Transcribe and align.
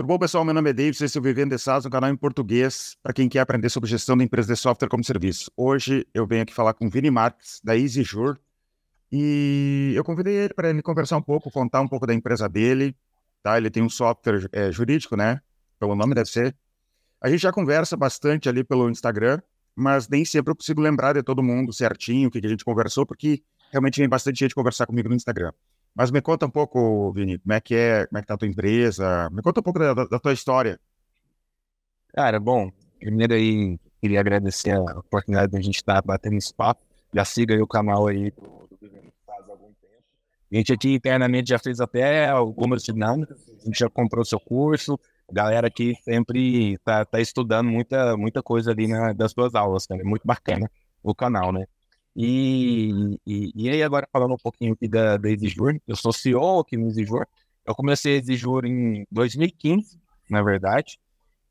Tudo 0.00 0.06
bom, 0.06 0.18
pessoal? 0.18 0.46
Meu 0.46 0.54
nome 0.54 0.70
é 0.70 0.72
David, 0.72 0.98
é 0.98 1.18
o 1.18 1.20
Vivendo 1.20 1.50
de 1.50 1.58
SaaS, 1.58 1.84
um 1.84 1.90
canal 1.90 2.08
em 2.08 2.16
português 2.16 2.96
para 3.02 3.12
quem 3.12 3.28
quer 3.28 3.40
aprender 3.40 3.68
sobre 3.68 3.90
gestão 3.90 4.16
de 4.16 4.24
empresas 4.24 4.46
de 4.46 4.56
software 4.56 4.88
como 4.88 5.04
serviço. 5.04 5.52
Hoje 5.54 6.06
eu 6.14 6.26
venho 6.26 6.40
aqui 6.40 6.54
falar 6.54 6.72
com 6.72 6.86
o 6.86 6.90
Vini 6.90 7.10
Marques, 7.10 7.60
da 7.62 7.76
EasyJur, 7.76 8.38
e 9.12 9.92
eu 9.94 10.02
convidei 10.02 10.34
ele 10.34 10.54
para 10.54 10.70
ele 10.70 10.80
conversar 10.80 11.18
um 11.18 11.22
pouco, 11.22 11.50
contar 11.50 11.82
um 11.82 11.86
pouco 11.86 12.06
da 12.06 12.14
empresa 12.14 12.48
dele, 12.48 12.96
tá? 13.42 13.58
Ele 13.58 13.68
tem 13.68 13.82
um 13.82 13.90
software 13.90 14.48
é, 14.52 14.72
jurídico, 14.72 15.16
né? 15.16 15.42
Pelo 15.78 15.94
nome 15.94 16.14
deve 16.14 16.30
ser. 16.30 16.56
A 17.20 17.28
gente 17.28 17.42
já 17.42 17.52
conversa 17.52 17.94
bastante 17.94 18.48
ali 18.48 18.64
pelo 18.64 18.88
Instagram, 18.88 19.38
mas 19.76 20.08
nem 20.08 20.24
sempre 20.24 20.50
eu 20.50 20.56
consigo 20.56 20.80
lembrar 20.80 21.12
de 21.12 21.22
todo 21.22 21.42
mundo 21.42 21.74
certinho 21.74 22.28
o 22.28 22.30
que, 22.30 22.40
que 22.40 22.46
a 22.46 22.50
gente 22.50 22.64
conversou, 22.64 23.04
porque 23.04 23.42
realmente 23.70 24.00
vem 24.00 24.08
bastante 24.08 24.38
gente 24.38 24.54
conversar 24.54 24.86
comigo 24.86 25.10
no 25.10 25.14
Instagram. 25.14 25.52
Mas 26.00 26.10
me 26.10 26.22
conta 26.22 26.46
um 26.46 26.50
pouco, 26.50 27.12
Vini, 27.12 27.38
como 27.38 27.52
é 27.52 27.60
que 27.60 27.74
é, 27.74 28.06
como 28.06 28.16
é 28.16 28.22
que 28.22 28.26
tá 28.26 28.32
a 28.32 28.38
tua 28.38 28.48
empresa? 28.48 29.28
Me 29.30 29.42
conta 29.42 29.60
um 29.60 29.62
pouco 29.62 29.78
da, 29.78 29.92
da 29.92 30.18
tua 30.18 30.32
história. 30.32 30.80
Cara, 32.14 32.40
bom, 32.40 32.70
primeiro 32.98 33.34
aí 33.34 33.78
queria 34.00 34.18
agradecer 34.18 34.70
a 34.70 34.80
oportunidade 34.98 35.52
de 35.52 35.58
a 35.58 35.60
gente 35.60 35.76
estar 35.76 35.96
tá 35.96 36.00
batendo 36.00 36.36
esse 36.38 36.54
papo. 36.54 36.80
Já 37.12 37.22
siga 37.22 37.52
aí 37.52 37.60
o 37.60 37.66
canal 37.66 38.06
aí 38.06 38.30
do, 38.30 38.66
faz 39.26 39.46
algum 39.46 39.74
tempo. 39.74 40.02
A 40.50 40.56
gente 40.56 40.72
aqui 40.72 40.94
internamente 40.94 41.50
já 41.50 41.58
fez 41.58 41.82
até 41.82 42.30
algumas 42.30 42.82
dinâmicas, 42.82 43.38
a 43.60 43.66
gente 43.66 43.78
já 43.78 43.90
comprou 43.90 44.24
seu 44.24 44.40
curso, 44.40 44.98
a 45.28 45.34
galera 45.34 45.66
aqui 45.66 45.94
sempre 46.02 46.78
tá, 46.78 47.04
tá 47.04 47.20
estudando 47.20 47.68
muita, 47.68 48.16
muita 48.16 48.42
coisa 48.42 48.70
ali 48.70 48.88
na, 48.88 49.12
das 49.12 49.32
suas 49.32 49.54
aulas, 49.54 49.86
cara. 49.86 50.00
É 50.00 50.04
muito 50.04 50.26
bacana 50.26 50.66
o 51.02 51.14
canal, 51.14 51.52
né? 51.52 51.66
E, 52.16 53.18
e, 53.26 53.52
e, 53.54 53.70
aí, 53.70 53.82
agora 53.82 54.08
falando 54.12 54.34
um 54.34 54.38
pouquinho 54.38 54.72
aqui 54.72 54.88
da, 54.88 55.16
da 55.16 55.30
Exijur, 55.30 55.78
eu 55.86 55.96
sou 55.96 56.12
CEO 56.12 56.60
aqui 56.60 56.76
no 56.76 56.88
Exijur. 56.88 57.26
Eu 57.64 57.74
comecei 57.74 58.14
a 58.14 58.18
Exijur 58.18 58.64
em 58.64 59.06
2015, 59.10 59.98
na 60.28 60.42
verdade. 60.42 60.98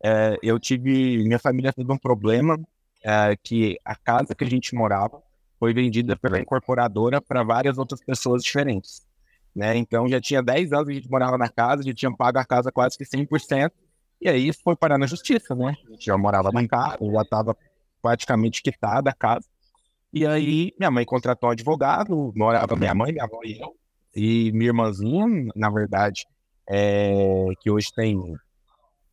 É, 0.04 0.38
eu 0.44 0.60
tive, 0.60 1.24
minha 1.24 1.40
família 1.40 1.74
teve 1.74 1.92
um 1.92 1.98
problema 1.98 2.60
é, 3.04 3.36
que 3.42 3.78
a 3.84 3.96
casa 3.96 4.36
que 4.36 4.44
a 4.44 4.50
gente 4.50 4.76
morava 4.76 5.22
foi 5.60 5.74
vendida 5.74 6.16
pela 6.16 6.40
incorporadora 6.40 7.22
para 7.22 7.44
várias 7.44 7.78
outras 7.78 8.02
pessoas 8.02 8.44
diferentes. 8.44 9.06
Né? 9.56 9.76
Então 9.78 10.08
já 10.08 10.22
tinha 10.22 10.42
10 10.42 10.72
anos 10.72 10.86
que 10.86 10.92
a 10.92 10.96
gente 10.96 11.10
morava 11.10 11.38
na 11.38 11.50
casa, 11.50 11.84
já 11.84 11.94
tinha 11.94 12.16
pago 12.16 12.40
a 12.40 12.46
casa 12.46 12.72
quase 12.72 12.98
que 12.98 13.04
100%, 13.04 13.72
e 14.22 14.30
aí 14.30 14.54
foi 14.54 14.76
parar 14.76 14.98
na 14.98 15.08
justiça, 15.08 15.56
né? 15.56 15.76
A 15.88 15.92
gente 15.92 16.06
já 16.06 16.18
morava 16.18 16.52
na 16.52 16.68
casa, 16.68 16.98
já 17.00 17.22
estava 17.22 17.58
praticamente 18.02 18.62
quitada 18.62 19.10
a 19.10 19.14
casa. 19.14 19.46
E 20.12 20.26
aí, 20.26 20.74
minha 20.78 20.90
mãe 20.90 21.06
contratou 21.06 21.50
um 21.50 21.52
advogado, 21.52 22.34
morava 22.36 22.76
minha 22.76 22.96
mãe, 22.96 23.12
minha 23.12 23.26
avó 23.26 23.42
e 23.44 23.62
eu, 23.62 23.76
e 24.16 24.52
minha 24.52 24.70
irmãzinha, 24.70 25.26
na 25.56 25.70
verdade, 25.70 26.26
é, 26.68 27.46
que 27.62 27.70
hoje 27.70 27.90
tem 27.94 28.36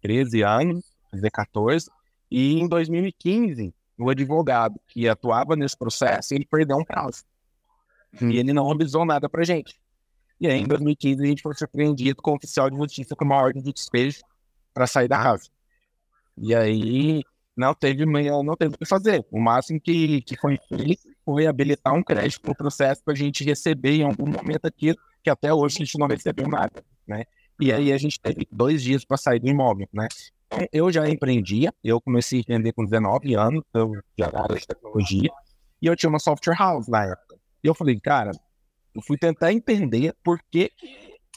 13 0.00 0.42
anos, 0.42 0.84
fazer 1.10 1.30
14, 1.30 1.90
e 2.30 2.58
em 2.58 2.66
2015, 2.66 3.74
o 3.98 4.10
advogado 4.10 4.80
que 4.88 5.08
atuava 5.08 5.54
nesse 5.54 5.76
processo, 5.76 6.34
ele 6.34 6.46
perdeu 6.46 6.76
um 6.76 6.84
prazo. 6.84 7.24
Hum. 8.20 8.30
E 8.30 8.38
ele 8.38 8.52
não 8.52 8.70
avisou 8.70 9.04
nada 9.04 9.28
pra 9.28 9.44
gente. 9.44 9.78
E 10.40 10.46
aí, 10.46 10.60
em 10.60 10.66
2015, 10.66 11.22
a 11.22 11.26
gente 11.26 11.42
foi 11.42 11.54
surpreendido 11.54 12.20
com 12.22 12.32
o 12.32 12.36
oficial 12.36 12.68
de 12.70 12.76
justiça 12.76 13.16
com 13.16 13.24
uma 13.24 13.36
ordem 13.36 13.62
de 13.62 13.72
despejo 13.72 14.20
para 14.74 14.86
sair 14.86 15.08
da 15.08 15.22
casa. 15.22 15.48
E 16.36 16.54
aí, 16.54 17.22
não 17.56 17.74
teve 17.74 18.04
não 18.04 18.56
teve 18.56 18.74
o 18.74 18.78
que 18.78 18.84
fazer. 18.84 19.24
O 19.30 19.40
máximo 19.40 19.80
que, 19.80 20.20
que 20.22 20.36
foi 20.36 20.58
feito 20.68 21.08
foi 21.24 21.46
habilitar 21.46 21.94
um 21.94 22.02
crédito 22.02 22.42
para 22.42 22.52
o 22.52 22.56
processo 22.56 23.02
para 23.02 23.14
a 23.14 23.16
gente 23.16 23.42
receber 23.42 23.96
em 23.96 24.02
algum 24.02 24.26
momento 24.26 24.66
aquilo 24.66 24.98
que 25.22 25.30
até 25.30 25.52
hoje 25.52 25.76
a 25.76 25.84
gente 25.84 25.98
não 25.98 26.06
recebeu 26.06 26.46
nada, 26.46 26.84
né? 27.06 27.24
E 27.58 27.72
aí 27.72 27.92
a 27.92 27.98
gente 27.98 28.20
teve 28.20 28.46
dois 28.52 28.82
dias 28.82 29.04
para 29.04 29.16
sair 29.16 29.40
do 29.40 29.48
imóvel, 29.48 29.88
né? 29.92 30.06
Eu 30.70 30.92
já 30.92 31.08
empreendia, 31.08 31.72
eu 31.82 32.00
comecei 32.00 32.38
a 32.38 32.42
empreender 32.42 32.72
com 32.72 32.84
19 32.84 33.34
anos, 33.34 33.64
eu 33.74 33.92
já 34.16 34.26
era 34.26 34.54
de 34.54 34.66
tecnologia, 34.66 35.30
e 35.80 35.86
eu 35.86 35.96
tinha 35.96 36.10
uma 36.10 36.18
software 36.18 36.56
house 36.56 36.86
na 36.86 37.04
época. 37.04 37.36
E 37.64 37.66
eu 37.66 37.74
falei, 37.74 37.98
cara, 37.98 38.30
eu 38.94 39.02
fui 39.02 39.16
tentar 39.18 39.52
entender 39.52 40.14
por 40.22 40.38
que 40.50 40.70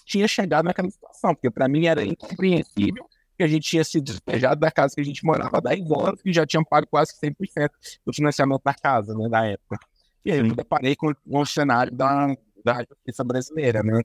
tinha 0.06 0.28
chegado 0.28 0.66
naquela 0.66 0.90
situação, 0.90 1.34
porque 1.34 1.50
para 1.50 1.68
mim 1.68 1.86
era 1.86 2.04
incompreensível 2.04 3.06
que 3.40 3.44
a 3.44 3.48
gente 3.48 3.70
tinha 3.70 3.86
sido 3.86 4.04
despejado 4.04 4.60
da 4.60 4.70
casa 4.70 4.94
que 4.94 5.00
a 5.00 5.04
gente 5.04 5.24
morava 5.24 5.60
há 5.60 5.62
10 5.62 5.90
anos 5.92 6.20
e 6.26 6.34
já 6.34 6.46
tinha 6.46 6.62
pago 6.62 6.86
quase 6.88 7.14
100% 7.14 7.70
do 8.06 8.14
financiamento 8.14 8.62
da 8.62 8.74
casa, 8.74 9.18
né, 9.18 9.30
da 9.30 9.46
época. 9.46 9.80
E 10.26 10.32
aí 10.34 10.40
eu 10.40 10.44
me 10.44 10.54
deparei 10.54 10.94
com, 10.94 11.14
com 11.14 11.40
o 11.40 11.46
cenário 11.46 11.90
da, 11.90 12.36
da 12.66 12.84
justiça 12.84 13.24
brasileira, 13.24 13.82
né? 13.82 14.02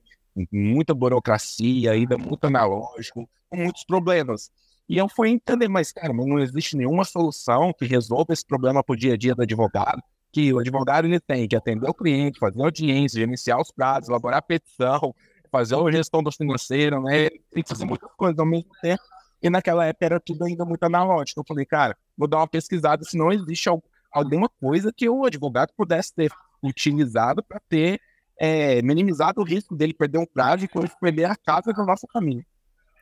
Muita 0.52 0.94
burocracia, 0.94 1.90
ainda 1.90 2.16
muito 2.16 2.44
analógico, 2.44 3.28
com 3.50 3.56
muitos 3.56 3.82
problemas. 3.84 4.52
E 4.88 4.98
eu 4.98 5.08
fui 5.08 5.30
entender, 5.30 5.66
mas, 5.66 5.90
cara, 5.90 6.12
não 6.12 6.38
existe 6.38 6.76
nenhuma 6.76 7.04
solução 7.04 7.72
que 7.76 7.86
resolva 7.86 8.32
esse 8.32 8.46
problema 8.46 8.84
para 8.84 8.92
o 8.92 8.96
dia 8.96 9.14
a 9.14 9.16
dia 9.16 9.34
do 9.34 9.42
advogado, 9.42 10.00
que 10.30 10.52
o 10.52 10.60
advogado 10.60 11.06
ele 11.06 11.18
tem 11.18 11.48
que 11.48 11.56
atender 11.56 11.90
o 11.90 11.94
cliente, 11.94 12.38
fazer 12.38 12.62
audiência, 12.62 13.18
gerenciar 13.18 13.60
os 13.60 13.72
prazos, 13.72 14.08
elaborar 14.08 14.38
a 14.38 14.42
petição, 14.42 15.12
fazer 15.50 15.74
a 15.74 15.90
gestão 15.90 16.22
do 16.22 16.30
financeiro, 16.30 17.02
né? 17.02 17.30
Tem 17.50 17.64
que 17.64 17.68
fazer 17.68 17.84
muitas 17.84 18.12
coisas 18.16 18.38
ao 18.38 18.46
mesmo 18.46 18.70
tempo. 18.80 19.02
E 19.44 19.50
naquela 19.50 19.84
época 19.84 20.06
era 20.06 20.18
tudo 20.18 20.42
ainda 20.42 20.64
muito 20.64 20.82
analógico. 20.84 21.40
Eu 21.40 21.44
falei, 21.46 21.66
cara, 21.66 21.94
vou 22.16 22.26
dar 22.26 22.38
uma 22.38 22.48
pesquisada 22.48 23.04
se 23.04 23.14
não 23.14 23.30
existe 23.30 23.68
alguma 24.10 24.48
coisa 24.48 24.90
que 24.90 25.06
o 25.06 25.26
advogado 25.26 25.70
pudesse 25.76 26.14
ter 26.14 26.32
utilizado 26.62 27.44
para 27.44 27.60
ter 27.68 28.00
é, 28.40 28.80
minimizado 28.80 29.42
o 29.42 29.44
risco 29.44 29.76
dele 29.76 29.92
perder 29.92 30.16
um 30.16 30.24
prazo 30.24 30.64
e 30.64 30.66
depois 30.66 30.90
perder 30.98 31.26
a 31.26 31.36
casa 31.36 31.74
da 31.74 31.84
nossa 31.84 32.06
família. 32.10 32.42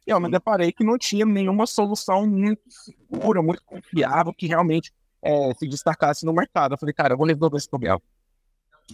E 0.04 0.10
eu 0.10 0.18
me 0.18 0.28
deparei 0.28 0.72
que 0.72 0.82
não 0.82 0.98
tinha 0.98 1.24
nenhuma 1.24 1.64
solução 1.64 2.26
muito 2.26 2.62
segura, 2.68 3.40
muito 3.40 3.62
confiável, 3.64 4.34
que 4.34 4.48
realmente 4.48 4.92
é, 5.22 5.54
se 5.54 5.68
destacasse 5.68 6.26
no 6.26 6.32
mercado. 6.32 6.74
Eu 6.74 6.78
falei, 6.78 6.92
cara, 6.92 7.14
eu 7.14 7.18
vou 7.18 7.28
resolver 7.28 7.56
esse 7.56 7.70
problema. 7.70 8.02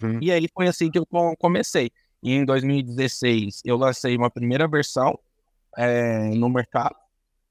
Uhum. 0.02 0.18
E 0.20 0.30
aí 0.30 0.46
foi 0.52 0.68
assim 0.68 0.90
que 0.90 0.98
eu 0.98 1.06
comecei. 1.38 1.90
E 2.22 2.34
em 2.34 2.44
2016 2.44 3.62
eu 3.64 3.78
lancei 3.78 4.14
uma 4.18 4.30
primeira 4.30 4.68
versão 4.68 5.18
é, 5.78 6.28
no 6.34 6.50
mercado, 6.50 6.94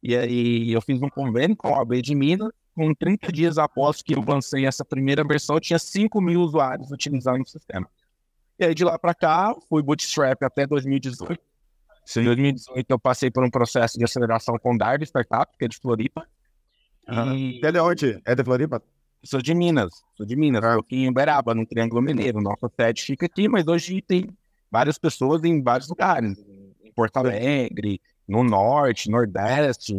e 0.08 0.16
aí 0.16 0.72
eu 0.72 0.82
fiz 0.82 1.02
um 1.02 1.10
convênio 1.10 1.54
com 1.54 1.76
a 1.76 1.82
AB 1.82 2.02
de 2.02 2.16
Minas. 2.16 2.50
Com 2.74 2.94
30 2.94 3.30
dias 3.30 3.58
após 3.58 4.02
que 4.02 4.16
eu 4.16 4.24
lancei 4.26 4.66
essa 4.66 4.86
primeira 4.86 5.22
versão, 5.22 5.60
tinha 5.60 5.78
5 5.78 6.22
mil 6.22 6.40
usuários 6.40 6.90
utilizando 6.92 7.42
o 7.42 7.46
sistema. 7.46 7.90
E 8.58 8.64
aí 8.64 8.74
de 8.74 8.86
lá 8.86 8.98
para 8.98 9.14
cá, 9.14 9.54
fui 9.68 9.84
bootstrap 9.84 10.42
até 10.44 10.66
2018. 10.66 11.38
Sim. 12.06 12.22
Em 12.22 12.24
2018 12.24 12.86
eu 12.90 12.98
passei 12.98 13.30
por 13.30 13.44
um 13.44 13.50
processo 13.50 13.98
de 13.98 14.06
aceleração 14.06 14.58
com 14.58 14.78
Dardo 14.78 15.04
Startup, 15.04 15.52
que 15.58 15.66
é 15.66 15.68
de 15.68 15.76
Floripa. 15.76 16.26
Uhum. 17.10 17.36
E... 17.36 17.60
É 17.62 17.70
de 17.70 17.80
onde? 17.82 18.22
É 18.24 18.34
de 18.34 18.44
Floripa? 18.46 18.82
Sou 19.26 19.42
de 19.42 19.54
Minas, 19.54 19.92
sou 20.16 20.26
de 20.26 20.38
Minas, 20.38 20.64
ah. 20.64 20.76
aqui 20.76 21.04
em 21.04 21.10
Uberaba, 21.10 21.54
no 21.54 21.66
Triângulo 21.66 22.02
Mineiro. 22.02 22.40
Nossa 22.40 22.72
sede 22.80 23.02
fica 23.02 23.26
aqui, 23.26 23.50
mas 23.50 23.68
hoje 23.68 24.02
tem 24.02 24.30
várias 24.72 24.98
pessoas 24.98 25.44
em 25.44 25.62
vários 25.62 25.90
lugares. 25.90 26.38
Em 26.82 26.94
Porto 26.94 27.18
Alegre, 27.18 28.00
no 28.28 28.44
norte, 28.44 29.10
nordeste, 29.10 29.94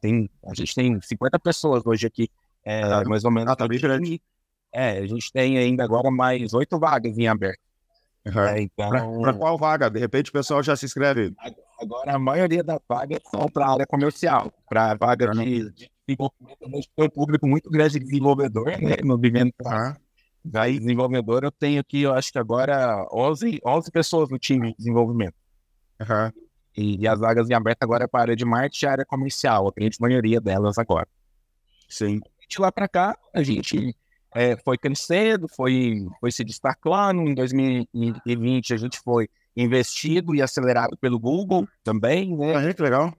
tem, 0.00 0.28
a 0.44 0.54
gente 0.54 0.74
tem 0.74 1.00
50 1.00 1.38
pessoas 1.38 1.82
hoje 1.86 2.06
aqui, 2.06 2.28
é, 2.64 2.82
ah, 2.82 3.02
mais 3.06 3.24
ou 3.24 3.30
menos. 3.30 3.50
Ah, 3.50 3.56
tá 3.56 3.66
bem 3.66 3.80
grande. 3.80 4.20
É, 4.72 4.98
a 4.98 5.06
gente 5.06 5.32
tem 5.32 5.58
ainda 5.58 5.82
agora 5.84 6.10
mais 6.10 6.52
oito 6.54 6.78
vagas 6.78 7.16
em 7.18 7.26
aberto. 7.26 7.60
Uhum. 8.26 8.40
É, 8.40 8.60
então... 8.62 9.20
Para 9.20 9.34
qual 9.34 9.58
vaga? 9.58 9.90
De 9.90 9.98
repente 9.98 10.30
o 10.30 10.32
pessoal 10.32 10.62
já 10.62 10.76
se 10.76 10.86
inscreve. 10.86 11.34
Agora 11.80 12.14
a 12.14 12.18
maioria 12.18 12.62
das 12.62 12.78
vagas 12.88 13.20
são 13.28 13.48
para 13.48 13.66
a 13.66 13.72
área 13.72 13.86
comercial, 13.86 14.52
para 14.68 14.94
vaga 14.94 15.30
uhum. 15.30 15.42
de, 15.42 15.72
de 15.72 15.90
desenvolvimento. 16.06 16.88
Tem 16.94 17.04
um 17.04 17.10
público 17.10 17.46
muito 17.46 17.70
grande 17.70 17.98
de 17.98 18.04
desenvolvedor, 18.04 18.66
né? 18.66 18.96
No 19.02 19.18
vivendo 19.18 19.52
uhum. 19.64 19.94
Aí, 20.54 20.78
desenvolvedor, 20.78 21.44
eu 21.44 21.52
tenho 21.52 21.80
aqui, 21.80 22.02
eu 22.02 22.12
acho 22.12 22.32
que 22.32 22.38
agora 22.38 23.06
11, 23.12 23.60
11 23.64 23.90
pessoas 23.92 24.28
no 24.28 24.38
time 24.38 24.70
de 24.70 24.76
desenvolvimento. 24.76 25.34
Uhum. 26.00 26.41
E, 26.76 27.06
as 27.06 27.20
vagas 27.20 27.50
em 27.50 27.54
aberto 27.54 27.82
agora 27.82 28.04
é 28.04 28.06
para 28.06 28.20
a 28.20 28.22
área 28.22 28.36
de 28.36 28.44
marketing 28.44 28.84
e 28.84 28.88
área 28.88 29.04
comercial. 29.04 29.68
A 29.68 29.72
maioria 30.00 30.40
delas 30.40 30.78
agora. 30.78 31.08
Sim. 31.88 32.20
De 32.48 32.60
lá 32.60 32.72
para 32.72 32.88
cá, 32.88 33.16
a 33.34 33.42
gente 33.42 33.94
é, 34.34 34.56
foi 34.56 34.78
crescendo, 34.78 35.46
foi, 35.48 36.06
foi 36.20 36.32
se 36.32 36.44
destacando. 36.44 37.22
Em 37.22 37.34
2020, 37.34 38.74
a 38.74 38.76
gente 38.76 38.98
foi 39.00 39.28
investido 39.56 40.34
e 40.34 40.40
acelerado 40.40 40.96
pelo 40.96 41.18
Google 41.18 41.68
também, 41.84 42.34
né? 42.36 42.56
Ah, 42.56 42.74
que 42.74 42.82
legal. 42.82 43.14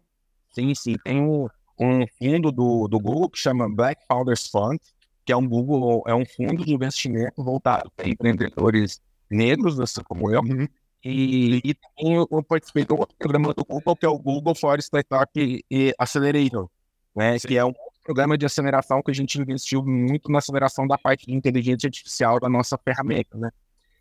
Sim, 0.51 0.73
sim. 0.73 0.95
Tem 1.03 1.21
um, 1.21 1.47
um 1.79 2.05
fundo 2.17 2.51
do, 2.51 2.87
do 2.87 2.99
Google 2.99 3.29
que 3.29 3.39
chama 3.39 3.69
Black 3.69 4.03
Founders 4.07 4.47
Fund, 4.47 4.79
que 5.25 5.31
é 5.31 5.37
um 5.37 5.47
Google, 5.47 6.03
é 6.07 6.13
um 6.13 6.25
fundo 6.25 6.65
de 6.65 6.73
investimento 6.73 7.43
voltado 7.43 7.91
para 7.95 8.09
empreendedores 8.09 8.99
negros, 9.29 9.79
assim 9.79 10.01
como 10.03 10.31
eu, 10.31 10.41
uhum. 10.41 10.67
E, 11.03 11.61
e 11.63 11.73
também 11.73 12.15
eu 12.15 12.43
participei 12.43 12.85
do 12.85 12.97
outro 12.97 13.15
programa 13.17 13.53
do 13.53 13.65
Google, 13.65 13.95
que 13.95 14.05
é 14.05 14.09
o 14.09 14.17
Google 14.17 14.55
for 14.55 14.79
Startup 14.79 15.65
Accelerator, 15.99 16.69
né? 17.13 17.37
que 17.39 17.57
é 17.57 17.65
um 17.65 17.73
programa 18.03 18.37
de 18.37 18.45
aceleração 18.45 19.01
que 19.01 19.11
a 19.11 19.13
gente 19.13 19.39
investiu 19.39 19.83
muito 19.85 20.31
na 20.31 20.37
aceleração 20.39 20.87
da 20.87 20.97
parte 20.97 21.25
de 21.25 21.33
inteligência 21.33 21.87
artificial 21.87 22.39
da 22.39 22.47
nossa 22.47 22.77
ferramenta. 22.77 23.37
Né? 23.37 23.49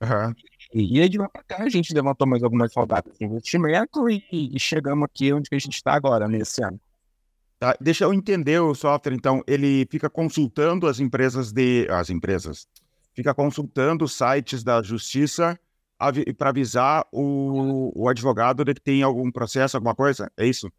Uhum. 0.00 0.34
E, 0.72 0.99
e 0.99 1.02
aí 1.02 1.08
de 1.08 1.19
lá 1.19 1.28
para 1.28 1.43
cá 1.43 1.64
a 1.64 1.69
gente 1.69 1.93
levantou 1.93 2.26
mais 2.26 2.43
algumas 2.43 2.72
rodadas 2.72 3.19
de 3.19 3.25
investimento 3.25 4.08
e, 4.08 4.22
e, 4.31 4.58
chegamos 4.60 5.04
aqui 5.04 5.32
onde 5.32 5.49
a 5.50 5.58
gente 5.58 5.75
está 5.75 5.94
agora, 5.94 6.28
nesse 6.28 6.62
ano. 6.62 6.81
Tá, 7.58 7.76
deixa 7.81 8.04
eu 8.04 8.14
entender 8.14 8.60
o 8.60 8.75
software, 8.75 9.14
então. 9.14 9.43
Ele 9.46 9.87
fica 9.88 10.10
consultando 10.10 10.88
as 10.88 10.99
empresas 10.99 11.52
de. 11.52 11.87
As 11.90 12.10
empresas. 12.10 12.66
Fica 13.14 13.32
consultando 13.32 14.08
sites 14.08 14.64
da 14.64 14.82
justiça 14.82 15.56
para 16.37 16.50
avisar 16.50 17.06
o, 17.12 17.93
o 17.94 18.08
advogado 18.08 18.64
de 18.64 18.75
que 18.75 18.81
tem 18.81 19.02
algum 19.02 19.31
processo, 19.31 19.76
alguma 19.76 19.94
coisa? 19.94 20.31
É 20.37 20.46
isso? 20.46 20.70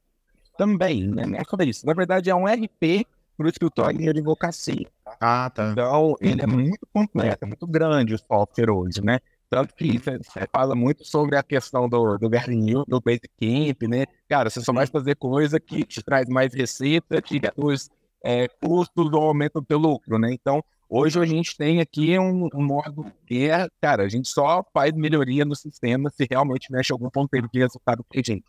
Também, 0.57 1.07
né? 1.07 1.23
É 1.59 1.65
isso. 1.65 1.85
Na 1.85 1.93
verdade, 1.93 2.29
é 2.29 2.35
um 2.35 2.45
RP 2.45 3.05
para 3.35 3.45
o 3.45 3.49
escritório 3.49 3.97
de 3.97 4.09
advocacia. 4.09 4.87
Ah, 5.19 5.49
tá. 5.49 5.71
Então, 5.71 6.15
ele 6.21 6.41
é 6.41 6.47
muito 6.47 6.87
completo, 6.93 7.43
é 7.43 7.47
muito 7.47 7.65
grande 7.65 8.13
o 8.13 8.17
software 8.17 8.69
hoje, 8.69 9.01
né? 9.01 9.19
Tanto 9.49 9.75
que 9.75 9.99
você 9.99 10.47
fala 10.51 10.73
muito 10.73 11.05
sobre 11.05 11.37
a 11.37 11.43
questão 11.43 11.87
do, 11.87 12.17
do 12.17 12.29
Gardenil, 12.29 12.83
do 12.87 12.99
Basecamp, 12.99 13.87
né? 13.87 14.05
Cara, 14.27 14.49
você 14.49 14.61
só 14.61 14.73
vai 14.73 14.87
fazer 14.87 15.15
coisa 15.15 15.59
que 15.59 15.83
te 15.83 16.01
traz 16.01 16.27
mais 16.27 16.53
receita, 16.53 17.21
te 17.21 17.37
reduz 17.37 17.89
é, 18.23 18.47
custos 18.47 19.11
do 19.11 19.17
aumento 19.17 19.59
do 19.59 19.65
teu 19.65 19.77
lucro, 19.77 20.17
né? 20.17 20.33
Então, 20.33 20.63
hoje 20.93 21.19
a 21.19 21.25
gente 21.25 21.57
tem 21.57 21.81
aqui 21.81 22.17
um, 22.19 22.47
um 22.53 22.63
modo 22.63 23.11
que 23.25 23.49
é, 23.49 23.67
cara, 23.81 24.03
a 24.03 24.09
gente 24.09 24.29
só 24.29 24.63
faz 24.71 24.93
melhoria 24.93 25.43
no 25.43 25.55
sistema 25.55 26.11
se 26.11 26.27
realmente 26.29 26.71
mexe 26.71 26.93
algum 26.93 27.09
ponteiro 27.09 27.49
de 27.51 27.59
resultado 27.59 28.03
pra 28.07 28.21
gente. 28.23 28.43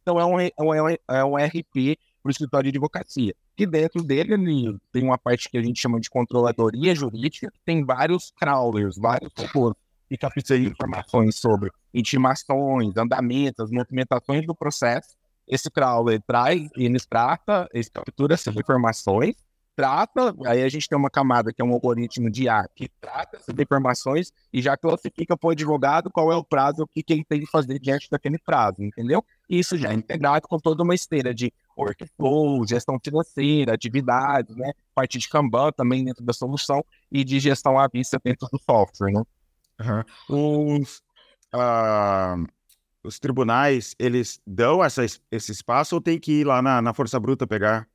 Então, 0.00 0.18
é 0.18 0.24
um, 0.24 0.40
é 0.40 0.52
um, 0.58 0.88
é 0.88 1.24
um 1.24 1.36
RP 1.36 1.98
para 2.22 2.28
o 2.28 2.30
escritório 2.30 2.70
de 2.70 2.78
advocacia. 2.78 3.34
Que 3.56 3.66
dentro 3.66 4.02
dele 4.02 4.34
tem 4.92 5.02
uma 5.02 5.18
parte 5.18 5.50
que 5.50 5.58
a 5.58 5.62
gente 5.62 5.80
chama 5.80 6.00
de 6.00 6.08
controladoria 6.08 6.94
jurídica, 6.94 7.50
que 7.50 7.60
tem 7.64 7.84
vários 7.84 8.32
crawlers, 8.38 8.96
vários 8.96 9.32
robôs 9.36 9.74
e 10.10 10.16
captura 10.16 10.58
informações 10.58 11.36
sobre 11.36 11.70
intimações, 11.92 12.96
andamentos, 12.96 13.70
movimentações 13.70 14.46
do 14.46 14.54
processo. 14.54 15.16
Esse 15.46 15.70
crawler 15.70 16.20
traz, 16.26 16.68
ele 16.76 16.98
trata, 17.00 17.68
ele 17.72 17.88
captura 17.90 18.34
essas 18.34 18.54
informações, 18.56 19.34
trata, 19.76 20.34
aí 20.46 20.62
a 20.62 20.68
gente 20.68 20.88
tem 20.88 20.98
uma 20.98 21.10
camada 21.10 21.52
que 21.52 21.62
é 21.62 21.64
um 21.64 21.72
algoritmo 21.72 22.30
de 22.30 22.44
IA 22.44 22.68
que 22.74 22.88
trata 23.00 23.36
essas 23.36 23.58
informações 23.58 24.32
e 24.52 24.60
já 24.60 24.76
classifica 24.76 25.36
para 25.36 25.48
o 25.48 25.50
advogado 25.50 26.10
qual 26.10 26.30
é 26.32 26.36
o 26.36 26.44
prazo, 26.44 26.82
o 26.82 26.86
que, 26.86 27.02
que 27.02 27.12
ele 27.12 27.24
tem 27.24 27.40
que 27.40 27.46
fazer 27.46 27.78
diante 27.78 28.08
daquele 28.10 28.38
prazo, 28.38 28.82
entendeu? 28.82 29.24
Isso 29.48 29.76
já 29.78 29.90
é 29.90 29.94
integrado 29.94 30.46
com 30.46 30.58
toda 30.58 30.82
uma 30.82 30.94
esteira 30.94 31.34
de 31.34 31.52
workflow, 31.76 32.66
gestão 32.66 32.98
financeira, 33.02 33.74
atividades, 33.74 34.54
né? 34.54 34.72
Parte 34.94 35.18
de 35.18 35.28
Kanban 35.28 35.72
também 35.72 36.04
dentro 36.04 36.24
da 36.24 36.32
solução 36.32 36.84
e 37.10 37.24
de 37.24 37.40
gestão 37.40 37.78
à 37.78 37.88
vista 37.88 38.20
dentro 38.22 38.48
do 38.52 38.58
software, 38.58 39.12
né? 39.12 39.22
Uhum. 40.28 40.76
Os, 40.78 41.02
uh, 41.54 42.46
os 43.02 43.18
tribunais, 43.18 43.94
eles 43.98 44.40
dão 44.46 44.84
essa, 44.84 45.04
esse 45.30 45.52
espaço 45.52 45.94
ou 45.94 46.00
tem 46.00 46.18
que 46.18 46.40
ir 46.40 46.46
lá 46.46 46.60
na, 46.60 46.82
na 46.82 46.92
Força 46.92 47.18
Bruta 47.18 47.46
pegar? 47.46 47.88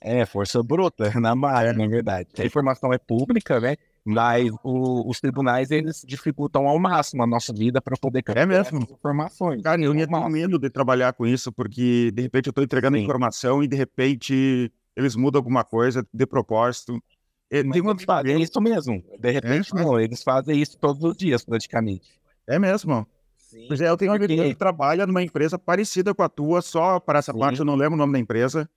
É, 0.00 0.26
Força 0.26 0.62
Bruta, 0.62 1.10
na 1.20 1.34
maré, 1.34 1.72
na 1.72 1.86
verdade. 1.86 2.28
A 2.38 2.44
informação 2.44 2.92
é 2.92 2.98
pública, 2.98 3.58
né? 3.60 3.76
Mas 4.04 4.50
o, 4.62 5.08
os 5.08 5.18
tribunais, 5.18 5.70
eles 5.70 6.04
dificultam 6.06 6.68
ao 6.68 6.78
máximo 6.78 7.22
a 7.22 7.26
nossa 7.26 7.54
vida 7.54 7.80
para 7.80 7.96
poder 7.96 8.22
é 8.34 8.44
mesmo? 8.44 8.82
informações. 8.82 9.62
Cara, 9.62 9.80
eu 9.80 9.94
ia 9.94 10.06
ter 10.06 10.28
medo 10.28 10.58
de 10.58 10.68
trabalhar 10.68 11.14
com 11.14 11.26
isso, 11.26 11.50
porque 11.50 12.10
de 12.12 12.22
repente 12.22 12.48
eu 12.48 12.50
estou 12.50 12.62
entregando 12.62 12.98
Sim. 12.98 13.04
informação 13.04 13.62
e 13.62 13.66
de 13.66 13.76
repente 13.76 14.70
eles 14.94 15.16
mudam 15.16 15.38
alguma 15.38 15.64
coisa 15.64 16.06
de 16.12 16.26
propósito. 16.26 17.02
Tem 17.48 17.80
uma 17.80 17.98
fazem 17.98 18.42
isso 18.42 18.60
mesmo. 18.60 19.02
De 19.18 19.30
repente, 19.30 19.70
é? 19.74 19.80
não, 19.80 19.98
eles 19.98 20.22
fazem 20.22 20.60
isso 20.60 20.76
todos 20.78 21.02
os 21.02 21.16
dias, 21.16 21.44
praticamente. 21.44 22.20
É 22.46 22.58
mesmo. 22.58 23.06
Sim, 23.38 23.66
pois 23.68 23.80
é, 23.80 23.88
eu 23.88 23.96
tenho 23.96 24.10
uma 24.12 24.18
porque... 24.18 24.36
que 24.36 24.54
trabalha 24.54 25.06
numa 25.06 25.22
empresa 25.22 25.58
parecida 25.58 26.12
com 26.14 26.22
a 26.22 26.28
tua, 26.28 26.60
só 26.60 26.98
para 27.00 27.20
essa 27.20 27.32
sim. 27.32 27.38
parte 27.38 27.60
eu 27.60 27.64
não 27.64 27.76
lembro 27.76 27.94
o 27.94 27.98
nome 27.98 28.12
da 28.12 28.18
empresa. 28.18 28.68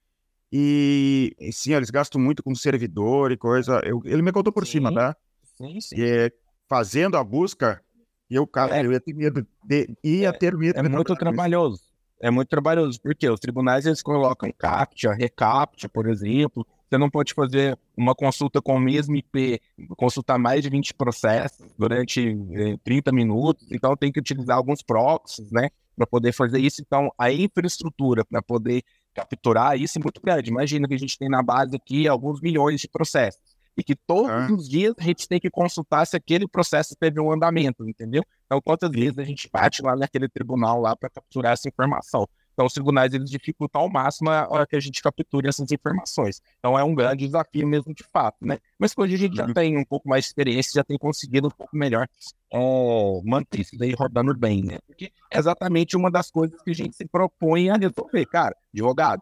E, 0.51 1.35
e 1.39 1.51
sim, 1.51 1.73
eles 1.73 1.89
gastam 1.89 2.19
muito 2.21 2.41
com 2.41 2.55
servidor 2.55 3.31
e 3.31 3.38
coisa. 3.38 3.81
Eu, 3.83 4.01
ele 4.05 4.21
me 4.21 4.31
contou 4.31 4.53
por 4.53 4.65
sim. 4.65 4.73
cima, 4.73 4.94
tá? 4.94 5.15
Sim, 5.57 5.79
sim. 5.81 5.95
E 5.97 6.31
fazendo 6.69 7.17
a 7.17 7.23
busca, 7.23 7.81
eu, 8.29 8.45
cara, 8.47 8.77
é. 8.77 8.85
eu 8.85 8.91
ia 8.91 8.99
ter 8.99 9.13
medo 9.13 9.45
de, 9.63 9.89
ia 10.03 10.29
é, 10.29 10.31
ter 10.31 10.55
medo. 10.55 10.77
É 10.77 10.83
muito 10.83 11.15
trabalhoso. 11.15 11.81
É 12.19 12.31
muito 12.31 12.49
trabalhoso, 12.49 12.99
porque 12.99 13.29
os 13.29 13.39
tribunais 13.39 13.85
eles 13.85 14.01
colocam 14.01 14.51
CAPTCHA, 14.51 15.13
RECAPTCHA, 15.13 15.89
por 15.89 16.09
exemplo, 16.09 16.65
você 16.89 16.97
não 16.97 17.09
pode 17.09 17.33
fazer 17.33 17.77
uma 17.95 18.15
consulta 18.15 18.61
com 18.61 18.75
o 18.75 18.79
mesmo 18.79 19.15
IP, 19.15 19.61
consultar 19.95 20.39
mais 20.39 20.63
de 20.63 20.69
20 20.69 20.94
processos 20.94 21.67
durante 21.77 22.35
eh, 22.53 22.77
30 22.83 23.11
minutos, 23.11 23.67
então 23.71 23.95
tem 23.95 24.11
que 24.11 24.19
utilizar 24.19 24.57
alguns 24.57 24.81
proxies, 24.81 25.51
né, 25.51 25.69
para 25.95 26.07
poder 26.07 26.31
fazer 26.31 26.59
isso. 26.59 26.81
Então, 26.81 27.11
a 27.17 27.31
infraestrutura 27.31 28.23
para 28.23 28.41
poder 28.41 28.83
capturar 29.18 29.75
isso 29.75 29.98
é 29.98 30.02
muito 30.02 30.22
grande. 30.22 30.52
Imagina 30.52 30.88
que 30.88 30.94
a 30.94 31.00
gente 31.00 31.18
tem 31.18 31.28
na 31.28 31.42
base 31.42 31.75
aqui 31.75 32.08
alguns 32.08 32.40
milhões 32.40 32.80
de 32.80 32.88
processos 32.88 33.58
e 33.75 33.84
que 33.84 33.96
todos 33.96 34.30
ah. 34.30 34.48
os 34.52 34.68
dias 34.69 34.94
a 34.98 35.04
gente 35.04 35.28
tem 35.28 35.40
que 35.40 35.50
consultar 35.50 36.06
se 36.06 36.16
aquele 36.16 36.48
processo 36.48 36.96
teve 37.00 37.19
um 37.19 37.31
andamento, 37.31 37.88
entendeu? 37.88 38.24
Então, 38.46 38.62
quantas 38.62 38.90
vezes 38.92 39.18
a 39.18 39.24
gente 39.24 39.50
bate 39.52 39.81
lá 39.81 39.96
naquele 39.96 40.28
tribunal 40.30 40.80
lá 40.80 40.96
para 40.96 41.10
capturar 41.10 41.54
essa 41.54 41.68
informação? 41.68 42.28
Então, 42.57 42.65
os 42.65 42.74
tribunais 42.74 43.13
eles 43.13 43.30
dificultam 43.30 43.81
ao 43.81 43.88
máximo 43.88 44.31
a 44.31 44.48
hora 44.50 44.65
que 44.65 44.75
a 44.75 44.80
gente 44.80 45.00
capture 45.00 45.48
essas 45.48 45.71
informações. 45.71 46.42
Então, 46.57 46.77
é 46.77 46.83
um 46.83 46.95
grande 46.95 47.27
desafio 47.27 47.68
mesmo 47.68 47.94
de 47.94 48.04
fato, 48.04 48.38
né? 48.42 48.57
Mas 48.80 48.94
hoje 48.98 49.13
a 49.13 49.18
gente 49.19 49.36
já 49.36 49.45
uhum. 49.45 49.54
tem 49.54 49.77
um 49.77 49.86
pouco 49.86 50.09
mais 50.09 50.24
de 50.24 50.30
experiência, 50.30 50.71
já 50.74 50.83
tem 50.83 50.98
conseguido 50.98 51.50
um 51.50 51.51
pouco 51.51 51.77
melhor 51.77 52.07
é, 52.51 53.21
manter 53.24 53.62
isso 53.62 53.77
daí 53.77 53.94
rodando 53.94 54.36
bem, 54.36 54.63
né? 54.63 54.80
Porque 54.88 55.12
é 55.31 55.38
exatamente 55.38 55.95
uma 55.95 56.09
das 56.09 56.31
coisas 56.31 56.59
que 56.63 56.71
a 56.71 56.74
gente 56.74 56.95
se 56.95 57.06
propõe 57.06 57.69
a 57.69 57.75
resolver. 57.75 58.25
Cara, 58.25 58.56
advogado, 58.74 59.21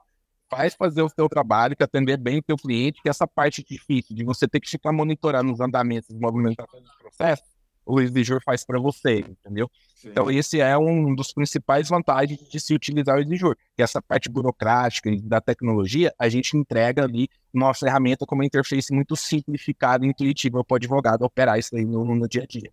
faz 0.49 0.73
fazer 0.73 1.01
o 1.01 1.09
seu 1.09 1.27
trabalho, 1.27 1.75
que 1.75 1.83
atender 1.83 2.15
bem 2.15 2.39
o 2.39 2.43
seu 2.45 2.55
cliente, 2.55 3.01
que 3.01 3.09
essa 3.09 3.27
parte 3.27 3.65
difícil 3.69 4.15
de 4.15 4.23
você 4.23 4.47
ter 4.47 4.61
que 4.61 4.69
ficar 4.69 4.93
monitorando 4.93 5.51
os 5.51 5.59
andamentos, 5.59 6.09
as 6.09 6.17
movimentações 6.17 6.83
do 6.83 6.97
processo, 6.99 7.43
o 7.85 8.01
exigir 8.01 8.41
faz 8.43 8.65
para 8.65 8.79
você, 8.79 9.19
entendeu? 9.19 9.69
Sim. 9.95 10.09
Então, 10.09 10.31
esse 10.31 10.59
é 10.59 10.77
um 10.77 11.13
dos 11.13 11.31
principais 11.31 11.87
vantagens 11.87 12.39
de 12.49 12.59
se 12.59 12.73
utilizar 12.73 13.17
o 13.17 13.21
exigir, 13.21 13.55
que 13.75 13.83
essa 13.83 14.01
parte 14.01 14.29
burocrática 14.29 15.09
da 15.23 15.39
tecnologia, 15.39 16.13
a 16.17 16.27
gente 16.27 16.57
entrega 16.57 17.03
ali 17.03 17.29
nossa 17.53 17.85
ferramenta 17.85 18.25
como 18.25 18.41
uma 18.41 18.45
interface 18.45 18.93
muito 18.93 19.15
simplificada 19.15 20.05
e 20.05 20.09
intuitiva 20.09 20.63
para 20.63 20.75
o 20.75 20.77
advogado 20.77 21.21
operar 21.23 21.59
isso 21.59 21.75
aí 21.75 21.85
no, 21.85 22.03
no 22.15 22.27
dia 22.27 22.43
a 22.43 22.45
dia. 22.45 22.71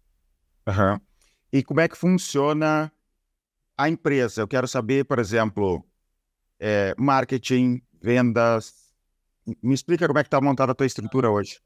Uhum. 0.67 1.01
E 1.53 1.63
como 1.63 1.81
é 1.81 1.89
que 1.89 1.97
funciona 1.97 2.91
a 3.77 3.89
empresa? 3.89 4.41
Eu 4.41 4.49
quero 4.49 4.67
saber, 4.67 5.05
por 5.05 5.19
exemplo, 5.19 5.85
é, 6.59 6.95
marketing, 6.97 7.83
vendas. 8.01 8.73
Me 9.63 9.75
explica 9.75 10.07
como 10.07 10.19
é 10.19 10.23
que 10.23 10.29
está 10.29 10.41
montada 10.41 10.73
a 10.73 10.75
tua 10.75 10.87
estrutura 10.87 11.31
hoje. 11.31 11.61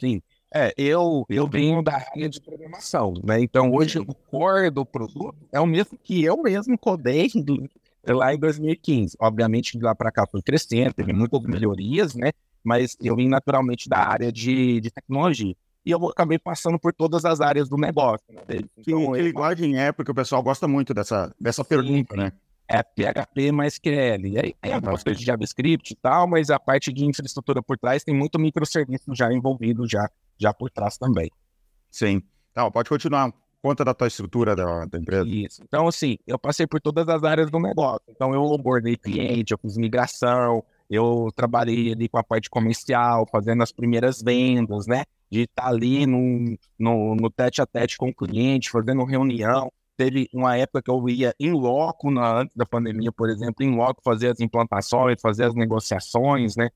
Sim. 0.00 0.22
É, 0.52 0.72
eu, 0.78 1.26
eu 1.28 1.46
venho 1.46 1.82
da 1.82 1.96
área 1.96 2.28
de 2.28 2.40
programação, 2.40 3.14
né? 3.22 3.40
Então 3.40 3.70
hoje 3.72 3.98
o 3.98 4.14
core 4.30 4.70
do 4.70 4.84
produto 4.84 5.36
é 5.52 5.60
o 5.60 5.66
mesmo 5.66 5.98
que 6.02 6.24
eu 6.24 6.42
mesmo 6.42 6.78
codei 6.78 7.30
lá 8.06 8.32
em 8.32 8.38
2015. 8.38 9.16
Obviamente 9.20 9.76
de 9.76 9.84
lá 9.84 9.94
para 9.94 10.10
cá 10.10 10.26
foi 10.26 10.40
crescendo, 10.40 10.94
teve 10.94 11.12
muitas 11.12 11.42
melhorias, 11.42 12.14
né? 12.14 12.32
Mas 12.64 12.96
eu 13.02 13.14
vim 13.14 13.28
naturalmente 13.28 13.88
da 13.88 13.98
área 13.98 14.32
de, 14.32 14.80
de 14.80 14.90
tecnologia. 14.90 15.54
E 15.84 15.90
eu 15.90 16.08
acabei 16.08 16.38
passando 16.38 16.78
por 16.78 16.92
todas 16.92 17.24
as 17.24 17.40
áreas 17.40 17.68
do 17.68 17.76
negócio. 17.76 18.24
Né? 18.30 18.42
Então, 18.48 18.68
que, 18.82 19.12
que 19.12 19.22
linguagem 19.22 19.78
é? 19.78 19.92
Porque 19.92 20.10
o 20.10 20.14
pessoal 20.14 20.42
gosta 20.42 20.66
muito 20.66 20.92
dessa, 20.92 21.34
dessa 21.40 21.64
pergunta, 21.64 22.16
né? 22.16 22.32
É 22.66 22.82
PHP 22.82 23.52
mais 23.52 23.78
QL. 23.78 24.26
E 24.26 24.38
aí 24.38 24.54
tem 24.60 24.72
algumas 24.72 25.02
coisas 25.02 25.18
de 25.18 25.26
JavaScript 25.26 25.92
e 25.92 25.96
tal, 25.96 26.26
mas 26.26 26.50
a 26.50 26.58
parte 26.58 26.92
de 26.92 27.06
infraestrutura 27.06 27.62
por 27.62 27.78
trás 27.78 28.04
tem 28.04 28.14
muito 28.14 28.38
microserviço 28.38 29.14
já 29.14 29.32
envolvido 29.32 29.88
já 29.88 30.10
já 30.38 30.54
por 30.54 30.70
trás 30.70 30.96
também. 30.96 31.30
Sim. 31.90 32.22
Então, 32.52 32.70
pode 32.70 32.88
continuar. 32.88 33.32
Conta 33.60 33.84
da 33.84 33.92
tua 33.92 34.06
estrutura 34.06 34.54
da, 34.54 34.84
da, 34.86 34.98
empresa. 34.98 35.28
Isso. 35.28 35.62
Então, 35.64 35.88
assim, 35.88 36.16
eu 36.26 36.38
passei 36.38 36.66
por 36.66 36.80
todas 36.80 37.08
as 37.08 37.24
áreas 37.24 37.50
do 37.50 37.58
negócio. 37.58 38.02
Então, 38.08 38.32
eu 38.32 38.54
abordei 38.54 38.96
cliente, 38.96 39.52
eu 39.52 39.58
fiz 39.58 39.76
migração, 39.76 40.64
eu 40.88 41.28
trabalhei 41.34 41.92
ali 41.92 42.08
com 42.08 42.18
a 42.18 42.24
parte 42.24 42.48
comercial, 42.48 43.26
fazendo 43.30 43.62
as 43.62 43.72
primeiras 43.72 44.22
vendas, 44.22 44.86
né? 44.86 45.04
De 45.30 45.42
estar 45.42 45.66
ali 45.66 46.06
no, 46.06 46.56
no, 46.78 47.16
no 47.16 47.30
tete 47.30 47.60
a 47.60 47.66
tete 47.66 47.96
com 47.96 48.10
o 48.10 48.14
cliente, 48.14 48.70
fazendo 48.70 49.04
reunião. 49.04 49.72
Teve 49.96 50.28
uma 50.32 50.56
época 50.56 50.80
que 50.80 50.90
eu 50.90 51.08
ia 51.08 51.34
em 51.40 51.52
loco, 51.52 52.10
na, 52.10 52.42
antes 52.42 52.56
da 52.56 52.64
pandemia, 52.64 53.10
por 53.10 53.28
exemplo, 53.28 53.64
em 53.64 53.74
loco 53.74 54.00
fazer 54.04 54.28
as 54.28 54.40
implantações, 54.40 55.20
fazer 55.20 55.44
as 55.44 55.54
negociações, 55.54 56.54
né? 56.54 56.70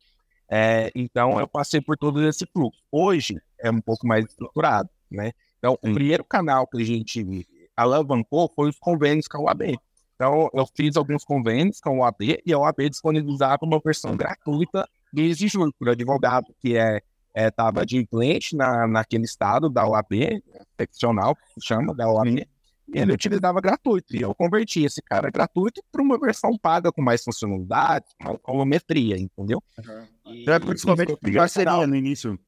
É, 0.55 0.93
então, 0.95 1.41
eu 1.41 1.49
passei 1.49 1.81
por 1.81 1.97
todo 1.97 2.23
esse 2.29 2.45
fluxo. 2.45 2.79
Hoje 2.93 3.41
é 3.59 3.71
um 3.71 3.81
pouco 3.81 4.07
mais 4.07 4.27
estruturado, 4.27 4.91
né? 5.11 5.33
Então, 5.59 5.79
Sim. 5.83 5.91
o 5.91 5.95
primeiro 5.95 6.23
canal 6.23 6.67
que 6.67 6.77
a 6.77 6.85
gente 6.85 7.49
alavancou 7.75 8.53
foi 8.55 8.69
os 8.69 8.79
convênios 8.79 9.27
com 9.27 9.39
a 9.39 9.41
UAB. 9.45 9.79
Então, 10.15 10.51
eu 10.53 10.67
fiz 10.77 10.95
alguns 10.95 11.25
convênios 11.25 11.81
com 11.81 11.89
a 11.89 12.07
UAB 12.07 12.43
e 12.45 12.53
a 12.53 12.59
UAB 12.59 12.91
disponibilizava 12.91 13.61
uma 13.63 13.81
versão 13.83 14.15
gratuita 14.15 14.87
do 15.11 15.23
Exijur 15.23 15.73
para 15.79 15.93
advogado, 15.93 16.55
que 16.61 16.77
é 16.77 17.01
estava 17.35 17.87
de 17.87 18.05
cliente 18.07 18.55
na, 18.55 18.87
naquele 18.87 19.25
estado 19.25 19.71
da 19.71 19.89
OAB, 19.89 20.43
seccional, 20.79 21.35
que 21.35 21.63
chama, 21.63 21.95
da 21.95 22.13
OAB, 22.13 22.29
e 22.29 22.47
ele 22.93 23.13
utilizava 23.13 23.61
gratuito. 23.61 24.17
E 24.17 24.23
eu 24.23 24.35
converti 24.35 24.85
esse 24.85 25.03
cara 25.03 25.31
gratuito 25.31 25.83
para 25.91 26.03
uma 26.03 26.19
versão 26.19 26.57
paga 26.57 26.91
com 26.91 27.03
mais 27.03 27.23
funcionalidades, 27.23 28.13
com 28.23 28.37
colometria, 28.39 29.19
entendeu? 29.19 29.63
Uhum. 29.79 30.35
E, 30.35 30.51
é 30.51 30.59
principalmente 30.59 31.17
parceria 31.35 31.87
no 31.87 31.97
início. 31.97 32.39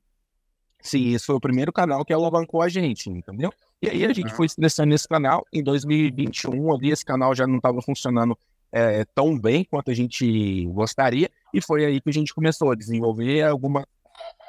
Sim, 0.81 1.15
esse 1.15 1.25
foi 1.25 1.37
o 1.37 1.41
primeiro 1.41 1.73
canal 1.73 2.05
que 2.05 2.13
alavancou 2.13 2.61
a 2.61 2.69
gente, 2.69 3.09
entendeu? 3.09 3.53
E 3.81 3.89
aí 3.89 4.05
a 4.05 4.13
gente 4.13 4.31
uhum. 4.31 4.37
foi 4.37 4.47
estressando 4.47 4.91
nesse 4.91 5.09
canal. 5.09 5.47
Em 5.53 5.63
2021, 5.63 6.75
ali, 6.75 6.91
esse 6.91 7.05
canal 7.05 7.35
já 7.35 7.47
não 7.47 7.57
estava 7.57 7.81
funcionando 7.81 8.39
é, 8.71 9.05
tão 9.15 9.39
bem 9.39 9.65
quanto 9.65 9.91
a 9.91 9.95
gente 9.95 10.67
gostaria. 10.67 11.31
E 11.53 11.61
foi 11.61 11.85
aí 11.85 12.01
que 12.01 12.11
a 12.11 12.13
gente 12.13 12.35
começou 12.35 12.71
a 12.71 12.75
desenvolver 12.75 13.43
alguma 13.43 13.87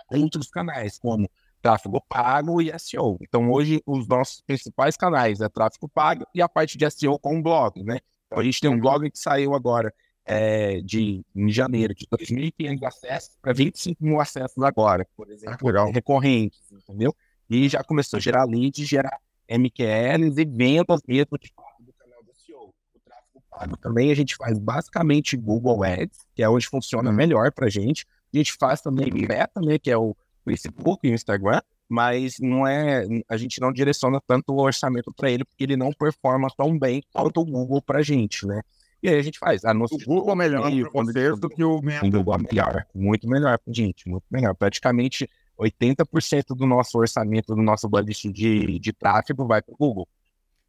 outros 0.09 0.49
canais, 0.49 0.99
como 0.99 1.29
tráfego 1.65 1.99
pago 2.07 2.61
e 2.61 2.71
SEO. 2.77 3.17
Então, 3.19 3.51
hoje, 3.51 3.81
os 3.87 4.07
nossos 4.07 4.39
principais 4.41 4.95
canais 4.95 5.41
é 5.41 5.49
tráfego 5.49 5.89
pago 5.89 6.23
e 6.31 6.39
a 6.39 6.47
parte 6.47 6.77
de 6.77 6.87
SEO 6.91 7.17
com 7.17 7.41
blog, 7.41 7.83
né? 7.83 7.99
Então, 8.27 8.39
a 8.39 8.43
gente 8.43 8.61
tem 8.61 8.69
um 8.69 8.79
blog 8.79 9.09
que 9.09 9.17
saiu 9.17 9.55
agora 9.55 9.91
é, 10.23 10.79
de, 10.81 11.25
em 11.35 11.49
janeiro, 11.49 11.95
de 11.95 12.05
2.500 12.05 12.83
acessos 12.83 13.37
para 13.41 13.51
25 13.51 14.03
mil 14.03 14.19
acessos 14.19 14.61
agora, 14.61 15.07
por 15.17 15.31
exemplo, 15.31 15.75
ah, 15.75 15.91
recorrentes, 15.91 16.59
entendeu? 16.71 17.15
E 17.49 17.67
já 17.67 17.83
começou 17.83 18.17
a 18.17 18.19
gerar 18.19 18.45
leads, 18.45 18.87
gerar 18.87 19.19
MQLs 19.49 20.39
e 20.39 20.45
vendas 20.45 21.01
mesmo 21.07 21.35
de 21.39 21.51
fato 21.55 21.81
do 21.81 21.93
canal 21.93 22.23
do 22.23 22.31
SEO. 22.35 22.73
O 22.93 22.99
tráfego 23.03 23.43
pago 23.49 23.77
também 23.77 24.11
a 24.11 24.15
gente 24.15 24.35
faz 24.35 24.59
basicamente 24.59 25.35
Google 25.35 25.83
Ads, 25.83 26.27
que 26.35 26.43
é 26.43 26.49
onde 26.49 26.67
funciona 26.67 27.11
melhor 27.11 27.51
para 27.51 27.65
a 27.65 27.71
gente. 27.71 28.05
A 28.31 28.37
gente 28.37 28.53
faz 28.53 28.81
também 28.81 29.11
Meta, 29.11 29.61
né, 29.61 29.79
que 29.79 29.89
é 29.89 29.97
o 29.97 30.15
Facebook 30.45 31.05
e 31.05 31.11
Instagram, 31.11 31.61
mas 31.89 32.37
não 32.39 32.65
é, 32.65 33.05
a 33.27 33.35
gente 33.35 33.59
não 33.59 33.73
direciona 33.73 34.21
tanto 34.25 34.53
o 34.53 34.61
orçamento 34.61 35.11
para 35.13 35.29
ele, 35.29 35.43
porque 35.43 35.63
ele 35.63 35.75
não 35.75 35.91
performa 35.91 36.47
tão 36.55 36.77
bem 36.77 37.03
quanto 37.11 37.41
o 37.41 37.45
Google 37.45 37.81
para 37.81 37.99
a 37.99 38.03
gente, 38.03 38.45
né? 38.45 38.61
E 39.03 39.09
aí 39.09 39.19
a 39.19 39.21
gente 39.21 39.37
faz 39.37 39.65
anúncio. 39.65 39.97
O 39.97 40.05
Google 40.05 40.31
é 40.31 40.35
melhor 40.35 40.61
para 40.91 41.35
do 41.35 41.49
que 41.49 41.63
o 41.63 41.81
Meta. 41.81 42.05
O 42.05 42.09
Google 42.09 42.35
é 42.35 42.37
melhor, 42.37 42.85
muito 42.95 43.27
melhor 43.27 43.59
para 43.59 43.73
gente, 43.73 44.07
muito 44.07 44.25
melhor. 44.31 44.55
Praticamente 44.55 45.29
80% 45.59 46.55
do 46.55 46.65
nosso 46.65 46.97
orçamento, 46.97 47.53
do 47.55 47.61
nosso 47.61 47.87
budget 47.87 48.31
de, 48.31 48.79
de 48.79 48.93
tráfego 48.93 49.45
vai 49.45 49.61
para 49.61 49.73
o 49.73 49.77
Google. 49.77 50.07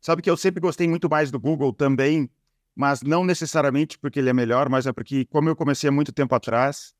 Sabe 0.01 0.23
que 0.23 0.31
eu 0.31 0.37
sempre 0.37 0.61
gostei 0.61 0.87
muito 0.87 1.09
mais 1.09 1.31
do 1.31 1.41
Google 1.41 1.73
também, 1.73 2.29
mas 2.75 3.03
não 3.03 3.25
necessariamente 3.25 3.99
porque 3.99 4.19
ele 4.19 4.29
é 4.29 4.33
melhor, 4.33 4.69
mas 4.69 4.87
é 4.87 4.93
porque, 4.93 5.25
como 5.27 5.49
eu 5.49 5.57
comecei 5.57 5.89
há 5.89 5.93
muito 5.93 6.13
tempo 6.13 6.35
atrás, 6.35 6.95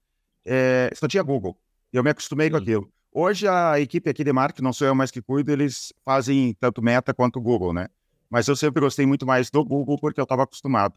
é, 0.45 0.91
só 0.95 1.07
tinha 1.07 1.23
Google. 1.23 1.57
Eu 1.97 2.05
me 2.05 2.11
acostumei 2.11 2.49
Sim. 2.49 2.51
com 2.51 2.57
aquilo. 2.59 2.93
Hoje 3.11 3.49
a 3.49 3.81
equipe 3.81 4.11
aqui 4.11 4.23
de 4.23 4.31
marketing, 4.31 4.63
não 4.63 4.73
sou 4.73 4.87
eu 4.87 4.95
mais 4.95 5.11
que 5.11 5.23
cuido, 5.23 5.51
eles 5.51 5.95
fazem 6.05 6.55
tanto 6.61 6.83
Meta 6.83 7.15
quanto 7.15 7.41
Google, 7.41 7.73
né? 7.73 7.89
Mas 8.29 8.47
eu 8.49 8.55
sempre 8.55 8.83
gostei 8.83 9.07
muito 9.07 9.25
mais 9.25 9.51
do 9.51 9.65
Google 9.65 9.99
porque 9.99 10.21
eu 10.21 10.25
estava 10.25 10.43
acostumado. 10.43 10.95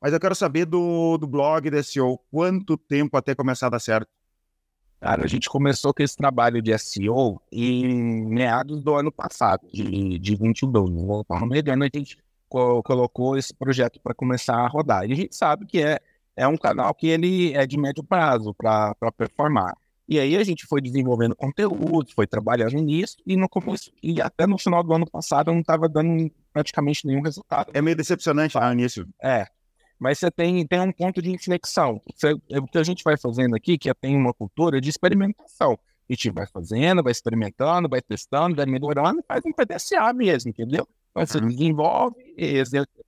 Mas 0.00 0.14
eu 0.14 0.20
quero 0.20 0.34
saber 0.34 0.64
do, 0.64 1.18
do 1.18 1.26
blog 1.26 1.68
da 1.68 1.82
SEO, 1.82 2.18
quanto 2.30 2.78
tempo 2.78 3.14
até 3.14 3.34
começar 3.34 3.66
a 3.66 3.70
dar 3.70 3.78
certo? 3.78 4.08
Cara, 5.00 5.22
a 5.24 5.26
gente 5.26 5.50
começou 5.50 5.92
com 5.92 6.02
esse 6.02 6.16
trabalho 6.16 6.62
de 6.62 6.76
SEO 6.78 7.42
em 7.52 8.24
meados 8.24 8.82
do 8.82 8.94
ano 8.94 9.12
passado, 9.12 9.68
de, 9.70 10.18
de 10.18 10.34
22. 10.34 10.90
Né? 10.90 11.04
No 11.28 11.46
meio 11.46 11.62
do 11.62 11.70
ano 11.72 11.84
a 11.84 11.90
gente 11.94 12.16
co 12.48 12.82
colocou 12.82 13.36
esse 13.36 13.52
projeto 13.52 14.00
para 14.00 14.14
começar 14.14 14.56
a 14.56 14.66
rodar. 14.66 15.04
E 15.06 15.12
a 15.12 15.16
gente 15.16 15.36
sabe 15.36 15.66
que 15.66 15.82
é, 15.82 16.00
é 16.34 16.48
um 16.48 16.56
canal 16.56 16.94
que 16.94 17.06
ele 17.06 17.52
é 17.52 17.66
de 17.66 17.78
médio 17.78 18.02
prazo 18.02 18.54
para 18.54 18.94
performar. 19.14 19.76
E 20.08 20.18
aí 20.18 20.36
a 20.36 20.42
gente 20.42 20.66
foi 20.66 20.80
desenvolvendo 20.80 21.36
conteúdo, 21.36 22.10
foi 22.14 22.26
trabalhando 22.26 22.80
nisso, 22.80 23.16
e 23.26 23.36
no 23.36 23.46
começo, 23.46 23.92
e 24.02 24.22
até 24.22 24.46
no 24.46 24.56
final 24.56 24.82
do 24.82 24.94
ano 24.94 25.08
passado 25.08 25.52
não 25.52 25.60
estava 25.60 25.86
dando 25.86 26.32
praticamente 26.50 27.06
nenhum 27.06 27.20
resultado. 27.20 27.70
É 27.74 27.82
meio 27.82 27.94
decepcionante 27.94 28.58
no 28.58 28.72
início. 28.72 29.06
É. 29.22 29.46
Mas 29.98 30.18
você 30.18 30.30
tem, 30.30 30.66
tem 30.66 30.80
um 30.80 30.92
ponto 30.92 31.20
de 31.20 31.30
inflexão. 31.30 32.00
Você, 32.14 32.34
é 32.50 32.58
o 32.58 32.66
que 32.66 32.78
a 32.78 32.82
gente 32.82 33.04
vai 33.04 33.18
fazendo 33.18 33.54
aqui, 33.54 33.76
que 33.76 33.90
é, 33.90 33.94
tem 33.94 34.16
uma 34.16 34.32
cultura 34.32 34.80
de 34.80 34.88
experimentação. 34.88 35.78
A 36.08 36.12
gente 36.12 36.30
vai 36.30 36.46
fazendo, 36.46 37.02
vai 37.02 37.12
experimentando, 37.12 37.88
vai 37.88 38.00
testando, 38.00 38.56
vai 38.56 38.64
melhorando, 38.64 39.22
faz 39.28 39.42
um 39.44 39.52
PDCA 39.52 40.12
mesmo, 40.14 40.48
entendeu? 40.50 40.88
Então, 41.10 41.26
você 41.26 41.38
uhum. 41.38 41.48
desenvolve, 41.48 42.16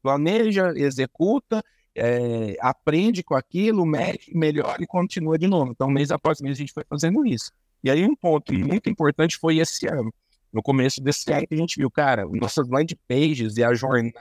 planeja, 0.03 0.73
executa, 0.77 1.63
é, 1.95 2.57
aprende 2.61 3.23
com 3.23 3.35
aquilo, 3.35 3.85
mede, 3.85 4.31
melhora 4.35 4.83
e 4.83 4.87
continua 4.87 5.39
de 5.39 5.47
novo. 5.47 5.73
Então, 5.73 5.89
mês 5.89 6.11
após 6.11 6.41
mês, 6.41 6.57
a 6.57 6.61
gente 6.61 6.73
foi 6.73 6.85
fazendo 6.89 7.27
isso. 7.27 7.53
E 7.83 7.91
aí, 7.91 8.05
um 8.05 8.15
ponto 8.15 8.53
muito 8.53 8.89
importante 8.89 9.39
foi 9.39 9.59
esse 9.59 9.87
ano. 9.87 10.13
No 10.53 10.63
começo 10.63 11.01
desse 11.01 11.33
ano, 11.33 11.47
a 11.51 11.57
gente 11.57 11.79
viu, 11.79 11.91
cara, 11.91 12.27
nossas 12.27 12.69
landing 12.69 12.99
pages 13.09 13.57
e 13.57 13.65
a 13.65 13.73
jornada 13.75 14.13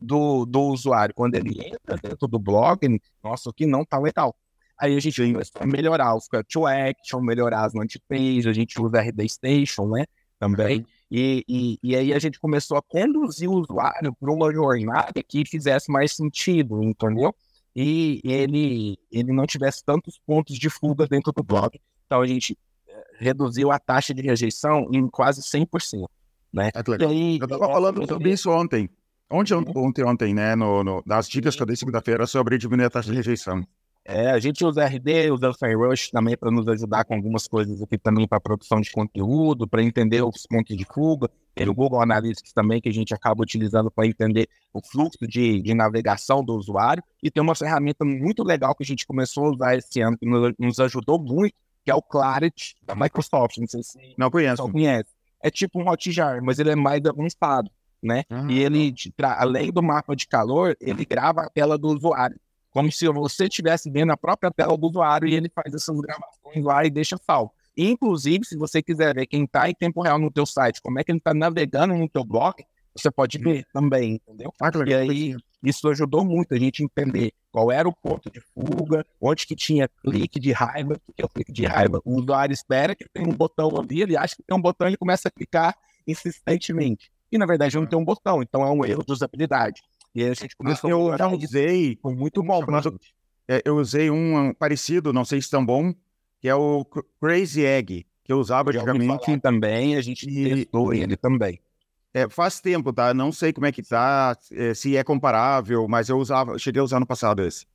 do, 0.00 0.46
do 0.46 0.60
usuário, 0.62 1.14
quando 1.14 1.34
ele 1.34 1.60
entra 1.60 1.96
dentro 1.96 2.26
do 2.26 2.38
blog, 2.38 3.00
nossa, 3.22 3.52
que 3.54 3.66
não 3.66 3.84
tá 3.84 3.98
legal. 3.98 4.34
Aí 4.78 4.96
a 4.96 5.00
gente 5.00 5.20
a 5.60 5.66
melhorar 5.66 6.16
os 6.16 6.26
call 6.26 6.42
to 6.44 6.66
action, 6.66 7.20
melhorar 7.20 7.66
as 7.66 7.74
landing 7.74 8.00
pages, 8.08 8.46
a 8.46 8.52
gente 8.52 8.80
usa 8.80 9.02
RD 9.02 9.28
Station, 9.28 9.88
né, 9.88 10.06
também. 10.38 10.86
Uhum. 11.10 11.18
E, 11.18 11.44
e, 11.48 11.78
e, 11.82 11.96
aí 11.96 12.12
a 12.12 12.18
gente 12.18 12.38
começou 12.38 12.76
a 12.76 12.82
conduzir 12.82 13.48
o 13.48 13.54
usuário 13.54 14.14
para 14.14 14.32
uma 14.32 14.52
jornada 14.52 15.22
que 15.26 15.44
fizesse 15.44 15.90
mais 15.90 16.14
sentido, 16.14 16.82
entendeu? 16.82 17.34
E 17.74 18.20
ele, 18.24 18.98
ele 19.10 19.32
não 19.32 19.46
tivesse 19.46 19.84
tantos 19.84 20.20
pontos 20.26 20.56
de 20.56 20.70
fuga 20.70 21.06
dentro 21.06 21.32
do 21.32 21.42
blog. 21.42 21.80
Então 22.06 22.20
a 22.20 22.26
gente 22.26 22.58
eh, 22.88 23.04
reduziu 23.18 23.70
a 23.70 23.78
taxa 23.78 24.12
de 24.12 24.22
rejeição 24.22 24.88
em 24.92 25.08
quase 25.08 25.40
100%. 25.40 26.08
Né? 26.52 26.70
É 26.74 27.04
aí, 27.04 27.38
eu 27.38 27.44
estava 27.44 27.72
falando 27.72 28.06
sobre 28.06 28.32
isso 28.32 28.50
ontem. 28.50 28.90
Ontem, 29.30 29.54
ontem, 29.54 30.04
ontem, 30.04 30.34
né? 30.34 30.56
No, 30.56 30.82
no, 30.82 31.02
das 31.06 31.28
dicas 31.28 31.54
que 31.54 31.62
eu 31.62 31.66
dei 31.66 31.76
segunda-feira 31.76 32.26
sobre 32.26 32.58
diminuir 32.58 32.86
a 32.86 32.90
taxa 32.90 33.10
de 33.10 33.16
rejeição. 33.16 33.64
É, 34.04 34.30
a 34.30 34.38
gente 34.38 34.64
usa 34.64 34.84
RD, 34.84 35.30
usa 35.30 35.50
o 35.50 35.54
FireRush 35.54 36.10
também 36.10 36.36
para 36.36 36.50
nos 36.50 36.66
ajudar 36.68 37.04
com 37.04 37.14
algumas 37.14 37.46
coisas 37.46 37.82
aqui 37.82 37.98
também 37.98 38.26
para 38.26 38.40
produção 38.40 38.80
de 38.80 38.90
conteúdo, 38.90 39.68
para 39.68 39.82
entender 39.82 40.22
os 40.22 40.46
pontos 40.46 40.76
de 40.76 40.84
fuga. 40.84 41.30
Tem 41.54 41.68
o 41.68 41.74
Google 41.74 42.00
Analytics 42.00 42.52
também 42.52 42.80
que 42.80 42.88
a 42.88 42.92
gente 42.92 43.12
acaba 43.12 43.42
utilizando 43.42 43.90
para 43.90 44.06
entender 44.06 44.48
o 44.72 44.80
fluxo 44.80 45.26
de, 45.28 45.60
de 45.60 45.74
navegação 45.74 46.42
do 46.42 46.54
usuário. 46.54 47.02
E 47.22 47.30
tem 47.30 47.42
uma 47.42 47.54
ferramenta 47.54 48.04
muito 48.04 48.42
legal 48.42 48.74
que 48.74 48.82
a 48.82 48.86
gente 48.86 49.06
começou 49.06 49.46
a 49.46 49.50
usar 49.50 49.76
esse 49.76 50.00
ano, 50.00 50.16
que 50.16 50.26
nos, 50.26 50.54
nos 50.58 50.80
ajudou 50.80 51.18
muito, 51.18 51.54
que 51.84 51.90
é 51.90 51.94
o 51.94 52.02
Clarity 52.02 52.76
da 52.82 52.94
Microsoft. 52.94 53.58
Não 53.58 53.66
sei 53.66 53.82
se 53.82 53.98
não 54.16 54.30
conhece. 54.30 54.62
conhece. 54.62 55.10
É 55.42 55.50
tipo 55.50 55.80
um 55.80 55.88
Hotjar, 55.88 56.42
mas 56.42 56.58
ele 56.58 56.70
é 56.70 56.76
mais 56.76 57.04
avançado, 57.04 57.70
né? 58.02 58.24
Ah, 58.28 58.46
e 58.48 58.58
ele, 58.58 58.94
além 59.22 59.70
do 59.70 59.82
mapa 59.82 60.14
de 60.16 60.26
calor, 60.26 60.76
ele 60.80 61.04
grava 61.04 61.42
a 61.42 61.50
tela 61.50 61.78
do 61.78 61.88
usuário 61.88 62.38
como 62.70 62.90
se 62.90 63.06
você 63.08 63.44
estivesse 63.44 63.90
vendo 63.90 64.12
a 64.12 64.16
própria 64.16 64.50
tela 64.50 64.76
do 64.76 64.86
usuário 64.86 65.28
e 65.28 65.34
ele 65.34 65.48
faz 65.48 65.74
essas 65.74 65.98
gravações 66.00 66.64
lá 66.64 66.84
e 66.84 66.90
deixa 66.90 67.16
salvo. 67.16 67.52
Inclusive, 67.76 68.44
se 68.44 68.56
você 68.56 68.82
quiser 68.82 69.14
ver 69.14 69.26
quem 69.26 69.44
está 69.44 69.68
em 69.68 69.74
tempo 69.74 70.02
real 70.02 70.18
no 70.18 70.30
teu 70.30 70.44
site, 70.44 70.82
como 70.82 70.98
é 70.98 71.04
que 71.04 71.10
ele 71.10 71.18
está 71.18 71.32
navegando 71.32 71.94
no 71.94 72.08
teu 72.08 72.24
blog, 72.24 72.64
você 72.94 73.10
pode 73.10 73.38
ver 73.38 73.64
também, 73.72 74.14
entendeu? 74.14 74.52
Ah, 74.60 74.70
e 74.86 74.94
aí, 74.94 75.36
isso 75.62 75.88
ajudou 75.88 76.24
muito 76.24 76.54
a 76.54 76.58
gente 76.58 76.82
entender 76.82 77.32
qual 77.52 77.70
era 77.70 77.88
o 77.88 77.92
ponto 77.92 78.30
de 78.30 78.40
fuga, 78.40 79.04
onde 79.20 79.46
que 79.46 79.54
tinha 79.54 79.88
clique 79.88 80.38
de 80.38 80.52
raiva, 80.52 81.00
o 81.06 81.12
que 81.12 81.22
é 81.22 81.24
o 81.24 81.28
clique 81.28 81.52
de 81.52 81.66
raiva? 81.66 82.00
O 82.04 82.20
usuário 82.20 82.52
espera 82.52 82.94
que 82.94 83.08
tem 83.08 83.26
um 83.26 83.32
botão 83.32 83.70
ali, 83.78 84.02
ele 84.02 84.16
acha 84.16 84.36
que 84.36 84.42
tem 84.42 84.56
um 84.56 84.60
botão 84.60 84.86
e 84.86 84.90
ele 84.90 84.96
começa 84.96 85.28
a 85.28 85.30
clicar 85.30 85.76
insistentemente. 86.06 87.10
E, 87.30 87.38
na 87.38 87.46
verdade, 87.46 87.76
não 87.76 87.86
tem 87.86 87.98
um 87.98 88.04
botão, 88.04 88.42
então 88.42 88.62
é 88.62 88.70
um 88.70 88.84
erro 88.84 89.04
de 89.04 89.12
usabilidade. 89.12 89.82
E 90.14 90.22
aí 90.24 90.30
a 90.30 90.34
gente 90.34 90.56
começou 90.56 90.90
eu 90.90 91.12
a 91.12 91.16
já 91.16 91.28
usei, 91.28 91.98
foi 92.00 92.14
muito 92.14 92.42
bom, 92.42 92.64
mas 92.66 92.84
eu, 92.84 92.98
é, 93.48 93.62
eu 93.64 93.76
usei 93.76 94.10
um 94.10 94.52
parecido, 94.54 95.12
não 95.12 95.24
sei 95.24 95.40
se 95.40 95.50
tão 95.50 95.64
bom, 95.64 95.94
que 96.40 96.48
é 96.48 96.54
o 96.54 96.84
Crazy 97.20 97.64
Egg, 97.64 98.06
que 98.24 98.32
eu 98.32 98.38
usava 98.38 98.70
antigamente. 98.70 99.38
também, 99.38 99.96
a 99.96 100.00
gente 100.00 100.28
e, 100.28 100.64
testou 100.64 100.92
ele 100.92 101.16
também. 101.16 101.60
É, 102.12 102.28
faz 102.28 102.60
tempo, 102.60 102.92
tá? 102.92 103.14
Não 103.14 103.30
sei 103.30 103.52
como 103.52 103.66
é 103.66 103.72
que 103.72 103.82
tá, 103.82 104.36
é, 104.50 104.74
se 104.74 104.96
é 104.96 105.04
comparável, 105.04 105.86
mas 105.86 106.08
eu 106.08 106.18
usava, 106.18 106.58
cheguei 106.58 106.80
a 106.80 106.84
usar 106.84 106.98
no 106.98 107.06
passado 107.06 107.42
esse. 107.42 107.66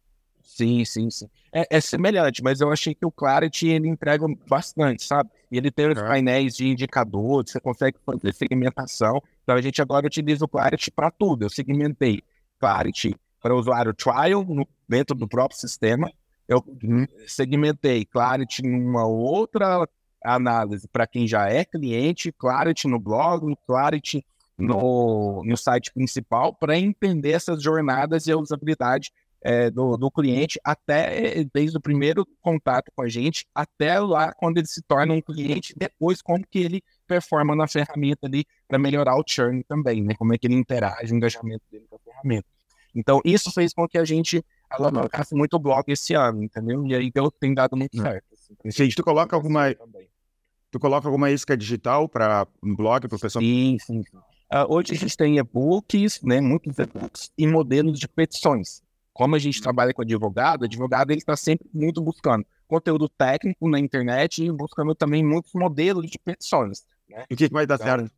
Sim, 0.46 0.86
sim, 0.86 1.10
sim. 1.10 1.28
É, 1.52 1.66
é, 1.70 1.82
semelhante, 1.82 2.44
mas 2.44 2.62
eu 2.62 2.72
achei 2.72 2.94
que 2.94 3.06
o 3.06 3.12
Clarity 3.12 3.68
ele 3.68 3.90
entrega 3.90 4.26
bastante, 4.48 5.04
sabe? 5.04 5.30
E 5.52 5.58
ele 5.58 5.72
tem 5.72 5.90
os 5.90 5.98
é. 5.98 6.08
painéis 6.08 6.56
de 6.56 6.68
indicadores, 6.68 7.52
você 7.52 7.60
consegue 7.60 7.98
fazer 8.06 8.34
segmentação. 8.34 9.22
Então 9.44 9.56
a 9.56 9.62
gente 9.62 9.82
agora 9.82 10.06
utiliza 10.06 10.46
o 10.46 10.48
Clarity 10.48 10.92
para 10.92 11.10
tudo. 11.10 11.44
Eu 11.44 11.50
segmentei 11.50 12.22
Clarity 12.60 13.16
para 13.42 13.56
o 13.56 13.60
usuário 13.60 13.94
trial 13.94 14.46
no, 14.46 14.68
dentro 14.88 15.16
do 15.16 15.28
próprio 15.28 15.60
sistema. 15.60 16.12
Eu 16.48 16.64
uhum. 16.84 17.08
segmentei 17.28 18.06
Clarity 18.06 18.62
numa 18.62 19.06
outra 19.06 19.90
análise 20.24 20.88
para 20.88 21.08
quem 21.08 21.28
já 21.28 21.50
é 21.50 21.66
cliente, 21.66 22.32
Clarity 22.32 22.88
no 22.88 23.00
blog, 23.00 23.56
Clarity 23.66 24.24
no, 24.58 25.44
no 25.44 25.58
site 25.58 25.92
principal, 25.92 26.54
para 26.54 26.78
entender 26.78 27.32
essas 27.32 27.62
jornadas 27.62 28.28
e 28.28 28.32
a 28.32 28.38
usabilidade 28.38 29.12
é, 29.46 29.70
do, 29.70 29.96
do 29.96 30.10
cliente 30.10 30.60
até 30.64 31.46
desde 31.54 31.78
o 31.78 31.80
primeiro 31.80 32.26
contato 32.42 32.92
com 32.96 33.04
a 33.04 33.08
gente 33.08 33.46
até 33.54 34.00
lá 34.00 34.34
quando 34.34 34.58
ele 34.58 34.66
se 34.66 34.82
torna 34.82 35.14
um 35.14 35.22
cliente, 35.22 35.72
depois 35.78 36.20
como 36.20 36.44
que 36.50 36.58
ele 36.58 36.84
performa 37.06 37.56
na 37.56 37.68
ferramenta 37.68 38.26
ali 38.26 38.44
para 38.68 38.80
melhorar 38.80 39.16
o 39.16 39.24
churn 39.24 39.64
também, 39.64 40.02
né? 40.02 40.16
Como 40.18 40.34
é 40.34 40.38
que 40.40 40.48
ele 40.48 40.56
interage, 40.56 41.14
o 41.14 41.16
engajamento 41.16 41.62
dele 41.72 41.86
com 41.88 41.96
a 41.96 42.00
ferramenta. 42.00 42.48
Então, 42.96 43.22
isso 43.24 43.52
fez 43.52 43.72
com 43.72 43.88
que 43.88 44.00
a 44.00 44.06
gente 44.06 44.44
alavancasse 44.68 45.36
muito 45.36 45.54
o 45.58 45.60
blog 45.60 45.84
esse 45.90 46.16
ano, 46.16 46.44
entendeu? 46.44 46.84
E 46.88 46.96
aí 46.96 47.12
deu, 47.12 47.30
tem 47.30 47.54
dado 47.54 47.78
muito 47.78 48.02
certo. 48.02 48.26
Assim, 48.66 48.90
tu 48.90 49.04
coloca 49.04 49.36
alguma... 49.36 49.76
Tu 50.72 50.80
coloca 50.80 51.08
alguma 51.08 51.30
isca 51.30 51.56
digital 51.56 52.10
para 52.10 52.48
um 52.64 52.76
blog, 52.76 53.08
pessoal? 53.08 53.44
Sim, 53.44 53.78
sim. 53.80 54.00
Uh, 54.00 54.66
hoje 54.70 54.94
a 54.94 54.96
gente 54.96 55.16
tem 55.16 55.38
e-books, 55.38 56.22
né, 56.22 56.42
muitos 56.42 56.78
e-books 56.80 57.32
e 57.38 57.46
modelos 57.46 58.00
de 58.00 58.08
petições. 58.08 58.82
Como 59.16 59.34
a 59.34 59.40
gente 59.40 59.62
trabalha 59.62 59.94
com 59.94 60.02
advogado, 60.02 60.66
advogado 60.66 61.10
ele 61.10 61.20
está 61.20 61.38
sempre 61.38 61.66
muito 61.74 62.02
buscando 62.02 62.46
conteúdo 62.68 63.08
técnico 63.08 63.70
na 63.70 63.80
internet 63.80 64.44
e 64.44 64.52
buscando 64.52 64.94
também 64.94 65.24
muitos 65.24 65.54
modelos 65.54 66.10
de 66.10 66.20
petições. 66.20 66.86
Né? 67.10 67.24
O 67.32 67.36
que 67.36 67.48
vai 67.48 67.66
dar 67.66 67.76
então, 67.76 67.88
certo? 67.88 68.12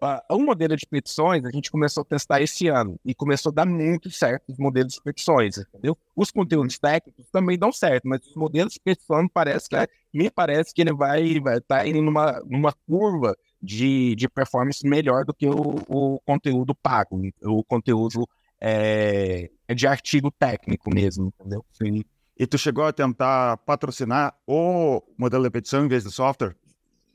Uh, 0.00 0.36
um 0.36 0.46
modelo 0.46 0.76
de 0.76 0.86
petições 0.86 1.44
a 1.44 1.50
gente 1.50 1.70
começou 1.70 2.02
a 2.02 2.04
testar 2.04 2.40
esse 2.40 2.68
ano 2.68 2.98
e 3.04 3.14
começou 3.14 3.50
a 3.50 3.54
dar 3.54 3.66
muito 3.66 4.08
certo 4.10 4.44
os 4.48 4.56
modelos 4.56 4.94
de 4.94 5.02
petições, 5.02 5.58
entendeu? 5.58 5.98
Os 6.16 6.30
conteúdos 6.30 6.78
técnicos 6.78 7.26
também 7.30 7.58
dão 7.58 7.70
certo, 7.70 8.08
mas 8.08 8.24
os 8.24 8.34
modelos 8.34 8.72
de 8.74 8.80
petições 8.80 9.28
parece 9.34 9.68
que, 9.68 9.76
me 10.14 10.30
parece 10.30 10.72
que 10.72 10.80
ele 10.80 10.92
vai 10.92 11.20
estar 11.26 11.60
tá 11.60 11.86
indo 11.86 12.00
numa, 12.00 12.40
numa 12.46 12.72
curva 12.86 13.36
de, 13.60 14.14
de 14.14 14.28
performance 14.28 14.86
melhor 14.86 15.24
do 15.24 15.34
que 15.34 15.48
o, 15.48 15.74
o 15.88 16.20
conteúdo 16.20 16.76
pago, 16.76 17.20
o 17.42 17.64
conteúdo 17.64 18.24
é, 18.60 19.50
de 19.74 19.86
artigo 19.86 20.30
técnico 20.30 20.92
mesmo, 20.92 21.32
entendeu? 21.38 21.64
Sim. 21.72 22.02
E 22.38 22.46
tu 22.46 22.56
chegou 22.56 22.84
a 22.84 22.92
tentar 22.92 23.56
patrocinar 23.58 24.34
o 24.46 25.02
modelo 25.16 25.44
de 25.44 25.50
petição 25.50 25.84
em 25.84 25.88
vez 25.88 26.04
do 26.04 26.10
software? 26.10 26.54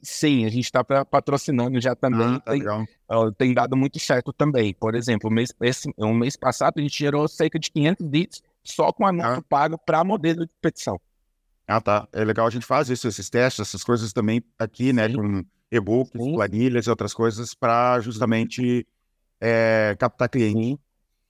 Sim, 0.01 0.45
a 0.45 0.49
gente 0.49 0.65
está 0.65 0.83
patrocinando 0.83 1.79
já 1.79 1.95
também. 1.95 2.35
Ah, 2.35 2.39
tá 2.41 2.51
tem, 2.51 3.33
tem, 3.37 3.53
dado 3.53 3.77
muito 3.77 3.97
certo 3.99 4.33
também. 4.33 4.73
Por 4.73 4.95
exemplo, 4.95 5.31
mês, 5.31 5.53
esse, 5.61 5.93
um 5.97 6.13
mês 6.13 6.35
passado 6.35 6.77
a 6.77 6.81
gente 6.81 6.97
gerou 6.99 7.25
cerca 7.29 7.57
de 7.57 7.71
500 7.71 8.05
leads 8.11 8.43
só 8.61 8.91
com 8.91 9.07
anúncio 9.07 9.39
ah. 9.39 9.43
pago 9.47 9.77
para 9.77 10.03
modelo 10.03 10.45
de 10.45 10.51
petição. 10.61 10.99
Ah, 11.65 11.79
tá. 11.79 12.05
É 12.11 12.25
legal 12.25 12.45
a 12.45 12.49
gente 12.49 12.65
faz 12.65 12.89
isso, 12.89 13.07
esses 13.07 13.29
testes, 13.29 13.65
essas 13.65 13.81
coisas 13.81 14.11
também 14.11 14.43
aqui, 14.59 14.91
né? 14.91 15.07
Sim. 15.07 15.15
Com 15.15 15.45
e-books, 15.71 16.11
planilhas 16.11 16.85
e 16.85 16.89
outras 16.89 17.13
coisas 17.13 17.55
para 17.55 18.01
justamente 18.01 18.85
é, 19.39 19.95
captar 19.97 20.27
cliente. 20.27 20.77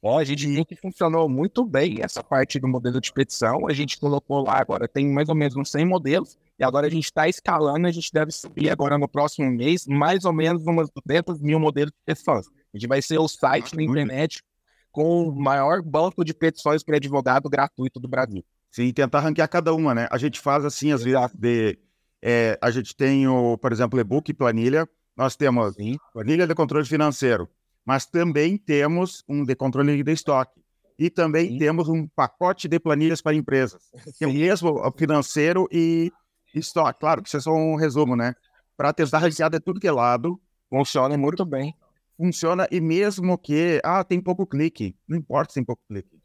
Ó, 0.06 0.20
a 0.20 0.24
gente 0.26 0.46
viu 0.46 0.66
que 0.66 0.76
funcionou 0.76 1.30
muito 1.30 1.64
bem 1.64 2.00
essa 2.02 2.22
parte 2.22 2.60
do 2.60 2.68
modelo 2.68 3.00
de 3.00 3.14
petição. 3.14 3.66
A 3.70 3.74
gente 3.74 3.98
colocou 3.98 4.44
lá 4.44 4.60
agora, 4.60 4.86
tem 4.86 5.08
mais 5.08 5.30
ou 5.30 5.36
menos 5.36 5.56
uns 5.56 5.72
100 5.72 5.86
modelos, 5.86 6.38
e 6.60 6.64
agora 6.64 6.88
a 6.88 6.90
gente 6.90 7.06
está 7.06 7.30
escalando. 7.30 7.88
A 7.88 7.92
gente 7.92 8.12
deve 8.12 8.30
subir 8.30 8.70
agora 8.70 8.98
no 8.98 9.08
próximo 9.08 9.50
mês 9.50 9.88
mais 9.88 10.26
ou 10.26 10.34
menos 10.34 10.68
umas 10.68 10.90
200 10.90 11.40
mil 11.40 11.58
modelos 11.58 11.92
de 11.92 11.98
petições. 12.06 12.48
A 12.48 12.78
gente 12.78 12.86
vai 12.86 13.02
ser 13.02 13.18
o 13.18 13.30
site 13.30 13.78
na 13.78 13.82
internet 13.82 14.44
com 14.92 15.30
o 15.30 15.32
maior 15.34 15.82
banco 15.82 16.26
de 16.26 16.34
petições 16.34 16.84
para 16.84 16.98
advogado 16.98 17.50
gratuito 17.50 17.98
do 17.98 18.08
Brasil. 18.08 18.44
Sim, 18.70 18.92
tentar 18.92 19.22
ranquear 19.22 19.48
cada 19.48 19.74
uma, 19.74 19.96
né? 19.96 20.10
A 20.12 20.18
gente 20.18 20.38
faz 20.38 20.66
assim, 20.66 20.92
às 20.92 21.02
vezes, 21.02 21.32
de, 21.34 21.80
é, 22.22 22.60
a 22.62 22.70
gente 22.72 22.94
tem, 22.94 23.26
o, 23.26 23.58
por 23.58 23.72
exemplo, 23.72 23.98
e-book 23.98 24.30
e 24.30 24.34
planilha. 24.34 24.86
Nós 25.16 25.38
temos 25.38 25.76
Sim. 25.76 25.96
planilha 26.12 26.46
de 26.46 26.54
controle 26.54 26.86
financeiro, 26.86 27.48
mas 27.86 28.06
também 28.06 28.58
temos 28.58 29.24
um 29.28 29.44
de 29.44 29.56
controle 29.56 30.02
de 30.04 30.12
estoque. 30.12 30.62
E 30.98 31.10
também 31.10 31.50
Sim. 31.50 31.58
temos 31.58 31.90
um 31.90 32.08
pacote 32.08 32.68
de 32.68 32.80
planilhas 32.80 33.22
para 33.22 33.36
empresas, 33.36 33.82
que 34.18 34.24
é 34.24 34.28
o 34.28 34.34
mesmo 34.34 34.80
financeiro 34.98 35.68
e 35.72 36.12
estoque. 36.54 37.00
Claro 37.00 37.22
que 37.22 37.28
isso 37.28 37.38
é 37.38 37.42
só 37.42 37.52
um 37.52 37.76
resumo, 37.76 38.16
né? 38.16 38.36
Para 38.78 38.94
tentar 38.94 39.18
ranquear 39.18 39.50
de 39.50 39.60
tudo 39.60 39.80
que 39.80 39.88
é 39.88 39.92
lado. 39.92 40.40
Funciona 40.70 41.18
muito 41.18 41.44
bem. 41.46 41.76
Funciona, 42.16 42.68
e 42.72 42.80
mesmo 42.80 43.38
que, 43.38 43.82
ah, 43.84 44.04
tem 44.04 44.22
pouco 44.22 44.46
clique, 44.46 44.96
não 45.08 45.18
importa 45.18 45.52
se 45.52 45.56
tem 45.56 45.64
pouco 45.64 45.82
clique. 45.88 46.16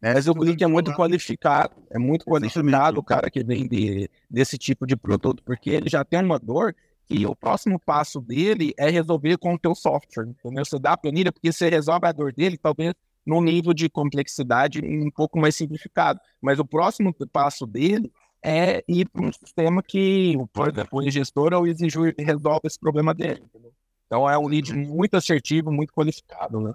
Né? 0.00 0.14
Mas 0.14 0.28
o 0.28 0.34
clique 0.34 0.62
é 0.62 0.66
muito 0.66 0.92
qualificado, 0.92 1.74
é 1.90 1.98
muito 1.98 2.24
qualificado 2.24 3.00
o 3.00 3.02
cara 3.02 3.30
que 3.30 3.42
vende 3.42 4.10
desse 4.30 4.58
tipo 4.58 4.86
de 4.86 4.94
produto, 4.94 5.42
porque 5.42 5.70
ele 5.70 5.88
já 5.88 6.04
tem 6.04 6.22
uma 6.22 6.38
dor 6.38 6.76
e 7.08 7.26
o 7.26 7.34
próximo 7.34 7.80
passo 7.80 8.20
dele 8.20 8.74
é 8.76 8.90
resolver 8.90 9.38
com 9.38 9.54
o 9.54 9.58
teu 9.58 9.74
software, 9.74 10.26
entendeu? 10.26 10.64
Você 10.64 10.78
dá 10.78 10.92
a 10.92 10.96
planilha 10.96 11.32
porque 11.32 11.50
você 11.50 11.68
resolve 11.68 12.06
a 12.06 12.12
dor 12.12 12.32
dele, 12.32 12.58
talvez 12.58 12.94
num 13.26 13.40
nível 13.40 13.74
de 13.74 13.88
complexidade 13.88 14.80
um 14.84 15.10
pouco 15.10 15.38
mais 15.38 15.54
simplificado. 15.54 16.20
Mas 16.40 16.58
o 16.58 16.64
próximo 16.64 17.14
passo 17.32 17.66
dele 17.66 18.12
é 18.42 18.82
ir 18.88 19.08
para 19.08 19.24
um 19.24 19.32
sistema 19.32 19.82
que, 19.82 20.34
por 20.52 20.68
exemplo, 20.68 20.98
o 20.98 21.10
gestor 21.10 21.52
ou 21.54 21.62
o 21.62 21.66
exigir 21.66 22.14
resolve 22.18 22.62
esse 22.64 22.78
problema 22.78 23.14
dele. 23.14 23.42
Entendeu? 23.44 23.72
Então 24.06 24.28
é 24.28 24.38
um 24.38 24.46
lead 24.46 24.74
muito 24.74 25.14
assertivo, 25.14 25.70
muito 25.70 25.92
qualificado, 25.92 26.60
né? 26.60 26.72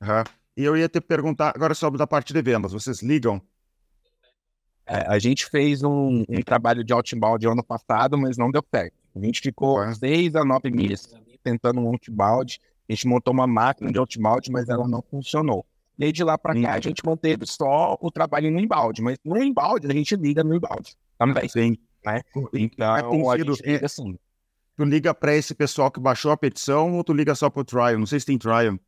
Uhum. 0.00 0.24
E 0.56 0.64
eu 0.64 0.76
ia 0.76 0.88
te 0.88 1.00
perguntar 1.00 1.52
agora 1.54 1.74
sobre 1.74 2.00
a 2.02 2.06
parte 2.06 2.32
de 2.32 2.42
vendas. 2.42 2.72
Vocês 2.72 3.02
ligam 3.02 3.40
é, 4.86 5.06
a 5.08 5.18
gente 5.18 5.46
fez 5.46 5.82
um, 5.82 6.24
um, 6.28 6.42
trabalho 6.44 6.84
de 6.84 6.92
outbound 6.92 7.46
ano 7.46 7.62
passado, 7.62 8.18
mas 8.18 8.36
não 8.36 8.50
deu 8.50 8.62
certo. 8.74 8.94
A 9.14 9.20
gente 9.20 9.40
ficou 9.40 9.78
seis 9.94 10.34
a 10.34 10.44
nove 10.44 10.70
meses 10.70 11.14
tentando 11.42 11.80
um 11.80 11.88
outbound. 11.88 12.60
A 12.88 12.92
gente 12.92 13.06
montou 13.06 13.32
uma 13.32 13.46
máquina 13.46 13.90
de 13.90 13.98
outbound, 13.98 14.50
mas 14.50 14.68
ela 14.68 14.86
não 14.88 15.02
funcionou. 15.02 15.64
E 15.98 16.04
aí 16.06 16.12
de 16.12 16.24
lá 16.24 16.38
para 16.38 16.60
cá 16.60 16.74
a 16.74 16.80
gente 16.80 17.04
manteve 17.04 17.46
só 17.46 17.96
o 18.00 18.10
trabalho 18.10 18.50
no 18.50 18.58
inbound, 18.58 19.00
mas 19.02 19.18
no 19.24 19.42
inbound 19.42 19.86
a 19.86 19.92
gente 19.92 20.16
liga 20.16 20.42
no 20.42 20.54
inbound 20.54 20.96
também. 21.18 21.48
Sim. 21.48 21.76
Né? 22.04 22.22
Então 22.54 23.30
a 23.30 23.38
gente 23.38 23.62
liga 23.62 23.86
assim. 23.86 24.18
Tu 24.76 24.84
liga 24.84 25.14
para 25.14 25.36
esse 25.36 25.54
pessoal 25.54 25.90
que 25.90 26.00
baixou 26.00 26.32
a 26.32 26.36
petição 26.36 26.96
ou 26.96 27.04
tu 27.04 27.12
liga 27.12 27.34
só 27.34 27.50
pro 27.50 27.62
trial? 27.62 27.98
Não 27.98 28.06
sei 28.06 28.18
se 28.18 28.26
tem 28.26 28.38
trial. 28.38 28.78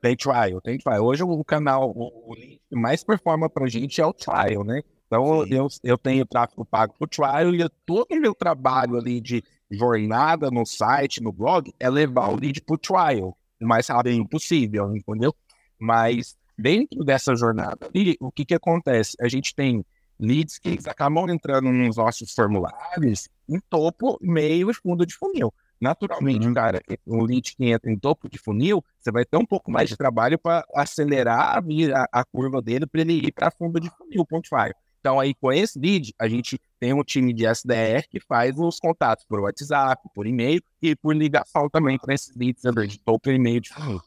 Tem 0.00 0.16
trial, 0.16 0.60
tem 0.60 0.78
trial. 0.78 1.04
Hoje 1.04 1.22
o 1.24 1.44
canal, 1.44 1.90
o, 1.90 2.32
o 2.32 2.34
que 2.34 2.60
mais 2.70 3.02
performa 3.02 3.50
pra 3.50 3.66
gente 3.66 4.00
é 4.00 4.06
o 4.06 4.12
trial, 4.12 4.62
né? 4.62 4.82
Então 5.06 5.46
eu, 5.46 5.68
eu 5.82 5.98
tenho 5.98 6.24
tráfego 6.24 6.64
pago 6.64 6.94
pro 6.98 7.06
trial 7.06 7.54
e 7.54 7.68
todo 7.84 8.06
o 8.10 8.20
meu 8.20 8.34
trabalho 8.34 8.96
ali 8.96 9.20
de 9.20 9.42
jornada 9.70 10.50
no 10.50 10.64
site, 10.64 11.22
no 11.22 11.32
blog, 11.32 11.72
é 11.78 11.88
levar 11.88 12.28
o 12.30 12.36
lead 12.36 12.60
pro 12.62 12.78
trial 12.78 13.36
o 13.60 13.66
mais 13.66 13.88
rápido 13.88 14.26
possível, 14.28 14.94
entendeu? 14.96 15.34
Mas 15.78 16.36
dentro 16.56 17.04
dessa 17.04 17.34
jornada 17.34 17.86
ali, 17.86 18.16
o 18.20 18.30
que 18.30 18.44
que 18.44 18.54
acontece? 18.54 19.16
A 19.20 19.28
gente 19.28 19.54
tem 19.54 19.84
leads 20.18 20.58
que 20.58 20.78
acabam 20.86 21.28
entrando 21.28 21.70
nos 21.72 21.96
nossos 21.96 22.32
formulários 22.32 23.28
em 23.48 23.58
topo, 23.68 24.18
meio 24.20 24.70
e 24.70 24.74
fundo 24.74 25.04
de 25.04 25.14
funil. 25.14 25.52
Naturalmente, 25.80 26.46
uhum. 26.46 26.54
cara, 26.54 26.80
um 27.06 27.22
lead 27.22 27.54
que 27.56 27.66
entra 27.66 27.90
em 27.90 27.98
topo 27.98 28.28
de 28.28 28.38
funil, 28.38 28.82
você 28.98 29.10
vai 29.10 29.24
ter 29.24 29.36
um 29.36 29.44
pouco 29.44 29.70
mais 29.70 29.88
de 29.88 29.96
trabalho 29.96 30.38
para 30.38 30.64
acelerar 30.74 31.58
a, 31.58 31.58
a, 31.58 32.20
a, 32.20 32.24
curva 32.24 32.62
dele 32.62 32.86
para 32.86 33.00
ele 33.00 33.26
ir 33.26 33.32
para 33.32 33.50
fundo 33.50 33.78
de 33.80 33.90
funil, 33.90 34.24
ponto 34.24 34.48
fire. 34.48 34.74
Então, 35.04 35.20
aí, 35.20 35.34
com 35.34 35.52
esse 35.52 35.78
lead, 35.78 36.14
a 36.18 36.26
gente 36.26 36.58
tem 36.80 36.94
um 36.94 37.04
time 37.04 37.34
de 37.34 37.44
SDR 37.44 38.08
que 38.08 38.18
faz 38.18 38.58
os 38.58 38.80
contatos 38.80 39.22
por 39.26 39.38
WhatsApp, 39.38 40.02
por 40.14 40.26
e-mail 40.26 40.62
e 40.80 40.96
por 40.96 41.14
ligação 41.14 41.68
também 41.68 41.98
para 41.98 42.14
esses 42.14 42.34
leads 42.34 42.62
de 42.88 42.98
topo 43.00 43.28
e 43.28 43.34
e-mail 43.34 43.60
de 43.60 43.68
fundo. 43.68 44.02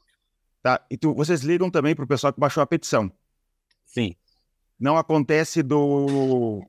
Tá, 0.63 0.83
e 0.89 0.97
tu, 0.97 1.13
vocês 1.13 1.41
ligam 1.41 1.69
também 1.69 1.93
para 1.93 2.03
o 2.03 2.07
pessoal 2.07 2.33
que 2.33 2.39
baixou 2.39 2.63
a 2.63 2.65
petição? 2.65 3.11
Sim. 3.85 4.15
Não 4.79 4.97
acontece 4.97 5.61
do, 5.61 6.65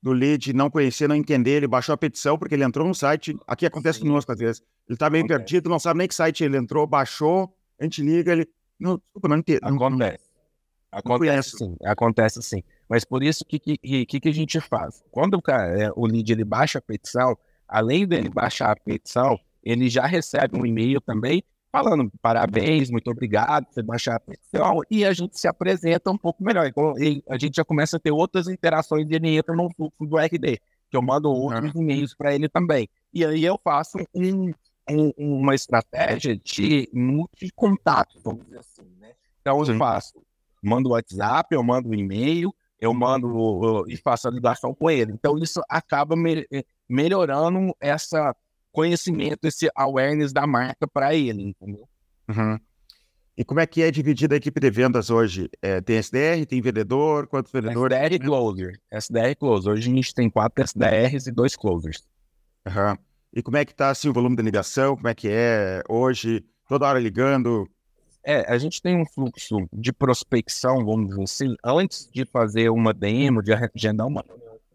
do 0.00 0.12
lead 0.12 0.52
não 0.52 0.70
conhecer, 0.70 1.08
não 1.08 1.16
entender, 1.16 1.56
ele 1.56 1.66
baixou 1.66 1.94
a 1.94 1.98
petição 1.98 2.38
porque 2.38 2.54
ele 2.54 2.62
entrou 2.62 2.86
no 2.86 2.94
site. 2.94 3.36
Aqui 3.44 3.66
acontece 3.66 3.98
Sim. 3.98 4.06
conosco 4.06 4.30
às 4.30 4.38
vezes. 4.38 4.62
Ele 4.86 4.94
está 4.94 5.10
meio 5.10 5.24
acontece. 5.24 5.40
perdido, 5.46 5.68
não 5.68 5.80
sabe 5.80 5.98
nem 5.98 6.06
que 6.06 6.14
site 6.14 6.44
ele 6.44 6.56
entrou, 6.56 6.86
baixou, 6.86 7.52
a 7.80 7.82
gente 7.82 8.02
liga, 8.02 8.30
ele. 8.30 8.48
Não, 8.78 8.98
desculpa, 8.98 9.26
não 9.26 9.38
entendo. 9.38 9.64
Acontece. 9.64 10.30
Não, 10.92 10.98
acontece 11.00 11.58
sim, 11.58 11.76
acontece 11.84 12.40
sim. 12.40 12.62
Mas 12.88 13.04
por 13.04 13.22
isso, 13.22 13.44
o 13.44 13.46
que, 13.46 13.58
que, 13.58 14.06
que, 14.06 14.28
a 14.28 14.32
gente 14.32 14.60
faz? 14.60 15.02
Quando 15.10 15.34
o, 15.34 15.42
cara, 15.42 15.66
é, 15.80 15.90
o 15.96 16.06
lead 16.06 16.30
ele 16.30 16.44
baixa 16.44 16.78
a 16.78 16.82
petição, 16.82 17.36
além 17.66 18.06
dele 18.06 18.28
baixar 18.28 18.70
a 18.72 18.76
petição, 18.76 19.38
ele 19.62 19.88
já 19.88 20.06
recebe 20.06 20.58
um 20.58 20.66
e-mail 20.66 21.00
também 21.00 21.42
falando 21.74 22.08
parabéns, 22.22 22.88
muito 22.88 23.10
obrigado 23.10 23.66
por 23.74 23.82
baixar 23.82 24.14
a 24.14 24.20
petição, 24.20 24.82
e 24.88 25.04
a 25.04 25.12
gente 25.12 25.36
se 25.36 25.48
apresenta 25.48 26.08
um 26.08 26.16
pouco 26.16 26.44
melhor. 26.44 26.68
Então, 26.68 26.94
a 27.28 27.36
gente 27.36 27.56
já 27.56 27.64
começa 27.64 27.96
a 27.96 28.00
ter 28.00 28.12
outras 28.12 28.46
interações 28.46 29.10
e 29.10 29.14
ele 29.14 29.36
entra 29.36 29.56
no 29.56 29.68
fluxo 29.74 30.06
do 30.06 30.16
RD, 30.16 30.60
que 30.88 30.96
eu 30.96 31.02
mando 31.02 31.28
outros 31.28 31.74
e-mails 31.74 32.14
para 32.14 32.32
ele 32.32 32.48
também. 32.48 32.88
E 33.12 33.24
aí 33.24 33.44
eu 33.44 33.58
faço 33.62 33.98
um, 34.14 34.52
um, 34.88 35.12
uma 35.18 35.52
estratégia 35.52 36.36
de 36.36 36.88
multicontato, 36.92 38.20
vamos 38.22 38.44
dizer 38.44 38.58
assim, 38.58 38.88
né? 39.00 39.10
Então 39.40 39.60
eu 39.64 39.76
faço, 39.76 40.22
mando 40.62 40.90
WhatsApp, 40.90 41.52
eu 41.52 41.62
mando 41.64 41.88
o 41.88 41.94
e-mail, 41.94 42.54
eu 42.84 42.94
mando 42.94 43.84
e 43.88 43.96
faço 43.96 44.28
a 44.28 44.30
ligação 44.30 44.74
com 44.74 44.90
ele. 44.90 45.12
Então, 45.12 45.38
isso 45.38 45.60
acaba 45.68 46.14
me, 46.14 46.46
eh, 46.52 46.64
melhorando 46.88 47.74
essa 47.80 48.34
conhecimento, 48.70 49.46
esse 49.46 49.70
awareness 49.74 50.32
da 50.32 50.46
marca 50.46 50.86
para 50.86 51.14
ele, 51.14 51.42
entendeu? 51.42 51.88
Uhum. 52.28 52.58
E 53.36 53.44
como 53.44 53.60
é 53.60 53.66
que 53.66 53.82
é 53.82 53.90
dividida 53.90 54.34
a 54.34 54.36
equipe 54.36 54.60
de 54.60 54.70
vendas 54.70 55.10
hoje? 55.10 55.48
É, 55.62 55.80
tem 55.80 55.96
SDR, 55.96 56.44
tem 56.46 56.60
vendedor, 56.60 57.26
quantos 57.26 57.52
vendedores? 57.52 57.96
SDR 57.96 58.14
e 58.14 58.18
closer. 58.18 58.80
SDR 58.92 59.30
e 59.30 59.34
closer. 59.34 59.72
Hoje 59.72 59.90
a 59.90 59.94
gente 59.94 60.14
tem 60.14 60.28
quatro 60.28 60.62
SDRs 60.62 61.28
e 61.28 61.32
dois 61.32 61.56
closers. 61.56 62.02
Uhum. 62.66 62.96
E 63.32 63.42
como 63.42 63.56
é 63.56 63.64
que 63.64 63.72
está 63.72 63.90
assim, 63.90 64.08
o 64.08 64.12
volume 64.12 64.36
de 64.36 64.42
ligação? 64.42 64.96
Como 64.96 65.08
é 65.08 65.14
que 65.14 65.28
é 65.28 65.82
hoje? 65.88 66.44
Toda 66.68 66.86
hora 66.86 66.98
ligando? 66.98 67.68
É, 68.24 68.50
a 68.50 68.56
gente 68.56 68.80
tem 68.80 68.96
um 68.96 69.04
fluxo 69.04 69.68
de 69.72 69.92
prospecção, 69.92 70.84
vamos 70.84 71.08
dizer 71.08 71.22
assim, 71.22 71.56
antes 71.62 72.08
de 72.10 72.24
fazer 72.24 72.70
uma 72.70 72.94
demo, 72.94 73.42
de 73.42 73.52
agendar 73.52 74.06
uma 74.06 74.24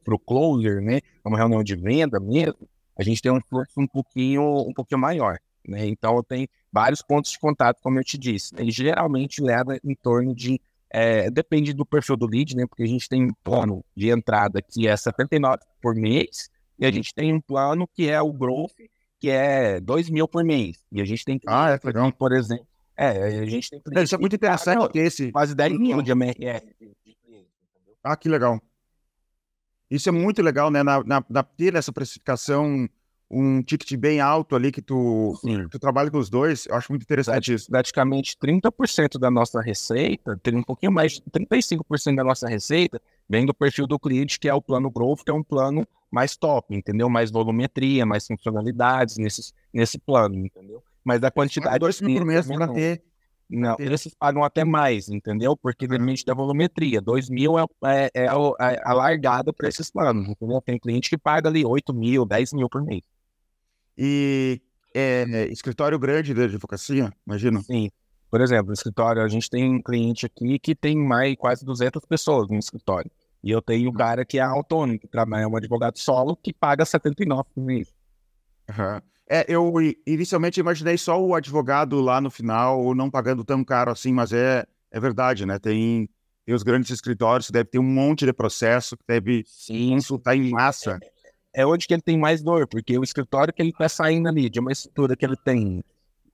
para 0.03 0.15
o 0.15 0.19
closer, 0.19 0.81
né? 0.81 1.01
Uma 1.25 1.37
reunião 1.37 1.63
de 1.63 1.75
venda 1.75 2.19
mesmo, 2.19 2.67
a 2.97 3.03
gente 3.03 3.21
tem 3.21 3.31
um 3.31 3.39
fluxo 3.41 3.79
um 3.79 3.87
pouquinho, 3.87 4.43
um 4.67 4.73
pouquinho 4.73 4.99
maior. 4.99 5.37
Né? 5.67 5.87
Então, 5.87 6.21
tem 6.23 6.47
vários 6.71 7.01
pontos 7.01 7.31
de 7.31 7.39
contato, 7.39 7.79
como 7.81 7.99
eu 7.99 8.03
te 8.03 8.17
disse. 8.17 8.53
E 8.59 8.69
geralmente 8.71 9.41
leva 9.41 9.77
em 9.83 9.95
torno 9.95 10.35
de. 10.35 10.59
É, 10.91 11.29
depende 11.29 11.71
do 11.71 11.85
perfil 11.85 12.17
do 12.17 12.25
lead, 12.25 12.55
né? 12.55 12.65
Porque 12.67 12.83
a 12.83 12.87
gente 12.87 13.07
tem 13.07 13.23
um 13.23 13.33
plano 13.43 13.85
de 13.95 14.09
entrada 14.09 14.61
que 14.61 14.87
é 14.87 14.97
79 14.97 15.59
por 15.81 15.95
mês, 15.95 16.49
e 16.77 16.85
a 16.85 16.91
gente 16.91 17.13
tem 17.13 17.33
um 17.33 17.39
plano 17.39 17.87
que 17.87 18.09
é 18.09 18.19
o 18.19 18.33
growth, 18.33 18.73
que 19.19 19.29
é 19.29 19.79
2 19.79 20.09
mil 20.09 20.27
por 20.27 20.43
mês. 20.43 20.83
E 20.91 20.99
a 20.99 21.05
gente 21.05 21.23
tem 21.23 21.39
ah, 21.45 21.71
é 21.71 22.11
por 22.11 22.33
exemplo. 22.33 22.68
É, 23.01 23.23
a 23.23 23.45
gente 23.45 23.69
tem 23.69 23.81
é, 23.95 24.03
Isso 24.03 24.13
é 24.13 24.17
muito 24.17 24.35
interessante 24.35 24.89
que 24.89 24.99
esse. 24.99 25.31
Quase 25.31 25.55
10 25.55 25.79
mil 25.79 26.01
de 26.01 26.11
MRR. 26.11 26.61
Ah, 28.03 28.17
que 28.17 28.27
legal. 28.27 28.61
Isso 29.89 30.09
é 30.09 30.11
muito 30.11 30.41
legal, 30.41 30.69
né? 30.69 30.83
Na, 30.83 31.01
na, 31.03 31.23
na 31.29 31.41
ter 31.41 31.75
essa 31.75 31.93
precificação 31.93 32.89
um 33.31 33.61
ticket 33.61 33.95
bem 33.95 34.19
alto 34.19 34.55
ali 34.55 34.71
que 34.71 34.81
tu, 34.81 35.39
tu 35.69 35.79
trabalha 35.79 36.11
com 36.11 36.17
os 36.17 36.29
dois. 36.29 36.65
Eu 36.65 36.75
acho 36.75 36.91
muito 36.91 37.03
interessante 37.03 37.53
isso. 37.53 37.69
Praticamente 37.69 38.35
30% 38.37 39.17
da 39.17 39.31
nossa 39.31 39.61
receita, 39.61 40.37
tem 40.43 40.57
um 40.57 40.63
pouquinho 40.63 40.91
mais 40.91 41.13
de 41.13 41.21
35% 41.21 42.15
da 42.15 42.23
nossa 42.23 42.49
receita, 42.49 43.01
vem 43.29 43.45
do 43.45 43.53
perfil 43.53 43.87
do 43.87 43.99
cliente, 43.99 44.39
que 44.39 44.49
é 44.49 44.53
o 44.53 44.61
plano 44.61 44.89
Growth, 44.89 45.23
que 45.23 45.31
é 45.31 45.33
um 45.33 45.43
plano 45.43 45.87
mais 46.11 46.35
top, 46.35 46.75
entendeu? 46.75 47.07
Mais 47.07 47.31
volumetria, 47.31 48.05
mais 48.05 48.25
funcionalidades 48.27 49.17
nesse, 49.17 49.53
nesse 49.71 49.99
plano, 49.99 50.35
entendeu? 50.35 50.83
Mas 51.09 51.19
da 51.19 51.31
quantidade... 51.31 51.79
Dois 51.79 51.99
mil 51.99 52.17
por 52.19 52.25
mês 52.25 52.45
para 52.45 52.67
ter... 52.67 53.03
Não, 53.49 53.75
eles 53.79 54.07
pagam 54.19 54.43
até 54.43 54.63
mais, 54.63 55.09
entendeu? 55.09 55.57
Porque 55.57 55.87
depende 55.87 56.23
da 56.23 56.35
volumetria. 56.35 57.01
2 57.01 57.31
mil 57.31 57.57
é, 57.57 57.65
é, 57.83 58.11
é, 58.13 58.25
é 58.25 58.81
a 58.83 58.93
largada 58.93 59.51
para 59.51 59.67
esses 59.67 59.89
planos, 59.89 60.29
entendeu? 60.29 60.61
Tem 60.61 60.77
cliente 60.77 61.09
que 61.09 61.17
paga 61.17 61.49
ali 61.49 61.65
8 61.65 61.91
mil, 61.91 62.27
10 62.27 62.53
mil 62.53 62.69
por 62.69 62.83
mês. 62.83 63.01
E 63.97 64.61
é, 64.93 65.47
escritório 65.51 65.97
grande 65.97 66.31
de 66.31 66.43
advocacia, 66.43 67.11
imagina? 67.25 67.59
Sim. 67.63 67.89
Por 68.29 68.39
exemplo, 68.39 68.71
escritório, 68.71 69.23
a 69.23 69.27
gente 69.27 69.49
tem 69.49 69.67
um 69.67 69.81
cliente 69.81 70.27
aqui 70.27 70.59
que 70.59 70.75
tem 70.75 70.95
mais 70.95 71.35
quase 71.35 71.65
200 71.65 72.05
pessoas 72.05 72.47
no 72.49 72.59
escritório. 72.59 73.09
E 73.43 73.49
eu 73.49 73.63
tenho 73.63 73.89
um 73.89 73.93
cara 73.93 74.23
que 74.23 74.37
é 74.37 74.41
autônomo, 74.41 74.99
que 74.99 75.07
trabalha, 75.07 75.41
é 75.41 75.47
um 75.47 75.55
advogado 75.55 75.97
solo, 75.97 76.35
que 76.35 76.53
paga 76.53 76.85
79 76.85 77.49
por 77.55 77.63
mês. 77.63 77.91
Uhum. 78.69 79.01
É, 79.31 79.45
eu 79.47 79.71
inicialmente 80.07 80.59
imaginei 80.59 80.97
só 80.97 81.21
o 81.21 81.35
advogado 81.35 82.01
lá 82.01 82.19
no 82.19 82.31
final, 82.31 82.95
não 82.95 83.11
pagando 83.11 83.43
tão 83.43 83.63
caro 83.63 83.91
assim, 83.91 84.11
mas 84.11 84.33
é, 84.33 84.65
é 84.89 84.99
verdade, 84.99 85.45
né? 85.45 85.59
Tem, 85.59 86.09
tem 86.43 86.55
os 86.55 86.63
grandes 86.63 86.89
escritórios, 86.89 87.45
que 87.45 87.53
deve 87.53 87.69
ter 87.69 87.77
um 87.77 87.83
monte 87.83 88.25
de 88.25 88.33
processo, 88.33 88.97
que 88.97 89.03
deve 89.07 89.43
Sim. 89.45 89.91
consultar 89.91 90.35
em 90.35 90.49
massa. 90.49 90.97
É, 91.53 91.61
é 91.61 91.65
onde 91.65 91.85
que 91.85 91.93
ele 91.93 92.01
tem 92.01 92.17
mais 92.17 92.41
dor, 92.41 92.67
porque 92.67 92.97
o 92.97 93.03
escritório 93.03 93.53
que 93.53 93.61
ele 93.61 93.69
está 93.69 93.87
saindo 93.87 94.27
ali 94.27 94.49
de 94.49 94.59
uma 94.59 94.71
estrutura 94.71 95.15
que 95.15 95.25
ele 95.25 95.37
tem 95.37 95.83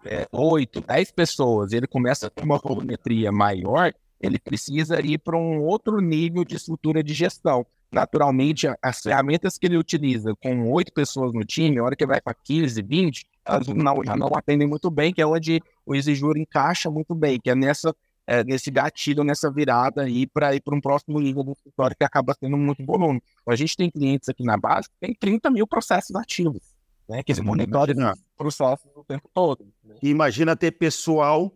é, 0.05 0.25
8, 0.31 0.79
10 0.79 1.12
pessoas, 1.12 1.73
ele 1.73 1.88
começa 1.88 2.29
com 2.29 2.45
uma 2.45 2.58
volumetria 2.58 3.29
maior, 3.29 3.93
ele 4.21 4.39
precisa 4.39 5.01
ir 5.01 5.17
para 5.17 5.36
um 5.36 5.62
outro 5.63 5.99
nível 5.99 6.45
de 6.45 6.55
estrutura 6.55 7.03
de 7.03 7.13
gestão. 7.13 7.65
Naturalmente, 7.91 8.67
as 8.81 8.99
ferramentas 8.99 9.57
que 9.57 9.65
ele 9.65 9.77
utiliza 9.77 10.35
com 10.35 10.69
oito 10.71 10.91
pessoas 10.91 11.31
no 11.33 11.45
time, 11.45 11.77
a 11.77 11.83
hora 11.83 11.95
que 11.95 12.05
vai 12.05 12.19
para 12.19 12.33
15, 12.33 12.81
20, 12.81 13.25
elas 13.45 13.67
não, 13.67 14.03
já 14.03 14.15
não 14.15 14.27
atendem 14.35 14.67
muito 14.67 14.89
bem, 14.89 15.13
que 15.13 15.21
é 15.21 15.25
onde 15.25 15.61
o 15.85 15.95
exigur 15.95 16.37
encaixa 16.37 16.89
muito 16.89 17.13
bem, 17.15 17.39
que 17.39 17.49
é 17.49 17.55
nessa 17.55 17.95
é, 18.27 18.43
nesse 18.43 18.71
gatilho, 18.71 19.23
nessa 19.23 19.51
virada 19.51 20.03
aí 20.03 20.25
para 20.25 20.55
ir 20.55 20.61
para 20.61 20.75
um 20.75 20.81
próximo 20.81 21.19
nível 21.19 21.43
do 21.43 21.51
escritório 21.51 21.95
que 21.95 22.03
acaba 22.03 22.33
tendo 22.33 22.57
muito 22.57 22.83
volume. 22.83 23.21
A 23.47 23.55
gente 23.55 23.77
tem 23.77 23.89
clientes 23.89 24.27
aqui 24.27 24.43
na 24.43 24.57
base 24.57 24.89
que 24.89 24.95
tem 24.99 25.13
30 25.13 25.51
mil 25.51 25.67
processos 25.67 26.15
ativos, 26.15 26.61
né? 27.07 27.21
Que 27.21 27.31
eles 27.31 27.43
monitoram 27.43 28.13
processos 28.35 28.89
o 28.95 29.03
tempo 29.03 29.29
todo. 29.33 29.67
Né? 29.83 29.95
Imagina 30.01 30.55
ter 30.55 30.71
pessoal 30.71 31.53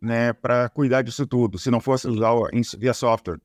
né, 0.00 0.32
para 0.32 0.68
cuidar 0.68 1.02
disso 1.02 1.26
tudo, 1.26 1.58
se 1.58 1.70
não 1.70 1.80
fosse 1.80 2.08
usar 2.08 2.32
via 2.76 2.92
software. 2.92 3.38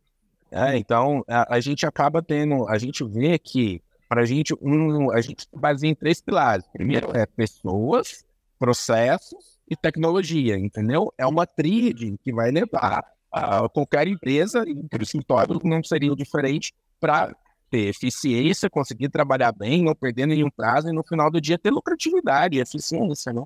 É, 0.51 0.77
então 0.77 1.23
a, 1.27 1.55
a, 1.55 1.59
gente 1.59 1.85
acaba 1.85 2.21
tendo, 2.21 2.67
a 2.67 2.77
gente 2.77 3.03
vê 3.03 3.37
que 3.37 3.81
para 4.07 4.21
a 4.21 4.25
gente 4.25 4.53
um, 4.61 5.11
a 5.11 5.19
gente 5.19 5.45
baseia 5.53 5.91
em 5.91 5.95
três 5.95 6.21
pilares. 6.21 6.65
Primeiro 6.71 7.15
é 7.15 7.25
pessoas, 7.25 8.25
processos 8.57 9.57
e 9.69 9.75
tecnologia, 9.75 10.57
entendeu? 10.57 11.13
É 11.17 11.25
uma 11.25 11.45
tríade 11.45 12.17
que 12.23 12.33
vai 12.33 12.51
levar 12.51 13.03
a 13.31 13.67
qualquer 13.69 14.07
empresa, 14.07 14.63
e 14.65 14.73
o 14.73 15.01
escritório 15.01 15.59
não 15.63 15.83
seria 15.83 16.15
diferente, 16.15 16.73
para 16.99 17.35
ter 17.69 17.89
eficiência, 17.89 18.69
conseguir 18.69 19.09
trabalhar 19.09 19.51
bem, 19.51 19.83
não 19.83 19.93
perder 19.93 20.25
nenhum 20.25 20.49
prazo 20.49 20.89
e 20.89 20.93
no 20.93 21.03
final 21.03 21.29
do 21.29 21.41
dia 21.41 21.59
ter 21.59 21.69
lucratividade 21.69 22.57
eficiência, 22.57 23.33
né? 23.33 23.43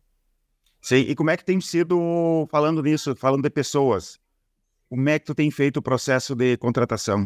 Sim, 0.82 0.98
e 0.98 1.16
como 1.16 1.30
é 1.30 1.38
que 1.38 1.46
tem 1.46 1.60
sido, 1.60 2.48
falando 2.50 2.82
nisso, 2.82 3.16
falando 3.16 3.44
de 3.44 3.50
pessoas, 3.50 4.20
como 4.92 5.08
é 5.08 5.18
que 5.18 5.26
tu 5.26 5.34
tem 5.34 5.50
feito 5.50 5.78
o 5.78 5.82
processo 5.82 6.36
de 6.36 6.58
contratação? 6.58 7.26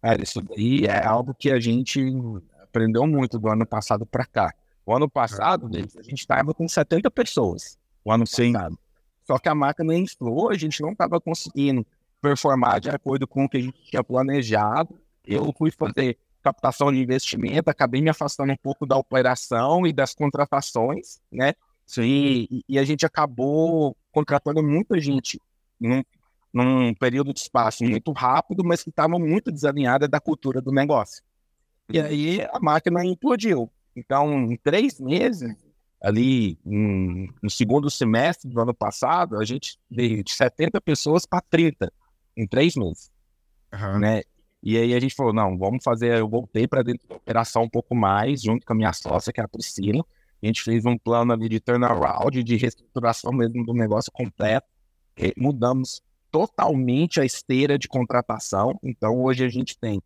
Cara, 0.00 0.22
isso 0.22 0.40
daí 0.40 0.84
é 0.84 1.04
algo 1.04 1.34
que 1.34 1.50
a 1.50 1.58
gente 1.58 2.00
aprendeu 2.62 3.04
muito 3.08 3.40
do 3.40 3.48
ano 3.48 3.66
passado 3.66 4.06
para 4.06 4.24
cá. 4.24 4.54
O 4.86 4.94
ano 4.94 5.10
passado, 5.10 5.66
a 5.66 6.02
gente 6.02 6.20
estava 6.20 6.54
com 6.54 6.68
70 6.68 7.10
pessoas 7.10 7.76
o 8.04 8.12
ano 8.12 8.24
Sim. 8.24 8.52
passado. 8.52 8.78
Só 9.26 9.36
que 9.36 9.48
a 9.48 9.54
máquina 9.54 9.96
inflou, 9.96 10.48
a 10.48 10.54
gente 10.54 10.80
não 10.80 10.92
estava 10.92 11.20
conseguindo 11.20 11.84
performar 12.22 12.78
de 12.78 12.88
acordo 12.88 13.26
com 13.26 13.46
o 13.46 13.48
que 13.48 13.56
a 13.56 13.62
gente 13.62 13.82
tinha 13.90 14.04
planejado. 14.04 14.96
Eu 15.26 15.52
fui 15.58 15.72
fazer 15.72 16.16
captação 16.40 16.92
de 16.92 17.02
investimento, 17.02 17.68
acabei 17.68 18.00
me 18.00 18.10
afastando 18.10 18.52
um 18.52 18.56
pouco 18.56 18.86
da 18.86 18.96
operação 18.96 19.84
e 19.88 19.92
das 19.92 20.14
contratações, 20.14 21.18
né? 21.32 21.52
Sim. 21.84 22.04
E, 22.48 22.64
e 22.68 22.78
a 22.78 22.84
gente 22.84 23.04
acabou 23.04 23.96
contratando 24.12 24.62
muita 24.62 25.00
gente 25.00 25.40
num, 25.80 26.04
num 26.64 26.94
período 26.94 27.34
de 27.34 27.40
espaço 27.40 27.84
muito 27.84 28.12
rápido, 28.12 28.64
mas 28.64 28.82
que 28.82 28.88
estava 28.88 29.18
muito 29.18 29.52
desalinhada 29.52 30.08
da 30.08 30.18
cultura 30.18 30.60
do 30.62 30.72
negócio. 30.72 31.22
E 31.92 32.00
aí 32.00 32.40
a 32.50 32.58
máquina 32.58 33.04
implodiu. 33.04 33.70
Então, 33.94 34.50
em 34.50 34.56
três 34.56 34.98
meses, 34.98 35.54
ali 36.02 36.58
em, 36.64 37.28
no 37.42 37.50
segundo 37.50 37.90
semestre 37.90 38.48
do 38.48 38.58
ano 38.58 38.72
passado, 38.72 39.38
a 39.38 39.44
gente 39.44 39.78
veio 39.90 40.24
de 40.24 40.32
70 40.32 40.80
pessoas 40.80 41.26
para 41.26 41.42
30 41.42 41.92
em 42.34 42.46
três 42.46 42.74
meses. 42.74 43.10
Uhum. 43.74 43.98
Né? 43.98 44.22
E 44.62 44.78
aí 44.78 44.94
a 44.94 45.00
gente 45.00 45.14
falou, 45.14 45.34
não, 45.34 45.58
vamos 45.58 45.84
fazer, 45.84 46.18
eu 46.18 46.28
voltei 46.28 46.66
para 46.66 46.82
dentro 46.82 47.06
da 47.06 47.16
operação 47.16 47.64
um 47.64 47.68
pouco 47.68 47.94
mais, 47.94 48.42
junto 48.42 48.64
com 48.64 48.72
a 48.72 48.76
minha 48.76 48.94
sócia, 48.94 49.30
que 49.30 49.40
é 49.42 49.44
a 49.44 49.48
Priscila. 49.48 50.02
A 50.42 50.46
gente 50.46 50.62
fez 50.62 50.86
um 50.86 50.96
plano 50.96 51.34
ali 51.34 51.50
de 51.50 51.60
turnaround, 51.60 52.42
de 52.42 52.56
reestruturação 52.56 53.30
mesmo 53.32 53.64
do 53.64 53.74
negócio 53.74 54.10
completo. 54.10 54.66
mudamos 55.36 56.02
totalmente 56.36 57.18
a 57.18 57.24
esteira 57.24 57.78
de 57.78 57.88
contratação. 57.88 58.78
Então 58.82 59.22
hoje 59.22 59.42
a 59.42 59.48
gente 59.48 59.78
tem 59.78 60.02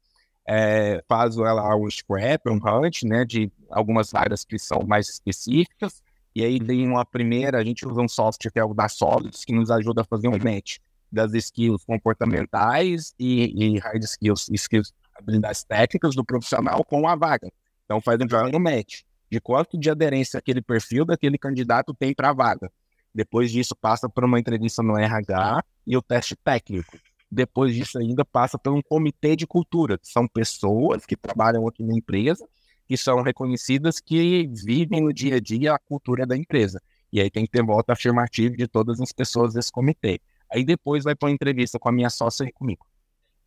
é, 0.46 1.02
faz 1.08 1.36
ela 1.36 1.76
um 1.76 1.90
scrap, 1.90 2.48
um 2.48 2.60
hunt, 2.64 3.02
né, 3.02 3.24
de 3.24 3.50
algumas 3.68 4.14
áreas 4.14 4.44
que 4.44 4.56
são 4.56 4.82
mais 4.86 5.08
específicas, 5.08 6.02
e 6.34 6.44
aí 6.44 6.60
tem 6.60 6.86
uma 6.86 7.04
primeira, 7.04 7.58
a 7.58 7.64
gente 7.64 7.86
usa 7.86 8.00
um 8.00 8.08
software 8.08 8.52
que 8.52 8.60
é 8.60 8.64
o 8.64 8.72
da 8.72 8.88
Solids, 8.88 9.44
que 9.44 9.52
nos 9.52 9.72
ajuda 9.72 10.02
a 10.02 10.04
fazer 10.04 10.28
um 10.28 10.38
match 10.38 10.78
das 11.10 11.34
skills 11.34 11.84
comportamentais 11.84 13.12
e, 13.18 13.74
e 13.74 13.78
hard 13.78 14.02
skills, 14.04 14.48
skills, 14.52 14.92
habilidades 15.16 15.64
técnicas 15.64 16.14
do 16.14 16.24
profissional 16.24 16.84
com 16.84 17.08
a 17.08 17.16
vaga. 17.16 17.50
Então 17.84 18.00
faz 18.00 18.20
um 18.20 18.58
match 18.60 19.02
de 19.28 19.40
quanto 19.40 19.76
de 19.76 19.90
aderência 19.90 20.38
aquele 20.38 20.62
perfil 20.62 21.04
daquele 21.04 21.36
candidato 21.36 21.92
tem 21.92 22.14
para 22.14 22.30
a 22.30 22.32
vaga. 22.32 22.70
Depois 23.12 23.50
disso 23.50 23.74
passa 23.74 24.08
por 24.08 24.24
uma 24.24 24.38
entrevista 24.38 24.82
no 24.82 24.96
RH 24.96 25.64
e 25.90 25.96
o 25.96 26.00
teste 26.00 26.37
técnico. 26.37 26.96
Depois 27.29 27.74
disso 27.74 27.98
ainda 27.98 28.24
passa 28.24 28.57
por 28.57 28.72
um 28.72 28.81
comitê 28.81 29.35
de 29.35 29.44
cultura, 29.44 29.98
que 29.98 30.07
são 30.07 30.26
pessoas 30.29 31.05
que 31.05 31.16
trabalham 31.16 31.66
aqui 31.66 31.83
na 31.83 31.94
empresa, 31.94 32.48
que 32.87 32.96
são 32.96 33.22
reconhecidas 33.22 33.98
que 33.98 34.48
vivem 34.64 35.00
no 35.00 35.12
dia 35.12 35.37
a 35.37 35.40
dia 35.40 35.74
a 35.74 35.79
cultura 35.81 36.24
da 36.24 36.37
empresa. 36.37 36.81
E 37.12 37.20
aí 37.20 37.29
tem 37.29 37.44
que 37.44 37.50
ter 37.50 37.64
volta 37.64 37.92
afirmativa 37.92 38.57
de 38.57 38.68
todas 38.68 39.00
as 39.00 39.12
pessoas 39.12 39.55
desse 39.55 39.72
comitê. 39.72 40.20
Aí 40.48 40.64
depois 40.64 41.03
vai 41.03 41.16
para 41.16 41.29
uma 41.29 41.35
entrevista 41.35 41.76
com 41.76 41.88
a 41.88 41.92
minha 41.92 42.09
sócia 42.09 42.44
e 42.44 42.53
comigo. 42.53 42.87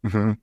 Uhum. 0.04 0.36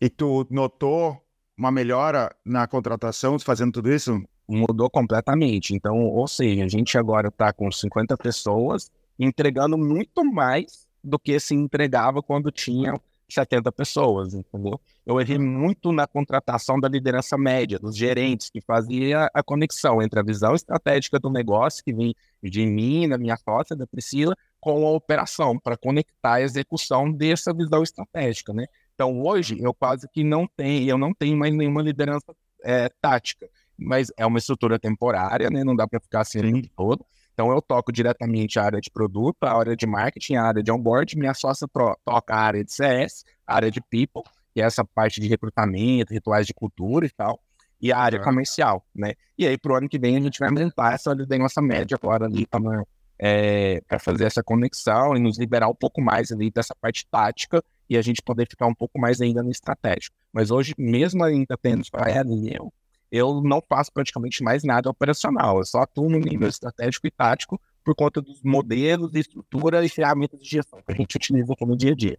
E 0.00 0.10
tu 0.10 0.44
notou 0.50 1.24
uma 1.56 1.70
melhora 1.70 2.34
na 2.44 2.66
contratação 2.66 3.38
fazendo 3.38 3.74
tudo 3.74 3.92
isso? 3.92 4.20
Mudou 4.48 4.90
completamente. 4.90 5.72
Então, 5.72 5.96
ou 6.00 6.26
seja, 6.26 6.64
a 6.64 6.68
gente 6.68 6.98
agora 6.98 7.28
está 7.28 7.52
com 7.52 7.70
50 7.70 8.16
pessoas 8.16 8.90
entregando 9.16 9.78
muito 9.78 10.24
mais 10.24 10.84
do 11.04 11.18
que 11.18 11.38
se 11.38 11.54
entregava 11.54 12.22
quando 12.22 12.50
tinha 12.50 12.98
70 13.28 13.70
pessoas, 13.72 14.34
entendeu? 14.34 14.80
Eu 15.04 15.20
errei 15.20 15.38
muito 15.38 15.92
na 15.92 16.06
contratação 16.06 16.78
da 16.78 16.88
liderança 16.88 17.36
média, 17.36 17.78
dos 17.78 17.96
gerentes, 17.96 18.50
que 18.50 18.60
fazia 18.60 19.30
a 19.34 19.42
conexão 19.42 20.02
entre 20.02 20.18
a 20.18 20.22
visão 20.22 20.54
estratégica 20.54 21.18
do 21.18 21.30
negócio, 21.30 21.84
que 21.84 21.92
vem 21.92 22.14
de 22.42 22.66
mim, 22.66 23.08
da 23.08 23.18
minha 23.18 23.36
sócia, 23.36 23.76
da 23.76 23.86
Priscila, 23.86 24.36
com 24.60 24.86
a 24.86 24.90
operação, 24.90 25.58
para 25.58 25.76
conectar 25.76 26.34
a 26.34 26.42
execução 26.42 27.10
dessa 27.10 27.52
visão 27.52 27.82
estratégica, 27.82 28.52
né? 28.52 28.66
Então, 28.94 29.20
hoje, 29.20 29.58
eu 29.60 29.74
quase 29.74 30.08
que 30.08 30.22
não 30.22 30.46
tenho, 30.46 30.88
eu 30.88 30.96
não 30.96 31.12
tenho 31.12 31.36
mais 31.36 31.54
nenhuma 31.54 31.82
liderança 31.82 32.34
é, 32.62 32.88
tática, 33.00 33.48
mas 33.76 34.10
é 34.16 34.24
uma 34.24 34.38
estrutura 34.38 34.78
temporária, 34.78 35.50
né? 35.50 35.64
Não 35.64 35.74
dá 35.74 35.86
para 35.86 36.00
ficar 36.00 36.20
assim 36.20 36.38
o 36.38 36.42
tempo 36.42 36.68
todo. 36.76 37.04
Então, 37.34 37.50
eu 37.50 37.60
toco 37.60 37.92
diretamente 37.92 38.58
a 38.58 38.64
área 38.64 38.80
de 38.80 38.90
produto, 38.90 39.42
a 39.42 39.58
área 39.58 39.76
de 39.76 39.86
marketing, 39.86 40.36
a 40.36 40.44
área 40.44 40.62
de 40.62 40.70
onboard, 40.70 41.18
minha 41.18 41.34
sócia 41.34 41.66
toca 42.04 42.34
a 42.34 42.38
área 42.38 42.64
de 42.64 42.72
CS, 42.72 43.24
a 43.44 43.56
área 43.56 43.70
de 43.70 43.80
people, 43.80 44.22
que 44.54 44.62
é 44.62 44.64
essa 44.64 44.84
parte 44.84 45.20
de 45.20 45.26
recrutamento, 45.26 46.14
rituais 46.14 46.46
de 46.46 46.54
cultura 46.54 47.04
e 47.04 47.10
tal, 47.10 47.40
e 47.80 47.92
a 47.92 47.98
área 47.98 48.20
comercial, 48.20 48.86
né? 48.94 49.14
E 49.36 49.46
aí, 49.46 49.58
pro 49.58 49.74
ano 49.74 49.88
que 49.88 49.98
vem, 49.98 50.16
a 50.16 50.20
gente 50.20 50.38
vai 50.38 50.48
aumentar 50.48 50.94
essa 50.94 51.14
nossa 51.14 51.60
média 51.60 51.98
agora 52.00 52.26
ali 52.26 52.46
para 52.46 52.84
é, 53.18 53.82
fazer 53.98 54.24
essa 54.24 54.42
conexão 54.42 55.16
e 55.16 55.20
nos 55.20 55.38
liberar 55.38 55.68
um 55.68 55.74
pouco 55.74 56.00
mais 56.00 56.30
ali 56.30 56.50
dessa 56.50 56.74
parte 56.80 57.06
tática 57.10 57.62
e 57.90 57.96
a 57.96 58.02
gente 58.02 58.22
poder 58.22 58.46
ficar 58.48 58.66
um 58.66 58.74
pouco 58.74 58.98
mais 58.98 59.20
ainda 59.20 59.42
no 59.42 59.50
estratégico. 59.50 60.16
Mas 60.32 60.50
hoje, 60.50 60.72
mesmo 60.78 61.22
ainda 61.24 61.56
tendo 61.60 61.84
só 61.84 61.98
ela 61.98 62.32
e 62.32 62.54
eu, 62.54 62.72
eu 63.14 63.40
não 63.40 63.62
faço 63.68 63.92
praticamente 63.92 64.42
mais 64.42 64.64
nada 64.64 64.90
operacional. 64.90 65.58
Eu 65.58 65.64
só 65.64 65.82
atuo 65.82 66.10
no 66.10 66.18
nível 66.18 66.48
estratégico 66.48 67.06
e 67.06 67.10
tático 67.12 67.60
por 67.84 67.94
conta 67.94 68.20
dos 68.20 68.42
modelos, 68.42 69.14
estrutura 69.14 69.84
e 69.84 69.88
ferramentas 69.88 70.40
de 70.40 70.48
gestão 70.48 70.80
que 70.84 70.92
a 70.92 70.96
gente 70.96 71.14
utiliza 71.14 71.54
no 71.60 71.76
dia 71.76 71.92
a 71.92 71.94
dia. 71.94 72.18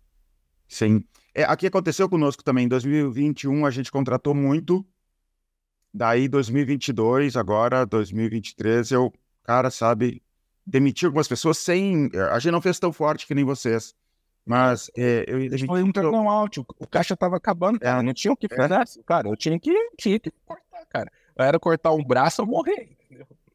Sim. 0.69 1.03
É, 1.33 1.43
aqui 1.43 1.67
aconteceu 1.67 2.07
conosco 2.07 2.41
também. 2.41 2.63
Em 2.63 2.69
2021 2.69 3.65
a 3.65 3.71
gente 3.71 3.91
contratou 3.91 4.33
muito. 4.33 4.85
Daí 5.93 6.29
2022, 6.29 7.35
agora 7.35 7.85
2023, 7.85 8.91
eu, 8.91 9.11
cara, 9.43 9.69
sabe, 9.69 10.21
demiti 10.65 11.05
algumas 11.05 11.27
pessoas 11.27 11.57
sem. 11.57 12.09
A 12.31 12.39
gente 12.39 12.51
não 12.51 12.61
fez 12.61 12.79
tão 12.79 12.93
forte 12.93 13.27
que 13.27 13.35
nem 13.35 13.43
vocês. 13.43 13.93
Mas 14.45 14.91
é, 14.95 15.25
eu, 15.27 15.37
a 15.37 15.57
gente 15.57 15.65
foi 15.65 15.81
um 15.81 15.91
turnout, 15.91 16.59
o 16.59 16.87
caixa 16.87 17.17
tava 17.17 17.35
acabando, 17.35 17.79
cara, 17.79 18.03
não 18.03 18.13
tinha 18.13 18.31
o 18.31 18.37
que 18.37 18.47
fazer. 18.47 18.75
É. 18.75 19.03
Cara, 19.03 19.27
eu 19.27 19.35
tinha 19.35 19.59
que, 19.59 19.73
tinha 19.97 20.19
que 20.19 20.31
cara. 20.97 21.11
Era 21.37 21.59
cortar 21.59 21.91
um 21.91 22.03
braço 22.03 22.41
ou 22.41 22.47
morrer. 22.47 22.95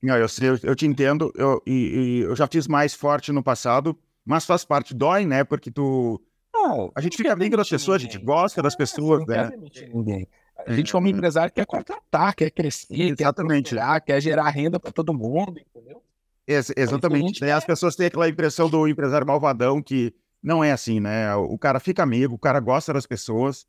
Não, 0.02 0.16
eu, 0.16 0.26
eu, 0.40 0.58
eu 0.62 0.74
te 0.74 0.86
entendo, 0.86 1.32
eu, 1.34 1.62
e, 1.66 1.72
e, 1.72 2.20
eu 2.20 2.34
já 2.34 2.46
fiz 2.46 2.66
mais 2.66 2.94
forte 2.94 3.32
no 3.32 3.42
passado, 3.42 3.98
mas 4.24 4.46
faz 4.46 4.64
parte, 4.64 4.94
dói, 4.94 5.26
né? 5.26 5.44
Porque 5.44 5.70
tu. 5.70 6.20
Não, 6.52 6.90
a 6.94 7.00
gente 7.00 7.16
fica 7.16 7.32
amigo 7.32 7.56
das 7.56 7.68
pessoas, 7.68 8.02
ninguém. 8.02 8.16
a 8.16 8.18
gente 8.18 8.24
gosta 8.24 8.62
das 8.62 8.74
pessoas, 8.74 9.26
né? 9.26 9.50
Ninguém. 9.92 10.26
A 10.66 10.72
gente, 10.72 10.92
como 10.92 11.08
empresário, 11.08 11.52
quer 11.52 11.64
contratar, 11.64 12.34
quer 12.34 12.50
crescer, 12.50 13.14
Exatamente. 13.18 13.74
quer, 13.74 14.00
quer 14.00 14.20
gerar 14.20 14.48
renda 14.50 14.78
para 14.78 14.92
todo 14.92 15.14
mundo, 15.14 15.58
entendeu? 15.58 16.02
Ex 16.46 16.72
exatamente. 16.76 17.40
Né? 17.40 17.52
As 17.52 17.64
pessoas 17.64 17.96
têm 17.96 18.06
aquela 18.06 18.28
impressão 18.28 18.68
do 18.68 18.86
empresário 18.88 19.26
malvadão 19.26 19.82
que 19.82 20.14
não 20.42 20.64
é 20.64 20.72
assim, 20.72 21.00
né? 21.00 21.34
O 21.36 21.56
cara 21.58 21.78
fica 21.78 22.02
amigo, 22.02 22.34
o 22.34 22.38
cara 22.38 22.60
gosta 22.60 22.92
das 22.92 23.06
pessoas. 23.06 23.66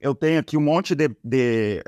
Eu 0.00 0.14
tenho 0.14 0.40
aqui 0.40 0.56
um 0.56 0.62
monte 0.62 0.94
de. 0.94 1.08
de... 1.22 1.82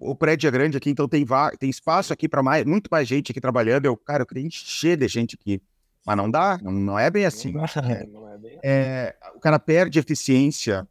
O 0.00 0.14
prédio 0.14 0.48
é 0.48 0.50
grande 0.50 0.76
aqui, 0.76 0.90
então 0.90 1.08
tem, 1.08 1.24
tem 1.58 1.70
espaço 1.70 2.12
aqui 2.12 2.28
para 2.28 2.42
mais, 2.42 2.64
muito 2.64 2.88
mais 2.90 3.06
gente 3.06 3.32
aqui 3.32 3.40
trabalhando. 3.40 3.86
Eu, 3.86 3.96
cara, 3.96 4.22
eu 4.22 4.26
queria 4.26 4.46
encher 4.46 4.96
de 4.96 5.08
gente 5.08 5.36
aqui. 5.40 5.62
Mas 6.06 6.16
não 6.16 6.30
dá, 6.30 6.58
não, 6.62 6.72
não 6.72 6.98
é 6.98 7.10
bem 7.10 7.26
assim. 7.26 7.52
Não, 7.52 7.64
é, 7.64 8.06
não 8.08 8.32
é 8.32 8.38
bem 8.38 8.58
é, 8.62 9.14
o 9.34 9.40
cara 9.40 9.58
perde 9.58 9.98
eficiência. 9.98 10.88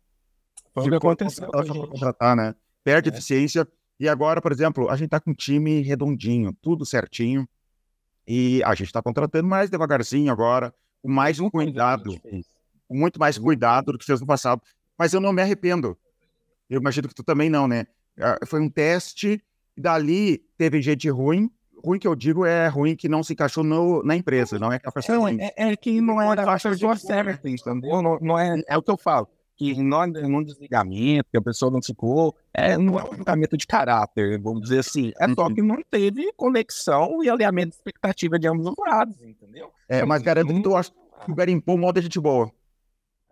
Foi 0.73 0.85
o 0.85 0.89
que 0.89 0.95
aconteceu. 0.95 1.47
Contratar, 1.49 2.35
né? 2.35 2.53
Perde 2.83 3.09
é. 3.09 3.13
eficiência. 3.13 3.67
E 3.99 4.07
agora, 4.07 4.41
por 4.41 4.51
exemplo, 4.51 4.89
a 4.89 4.95
gente 4.95 5.09
tá 5.09 5.19
com 5.19 5.31
um 5.31 5.33
time 5.33 5.81
redondinho, 5.81 6.53
tudo 6.61 6.85
certinho. 6.85 7.47
E 8.27 8.61
a 8.63 8.75
gente 8.75 8.87
está 8.87 9.01
contratando 9.01 9.47
mais 9.47 9.69
devagarzinho 9.69 10.31
agora 10.31 10.73
com 11.01 11.09
mais 11.09 11.39
um 11.39 11.49
cuidado, 11.49 12.13
com 12.87 12.95
muito 12.95 13.19
mais 13.19 13.37
cuidado 13.37 13.93
do 13.93 13.97
que 13.97 14.05
fez 14.05 14.19
no 14.19 14.27
passado. 14.27 14.61
Mas 14.97 15.13
eu 15.13 15.21
não 15.21 15.33
me 15.33 15.41
arrependo. 15.41 15.97
Eu 16.69 16.79
imagino 16.79 17.07
que 17.07 17.15
tu 17.15 17.23
também 17.23 17.49
não, 17.49 17.67
né? 17.67 17.87
Ah, 18.19 18.37
foi 18.45 18.61
um 18.61 18.69
teste, 18.69 19.41
dali 19.77 20.39
teve 20.57 20.81
gente 20.81 21.09
ruim. 21.09 21.49
Ruim 21.83 21.99
que 21.99 22.07
eu 22.07 22.15
digo 22.15 22.45
é 22.45 22.67
ruim 22.67 22.95
que 22.95 23.07
não 23.07 23.21
se 23.23 23.33
encaixou 23.33 23.63
no, 23.63 24.01
na 24.03 24.15
empresa, 24.15 24.57
não 24.57 24.71
é 24.71 24.79
que 24.79 24.87
a 24.87 24.91
pessoa. 24.91 25.17
Não, 25.17 25.27
é, 25.27 25.53
é, 25.55 25.75
que 25.75 26.01
não 26.01 26.21
é 26.21 26.35
da 26.35 26.57
pessoa 26.57 26.95
certa, 26.95 27.47
entendeu? 27.47 28.01
Não, 28.01 28.19
não 28.19 28.39
é, 28.39 28.61
é 28.67 28.77
o 28.77 28.81
que 28.81 28.91
eu 28.91 28.97
falo 28.97 29.27
que 29.57 29.81
não, 29.81 30.05
num 30.05 30.43
desligamento, 30.43 31.29
que 31.31 31.37
a 31.37 31.41
pessoa 31.41 31.71
não 31.71 31.81
ficou, 31.81 32.35
é, 32.53 32.77
não 32.77 32.99
é 32.99 33.03
um 33.03 33.15
julgamento 33.15 33.57
de 33.57 33.65
caráter, 33.65 34.39
vamos 34.39 34.61
dizer 34.61 34.79
assim. 34.79 35.11
É 35.19 35.27
só 35.33 35.47
uhum. 35.47 35.55
que 35.55 35.61
não 35.63 35.81
teve 35.89 36.31
conexão 36.33 37.23
e 37.23 37.29
alinhamento 37.29 37.69
de 37.69 37.75
expectativa 37.77 38.37
de 38.37 38.47
ambos 38.47 38.67
os 38.67 38.75
lados, 38.77 39.19
entendeu? 39.19 39.71
É, 39.89 40.05
mas 40.05 40.21
garanto 40.21 40.53
que 40.53 40.61
tu 40.61 40.75
acha 40.75 40.91
que 41.25 41.31
o 41.31 41.35
garimpou 41.35 41.75
um 41.75 41.79
monte 41.79 41.95
de 41.95 42.01
gente 42.03 42.19
boa 42.19 42.51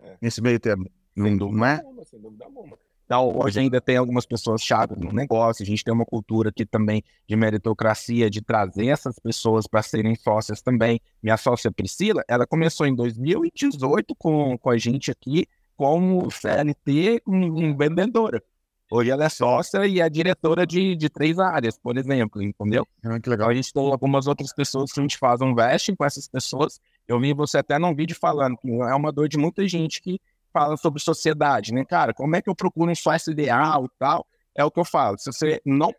é. 0.02 0.18
nesse 0.20 0.42
meio 0.42 0.60
termo. 0.60 0.90
Não, 1.16 1.30
não 1.30 1.66
é? 1.66 1.80
Sem 2.06 2.20
dúvida 2.20 2.44
alguma. 2.46 2.76
Então, 3.06 3.38
hoje 3.38 3.60
ainda 3.60 3.80
tem 3.80 3.98
algumas 3.98 4.26
pessoas 4.26 4.64
chaves 4.64 4.98
no 4.98 5.12
negócio, 5.12 5.62
a 5.62 5.66
gente 5.66 5.84
tem 5.84 5.94
uma 5.94 6.06
cultura 6.06 6.50
aqui 6.50 6.66
também 6.66 7.04
de 7.28 7.36
meritocracia, 7.36 8.32
de 8.32 8.42
trazer 8.42 8.88
essas 8.88 9.20
pessoas 9.20 9.68
para 9.68 9.84
serem 9.84 10.16
sócias 10.16 10.60
também. 10.62 11.00
Minha 11.22 11.38
sócia 11.38 11.72
Priscila, 11.72 12.24
ela 12.28 12.48
começou 12.48 12.88
em 12.88 12.96
2018 12.96 14.16
com, 14.16 14.58
com 14.58 14.70
a 14.72 14.78
gente 14.78 15.12
aqui, 15.12 15.48
como 15.78 16.32
CLT 16.32 17.22
um, 17.28 17.78
vendedora. 17.78 18.42
Hoje 18.90 19.10
ela 19.12 19.26
é 19.26 19.30
sócia 19.30 19.86
e 19.86 20.00
é 20.00 20.10
diretora 20.10 20.66
de, 20.66 20.96
de 20.96 21.10
três 21.10 21.38
áreas, 21.38 21.78
por 21.78 21.98
exemplo, 21.98 22.42
entendeu? 22.42 22.88
Ah, 23.04 23.20
que 23.20 23.30
legal. 23.30 23.50
a 23.50 23.54
gente 23.54 23.72
tem 23.72 23.92
algumas 23.92 24.26
outras 24.26 24.54
pessoas 24.54 24.92
que 24.92 25.00
a 25.00 25.04
gente 25.04 25.18
faz 25.18 25.42
um 25.42 25.54
vesting 25.54 25.96
com 25.96 26.06
essas 26.06 26.28
pessoas. 26.28 26.80
Eu 27.08 27.20
vi 27.20 27.34
você 27.34 27.60
até 27.60 27.78
num 27.78 27.94
vídeo 27.96 28.16
falando 28.16 28.58
que 28.58 28.70
é 28.70 28.96
uma 28.96 29.12
dor 29.12 29.28
de 29.28 29.38
muita 29.38 29.68
gente 29.68 30.02
que 30.02 30.20
fala 30.56 30.78
sobre 30.78 31.02
sociedade, 31.02 31.74
né, 31.74 31.84
cara? 31.84 32.14
Como 32.14 32.34
é 32.34 32.42
que 32.42 32.50
eu 32.50 32.56
procuro 32.56 32.90
um 32.90 32.96
sócio 32.96 33.32
ideal 33.32 33.86
e 33.86 33.90
tal? 34.00 34.26
É 34.58 34.64
o 34.64 34.72
que 34.72 34.80
eu 34.80 34.86
falo. 34.86 35.18
Se 35.18 35.34
você 35.34 35.62
não, 35.66 35.94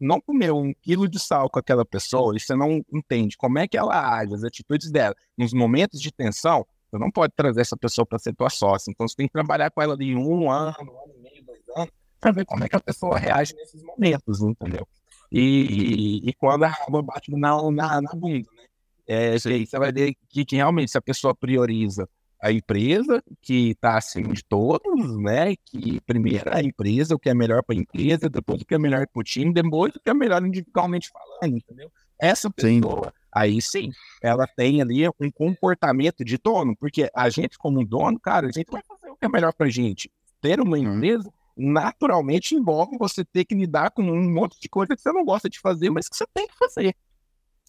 não 0.00 0.20
comeu 0.20 0.58
um 0.58 0.74
quilo 0.82 1.08
de 1.08 1.20
sal 1.20 1.48
com 1.48 1.60
aquela 1.60 1.84
pessoa 1.84 2.36
e 2.36 2.40
você 2.40 2.56
não 2.56 2.82
entende 2.92 3.36
como 3.36 3.60
é 3.60 3.68
que 3.68 3.78
ela 3.78 4.16
age, 4.16 4.34
as 4.34 4.42
atitudes 4.42 4.90
dela, 4.90 5.14
nos 5.38 5.52
momentos 5.52 6.00
de 6.00 6.10
tensão, 6.10 6.66
você 6.90 6.98
não 6.98 7.08
pode 7.08 7.32
trazer 7.36 7.60
essa 7.60 7.76
pessoa 7.76 8.04
para 8.04 8.18
ser 8.18 8.34
tua 8.34 8.50
sócia. 8.50 8.90
Então 8.90 9.06
você 9.06 9.14
tem 9.14 9.28
que 9.28 9.32
trabalhar 9.32 9.70
com 9.70 9.80
ela 9.80 9.96
de 9.96 10.12
um 10.16 10.50
ano, 10.50 10.74
um 10.80 11.02
ano 11.04 11.14
e 11.16 11.22
meio, 11.22 11.44
dois 11.44 11.60
anos, 11.76 11.92
para 12.20 12.32
ver 12.32 12.44
como 12.44 12.64
é 12.64 12.68
que 12.68 12.74
a 12.74 12.80
pessoa 12.80 13.16
reage 13.16 13.54
nesses 13.54 13.80
momentos, 13.84 14.42
entendeu? 14.42 14.88
E, 15.30 15.40
e, 15.40 16.28
e 16.30 16.32
quando 16.32 16.64
a 16.64 16.68
água 16.68 17.00
bate 17.00 17.30
na, 17.30 17.70
na, 17.70 18.02
na 18.02 18.12
bunda, 18.12 18.48
né? 18.56 18.64
É, 19.06 19.38
você 19.38 19.66
vai 19.78 19.92
ver 19.92 20.14
que, 20.28 20.44
que 20.44 20.56
realmente 20.56 20.90
se 20.90 20.98
a 20.98 21.02
pessoa 21.02 21.34
prioriza 21.34 22.08
a 22.40 22.50
empresa, 22.50 23.22
que 23.42 23.70
está 23.70 23.98
acima 23.98 24.32
de 24.32 24.42
todos, 24.42 25.16
né? 25.18 25.54
Que 25.56 26.00
primeiro 26.00 26.50
a 26.52 26.62
empresa, 26.62 27.14
o 27.14 27.18
que 27.18 27.28
é 27.28 27.34
melhor 27.34 27.62
para 27.62 27.76
a 27.76 27.78
empresa, 27.78 28.28
depois 28.30 28.62
o 28.62 28.64
que 28.64 28.74
é 28.74 28.78
melhor 28.78 29.06
para 29.06 29.20
o 29.20 29.22
time, 29.22 29.52
depois 29.52 29.94
o 29.94 30.00
que 30.00 30.08
é 30.08 30.14
melhor 30.14 30.44
individualmente 30.44 31.10
falando, 31.10 31.56
entendeu? 31.56 31.92
Essa 32.18 32.50
pessoa, 32.50 33.04
sim. 33.06 33.12
aí 33.34 33.62
sim, 33.62 33.90
ela 34.22 34.46
tem 34.46 34.80
ali 34.80 35.06
um 35.08 35.30
comportamento 35.30 36.24
de 36.24 36.38
dono, 36.38 36.74
porque 36.76 37.10
a 37.14 37.28
gente, 37.28 37.58
como 37.58 37.84
dono, 37.84 38.18
cara, 38.18 38.46
a 38.46 38.52
gente 38.52 38.70
vai 38.70 38.82
fazer 38.86 39.10
o 39.10 39.16
que 39.16 39.24
é 39.24 39.28
melhor 39.28 39.52
pra 39.52 39.68
gente. 39.68 40.10
Ter 40.40 40.60
uma 40.60 40.78
uhum. 40.78 40.96
empresa 40.96 41.30
naturalmente 41.56 42.54
envolve 42.54 42.96
você 42.98 43.22
ter 43.22 43.44
que 43.44 43.54
lidar 43.54 43.90
com 43.90 44.02
um 44.02 44.32
monte 44.32 44.58
de 44.58 44.68
coisa 44.68 44.96
que 44.96 45.02
você 45.02 45.12
não 45.12 45.24
gosta 45.24 45.48
de 45.48 45.60
fazer, 45.60 45.90
mas 45.90 46.08
que 46.08 46.16
você 46.16 46.26
tem 46.32 46.46
que 46.46 46.56
fazer. 46.56 46.96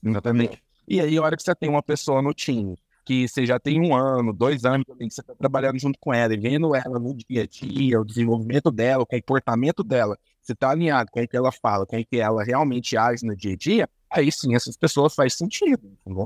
Exatamente. 0.04 0.64
E 0.88 1.00
aí, 1.00 1.18
a 1.18 1.22
hora 1.22 1.36
que 1.36 1.44
você 1.44 1.54
tem 1.54 1.70
uma 1.70 1.84
pessoa 1.84 2.22
no 2.22 2.34
time 2.34 2.78
que 3.12 3.28
você 3.28 3.46
já 3.46 3.60
tem 3.60 3.82
um 3.82 3.94
ano, 3.94 4.32
dois 4.32 4.64
anos 4.64 4.86
que 4.86 5.10
você 5.10 5.20
está 5.20 5.36
trabalhando 5.36 5.78
junto 5.78 6.00
com 6.00 6.14
ela 6.14 6.34
e 6.34 6.38
vendo 6.38 6.74
ela 6.74 6.98
no 6.98 7.14
dia 7.14 7.44
a 7.44 7.46
dia, 7.46 8.00
o 8.00 8.06
desenvolvimento 8.06 8.72
dela, 8.72 9.04
o 9.04 9.06
comportamento 9.06 9.84
dela, 9.84 10.18
você 10.42 10.54
está 10.54 10.70
alinhado 10.70 11.12
com 11.12 11.22
o 11.22 11.28
que 11.28 11.36
ela 11.36 11.52
fala, 11.52 11.86
com 11.86 12.00
o 12.00 12.06
que 12.06 12.18
ela 12.18 12.42
realmente 12.42 12.96
age 12.96 13.26
no 13.26 13.36
dia 13.36 13.52
a 13.52 13.58
dia, 13.58 13.90
aí 14.10 14.32
sim, 14.32 14.56
essas 14.56 14.78
pessoas 14.78 15.14
faz 15.14 15.34
sentido, 15.34 15.92
entendeu? 16.06 16.26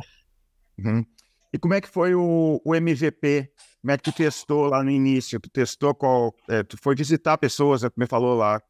Uhum. 0.78 1.04
E 1.52 1.58
como 1.58 1.74
é 1.74 1.82
que 1.82 1.88
foi 1.88 2.13
o, 2.13 2.62
o, 2.63 2.76
MVP? 2.76 3.50
Como 3.82 3.91
é 3.91 3.98
que 3.98 4.04
tu 4.04 4.12
testou 4.12 4.67
lá 4.67 4.84
no 4.84 4.91
início? 4.91 5.39
Tu 5.39 5.50
testou 5.50 5.95
qual. 5.95 6.36
É, 6.50 6.63
tu 6.63 6.78
foi 6.78 6.95
visitar 6.95 7.38
pessoas, 7.38 7.84
é, 7.84 7.89
como 7.89 8.06
você 8.06 8.10
falou 8.10 8.36
lá. 8.36 8.62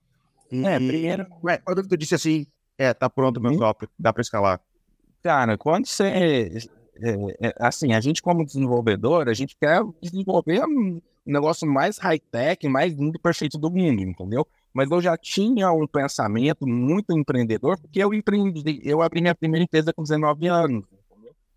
E, 0.52 0.64
é, 0.64 0.76
primeiro. 0.78 1.26
Ué, 1.44 1.58
quando 1.58 1.86
tu 1.88 1.98
disse 1.98 2.14
assim, 2.14 2.46
é, 2.78 2.94
tá 2.94 3.10
pronto 3.10 3.42
meu 3.42 3.54
uhum. 3.54 3.74
dá 3.98 4.14
para 4.14 4.22
escalar. 4.22 4.62
Cara, 5.24 5.58
quando 5.58 5.88
você. 5.88 6.60
É, 7.02 7.48
é, 7.48 7.56
assim, 7.60 7.94
a 7.94 8.00
gente, 8.00 8.22
como 8.22 8.46
desenvolvedor, 8.46 9.28
a 9.28 9.34
gente 9.34 9.56
quer 9.56 9.82
desenvolver 10.02 10.64
um 10.66 11.02
negócio 11.26 11.68
mais 11.68 11.98
high-tech, 11.98 12.68
mais 12.68 12.94
lindo 12.94 13.18
e 13.18 13.22
perfeito 13.22 13.58
do 13.58 13.70
mundo, 13.70 14.02
entendeu? 14.02 14.48
mas 14.76 14.92
eu 14.92 15.02
já 15.02 15.16
tinha 15.18 15.72
um 15.72 15.88
pensamento 15.88 16.68
muito 16.68 17.18
empreendedor, 17.18 17.80
porque 17.80 18.04
eu 18.04 18.14
empreendi, 18.14 18.82
eu 18.84 19.02
abri 19.02 19.22
minha 19.22 19.34
primeira 19.34 19.64
empresa 19.64 19.94
com 19.94 20.04
19 20.04 20.48
anos. 20.48 20.84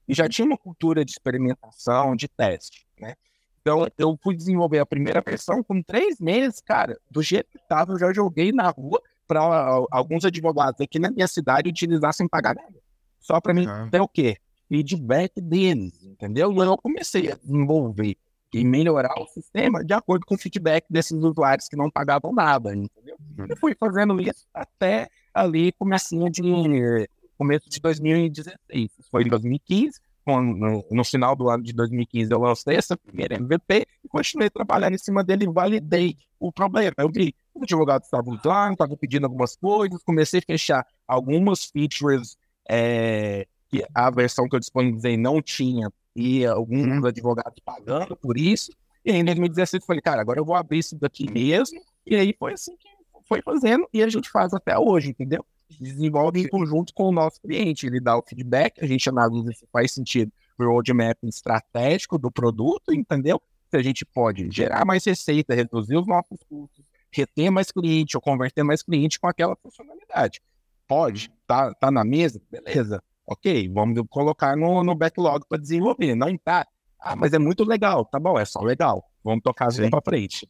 e 0.06 0.14
já 0.14 0.28
tinha 0.28 0.46
uma 0.46 0.56
cultura 0.56 1.04
de 1.04 1.10
experimentação, 1.10 2.14
de 2.14 2.28
teste, 2.28 2.86
né? 2.96 3.16
Então, 3.60 3.88
eu 3.98 4.16
fui 4.22 4.36
desenvolver 4.36 4.78
a 4.78 4.86
primeira 4.86 5.20
versão 5.20 5.64
com 5.64 5.82
três 5.82 6.20
meses, 6.20 6.60
cara, 6.60 6.96
do 7.10 7.20
jeito 7.20 7.50
que 7.50 7.58
estava, 7.58 7.92
eu 7.92 7.98
já 7.98 8.12
joguei 8.12 8.52
na 8.52 8.70
rua 8.70 9.02
para 9.26 9.84
alguns 9.90 10.24
advogados 10.24 10.80
aqui 10.80 11.00
na 11.00 11.10
minha 11.10 11.26
cidade 11.26 11.68
utilizar 11.68 12.14
sem 12.14 12.28
pagar 12.28 12.54
nada. 12.54 12.78
Só 13.18 13.40
para 13.40 13.52
mim 13.52 13.66
ter 13.90 14.00
o 14.00 14.06
quê? 14.06 14.36
Feedback 14.68 15.40
deles, 15.40 16.02
entendeu? 16.04 16.52
E 16.52 16.58
eu 16.58 16.76
comecei 16.76 17.32
a 17.32 17.36
desenvolver 17.36 18.16
e 18.52 18.64
melhorar 18.64 19.14
o 19.20 19.26
sistema 19.26 19.84
de 19.84 19.92
acordo 19.92 20.24
com 20.24 20.34
o 20.34 20.38
feedback 20.38 20.86
desses 20.88 21.22
usuários 21.22 21.68
que 21.68 21.76
não 21.76 21.90
pagavam 21.90 22.32
nada, 22.32 22.74
entendeu? 22.74 23.16
Eu 23.48 23.56
fui 23.56 23.74
fazendo 23.78 24.20
isso 24.20 24.46
até 24.54 25.08
ali 25.34 25.72
comecinho 25.72 26.30
de 26.30 27.08
começo 27.36 27.68
de 27.68 27.80
2016. 27.80 28.90
Foi 29.10 29.22
em 29.22 29.28
2015, 29.28 30.00
no, 30.26 30.84
no, 30.90 31.04
final 31.04 31.34
do 31.34 31.48
ano 31.48 31.62
de 31.62 31.72
2015 31.72 32.30
eu 32.30 32.38
lancei 32.38 32.76
essa 32.76 32.96
primeira 32.96 33.36
MVP 33.36 33.86
e 34.04 34.08
continuei 34.08 34.50
trabalhando 34.50 34.94
em 34.94 34.98
cima 34.98 35.24
dele 35.24 35.44
e 35.44 35.52
validei 35.52 36.16
o 36.38 36.52
problema. 36.52 36.94
Eu 36.98 37.10
vi 37.10 37.34
os 37.54 37.62
advogados 37.62 38.06
estavam 38.06 38.38
lá, 38.44 38.70
estavam 38.70 38.96
pedindo 38.96 39.24
algumas 39.24 39.56
coisas, 39.56 40.02
comecei 40.02 40.40
a 40.40 40.42
fechar 40.42 40.86
algumas 41.06 41.64
features 41.64 42.36
é, 42.68 43.46
que 43.68 43.84
a 43.94 44.10
versão 44.10 44.48
que 44.48 44.56
eu 44.56 44.60
disponibilizei 44.60 45.16
não 45.16 45.42
tinha 45.42 45.90
e 46.14 46.44
alguns 46.44 46.86
uhum. 46.86 47.06
advogados 47.06 47.60
pagando 47.64 48.16
por 48.16 48.36
isso. 48.36 48.72
E 49.04 49.10
aí, 49.12 49.18
em 49.18 49.24
2016, 49.24 49.82
eu 49.82 49.86
falei, 49.86 50.02
cara, 50.02 50.20
agora 50.20 50.40
eu 50.40 50.44
vou 50.44 50.56
abrir 50.56 50.78
isso 50.78 50.96
daqui 50.96 51.30
mesmo. 51.30 51.80
E 52.04 52.16
aí 52.16 52.34
foi 52.38 52.54
assim 52.54 52.76
que 52.76 52.88
foi 53.28 53.42
fazendo 53.42 53.86
e 53.92 54.02
a 54.02 54.08
gente 54.08 54.30
faz 54.30 54.52
até 54.52 54.78
hoje, 54.78 55.10
entendeu? 55.10 55.44
Desenvolve 55.78 56.40
em 56.40 56.48
conjunto 56.48 56.94
com 56.94 57.04
o 57.04 57.12
nosso 57.12 57.40
cliente. 57.40 57.86
Ele 57.86 58.00
dá 58.00 58.16
o 58.16 58.22
feedback, 58.22 58.82
a 58.82 58.86
gente 58.86 59.08
analisa 59.08 59.52
se 59.52 59.66
faz 59.70 59.92
sentido 59.92 60.32
o 60.58 60.64
roadmap 60.64 61.16
estratégico 61.24 62.18
do 62.18 62.30
produto, 62.30 62.92
entendeu? 62.92 63.40
Se 63.70 63.76
a 63.76 63.82
gente 63.82 64.04
pode 64.04 64.48
gerar 64.50 64.84
mais 64.84 65.04
receita, 65.04 65.54
reduzir 65.54 65.96
os 65.96 66.06
nossos 66.06 66.38
custos, 66.48 66.84
reter 67.12 67.50
mais 67.50 67.70
cliente 67.70 68.16
ou 68.16 68.20
converter 68.20 68.62
mais 68.62 68.82
cliente 68.82 69.20
com 69.20 69.28
aquela 69.28 69.54
funcionalidade. 69.56 70.40
Pode, 70.86 71.30
tá, 71.46 71.72
tá 71.74 71.90
na 71.90 72.02
mesa? 72.02 72.40
Beleza. 72.50 73.02
Ok, 73.30 73.68
vamos 73.74 74.02
colocar 74.08 74.56
no, 74.56 74.82
no 74.82 74.94
backlog 74.94 75.44
para 75.46 75.60
desenvolver. 75.60 76.14
Não 76.14 76.34
tá. 76.38 76.66
Ah, 76.98 77.14
mas 77.14 77.34
é 77.34 77.38
muito 77.38 77.62
legal. 77.62 78.06
Tá 78.06 78.18
bom, 78.18 78.38
é 78.38 78.44
só 78.46 78.60
legal. 78.60 79.04
Vamos 79.22 79.42
tocar 79.42 79.68
assim 79.68 79.90
para 79.90 80.00
frente. 80.00 80.48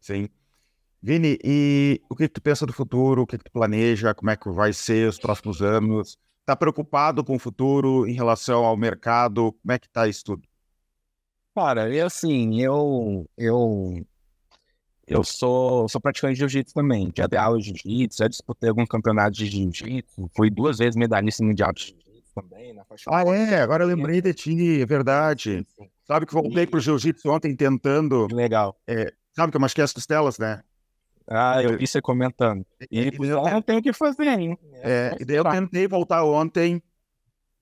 Sim. 0.00 0.28
Vini, 1.00 1.38
e 1.44 2.00
o 2.10 2.16
que 2.16 2.28
tu 2.28 2.42
pensa 2.42 2.66
do 2.66 2.72
futuro? 2.72 3.22
O 3.22 3.26
que 3.26 3.38
tu 3.38 3.50
planeja? 3.52 4.12
Como 4.14 4.30
é 4.30 4.36
que 4.36 4.50
vai 4.50 4.72
ser 4.72 5.08
os 5.08 5.18
próximos 5.18 5.62
anos? 5.62 6.18
Tá 6.44 6.56
preocupado 6.56 7.22
com 7.22 7.36
o 7.36 7.38
futuro 7.38 8.04
em 8.08 8.14
relação 8.14 8.64
ao 8.64 8.76
mercado? 8.76 9.52
Como 9.52 9.72
é 9.72 9.78
que 9.78 9.88
tá 9.88 10.08
isso 10.08 10.24
tudo? 10.24 10.42
Cara, 11.54 11.88
e 11.94 12.00
assim, 12.00 12.60
eu 12.60 13.28
eu 13.36 14.04
eu 15.12 15.24
sou, 15.24 15.88
sou 15.88 16.00
praticante 16.00 16.34
de 16.34 16.40
jiu-jitsu 16.40 16.74
também. 16.74 17.12
Já 17.16 17.26
dei 17.26 17.38
aula 17.38 17.58
de 17.58 17.66
jiu-jitsu, 17.66 18.18
já 18.18 18.28
disputei 18.28 18.68
algum 18.68 18.86
campeonato 18.86 19.32
de 19.32 19.46
jiu-jitsu. 19.46 20.30
Fui 20.34 20.50
duas 20.50 20.78
vezes 20.78 20.96
medalhista 20.96 21.44
mundial 21.44 21.72
de 21.72 21.86
jiu-jitsu 21.86 22.34
também. 22.34 22.72
Na 22.72 22.84
faixa 22.84 23.10
ah, 23.12 23.22
é? 23.34 23.60
Agora 23.60 23.84
eu 23.84 23.88
lembrei 23.88 24.20
de 24.20 24.32
ti, 24.34 24.80
é 24.80 24.86
verdade. 24.86 25.58
Sim, 25.58 25.66
sim. 25.84 25.90
Sabe 26.04 26.26
que 26.26 26.34
voltei 26.34 26.66
pro 26.66 26.80
jiu-jitsu 26.80 27.30
ontem 27.30 27.54
tentando. 27.54 28.26
Legal. 28.32 28.76
É, 28.86 29.12
sabe 29.34 29.50
que 29.50 29.56
eu 29.56 29.60
machuquei 29.60 29.84
as 29.84 29.92
costelas, 29.92 30.38
né? 30.38 30.62
Ah, 31.26 31.62
eu 31.62 31.78
vi 31.78 31.86
você 31.86 32.00
comentando. 32.00 32.66
E, 32.90 33.00
e 33.00 33.28
eu 33.28 33.42
não 33.42 33.62
tenho 33.62 33.78
o 33.78 33.82
que 33.82 33.92
fazer, 33.92 34.26
hein? 34.26 34.58
É, 34.74 35.16
e 35.20 35.24
daí 35.24 35.36
eu 35.36 35.44
tentei 35.44 35.86
voltar 35.86 36.24
ontem, 36.24 36.82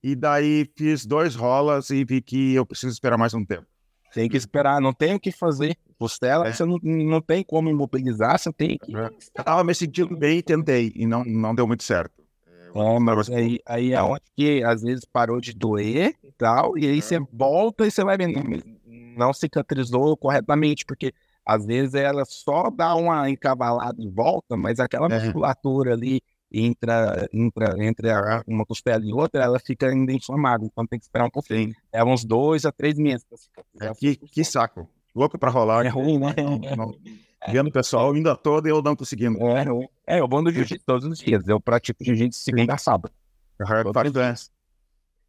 e 0.03 0.15
daí 0.15 0.69
fiz 0.75 1.05
dois 1.05 1.35
rolas 1.35 1.89
e 1.89 2.03
vi 2.03 2.21
que 2.21 2.55
eu 2.55 2.65
preciso 2.65 2.91
esperar 2.91 3.17
mais 3.17 3.33
um 3.33 3.45
tempo. 3.45 3.67
Tem 4.13 4.29
que 4.29 4.37
esperar, 4.37 4.81
não 4.81 4.93
tem 4.93 5.15
o 5.15 5.19
que 5.19 5.31
fazer. 5.31 5.77
Costela, 5.97 6.47
é. 6.47 6.53
você 6.53 6.65
não, 6.65 6.79
não 6.81 7.21
tem 7.21 7.43
como 7.43 7.69
imobilizar, 7.69 8.37
você 8.37 8.51
tem 8.51 8.77
que. 8.77 8.95
É. 8.95 9.09
Eu 9.37 9.43
tava 9.43 9.63
me 9.63 9.73
sentindo 9.73 10.15
bem 10.17 10.39
e 10.39 10.41
tentei, 10.43 10.91
e 10.95 11.05
não, 11.05 11.23
não 11.23 11.53
deu 11.53 11.67
muito 11.67 11.83
certo. 11.83 12.21
É, 12.47 12.99
mas 12.99 13.29
aí, 13.29 13.59
aí 13.65 13.93
é 13.93 14.01
onde 14.01 14.23
que 14.35 14.63
às 14.63 14.81
vezes 14.81 15.05
parou 15.05 15.39
de 15.39 15.53
doer 15.53 16.15
e 16.23 16.31
tal, 16.31 16.77
e 16.77 16.87
aí 16.87 16.97
é. 16.97 17.01
você 17.01 17.19
volta 17.31 17.85
e 17.85 17.91
você 17.91 18.03
vai 18.03 18.17
vendo, 18.17 18.39
não 19.15 19.33
cicatrizou 19.33 20.15
corretamente, 20.17 20.85
porque 20.85 21.13
às 21.45 21.65
vezes 21.65 21.93
ela 21.93 22.23
só 22.25 22.69
dá 22.69 22.95
uma 22.95 23.29
encavalada 23.29 24.01
em 24.01 24.09
volta, 24.09 24.55
mas 24.55 24.79
aquela 24.79 25.07
é. 25.07 25.23
musculatura 25.23 25.93
ali 25.93 26.21
entra, 26.51 27.29
entra 27.31 27.75
entre 27.79 28.09
uma 28.45 28.65
costela 28.65 29.03
e 29.05 29.13
outra, 29.13 29.43
ela 29.43 29.59
fica 29.59 29.87
ainda 29.87 30.11
inflamada, 30.11 30.65
então 30.65 30.85
tem 30.85 30.99
que 30.99 31.05
esperar 31.05 31.25
um 31.25 31.29
pouquinho. 31.29 31.73
É 31.91 32.03
uns 32.03 32.25
dois 32.25 32.65
a 32.65 32.71
três 32.71 32.97
meses. 32.97 33.25
É, 33.79 33.93
que, 33.93 34.17
que 34.17 34.43
saco. 34.43 34.87
Louco 35.15 35.37
para 35.37 35.49
rolar. 35.49 35.85
É 35.85 35.89
ruim, 35.89 36.19
né? 36.19 36.33
Vendo 37.49 37.67
o 37.69 37.71
pessoal 37.71 38.15
indo 38.15 38.29
a 38.29 38.35
toda 38.35 38.67
e 38.67 38.71
eu 38.71 38.81
não 38.81 38.95
conseguindo. 38.95 39.39
É. 39.41 39.65
É, 40.15 40.19
eu 40.19 40.27
vou 40.27 40.41
no 40.41 40.51
jiu-jitsu 40.51 40.85
todos 40.85 41.07
os 41.07 41.19
dias. 41.19 41.47
Eu 41.47 41.59
pratico 41.59 42.03
jiu-jitsu 42.03 42.39
segunda 42.39 42.75
a 42.75 42.77
sábado. 42.77 43.11
Uhum, 43.59 43.93
faixa 43.93 44.11
doença. 44.11 44.49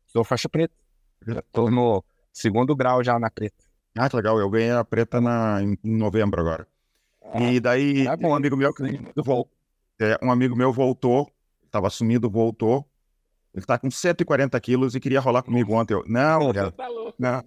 Sou 0.07 0.23
faixa 0.23 0.49
preta. 0.49 0.75
Estou 1.27 1.71
no 1.71 2.05
segundo 2.33 2.77
grau 2.77 3.03
já 3.03 3.19
na 3.19 3.31
preta. 3.31 3.65
Ah, 3.97 4.09
que 4.11 4.17
legal. 4.17 4.39
Eu 4.39 4.51
ganhei 4.51 4.71
a 4.71 4.85
preta 4.85 5.21
na, 5.21 5.63
em 5.63 5.79
novembro 5.83 6.41
agora. 6.41 6.67
Ah, 7.33 7.41
e 7.41 7.61
daí, 7.61 8.07
é 8.07 8.27
um 8.27 8.35
amigo 8.35 8.57
meu 8.57 8.75
que 8.75 8.83
voltou 9.17 9.49
é, 10.01 10.19
um 10.23 10.31
amigo 10.31 10.57
meu 10.57 10.73
voltou, 10.73 11.31
estava 11.65 11.91
sumido, 11.91 12.31
voltou. 12.31 12.87
Ele 13.55 13.63
está 13.63 13.79
com 13.79 13.91
140 13.91 14.59
quilos 14.61 14.95
e 14.95 15.01
queria 15.01 15.21
rolar 15.21 15.43
comigo 15.43 15.75
ontem. 15.75 15.93
Eu, 15.93 16.03
não, 16.07 16.53
cara, 16.53 16.71
tá 16.71 16.89
não. 17.19 17.45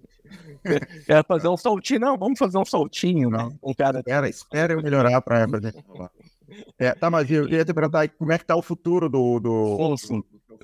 Quer 1.04 1.24
fazer 1.26 1.48
um 1.48 1.56
soltinho? 1.56 2.00
Não, 2.00 2.16
vamos 2.16 2.38
fazer 2.38 2.58
um 2.58 2.64
soltinho. 2.64 3.28
Não, 3.28 3.50
né? 3.50 3.74
cara... 3.76 3.98
espera, 3.98 4.28
espera 4.28 4.72
eu 4.74 4.82
melhorar 4.82 5.20
para 5.20 5.46
rolar. 5.86 6.10
É, 6.78 6.94
tá, 6.94 7.10
mas 7.10 7.30
eu 7.30 7.44
queria 7.44 7.64
te 7.64 7.74
perguntar 7.74 8.08
como 8.10 8.32
é 8.32 8.38
que 8.38 8.44
tá 8.44 8.54
o 8.54 8.62
futuro 8.62 9.08
do, 9.08 9.40
do, 9.40 9.96
sim, 9.96 10.22
do. 10.48 10.56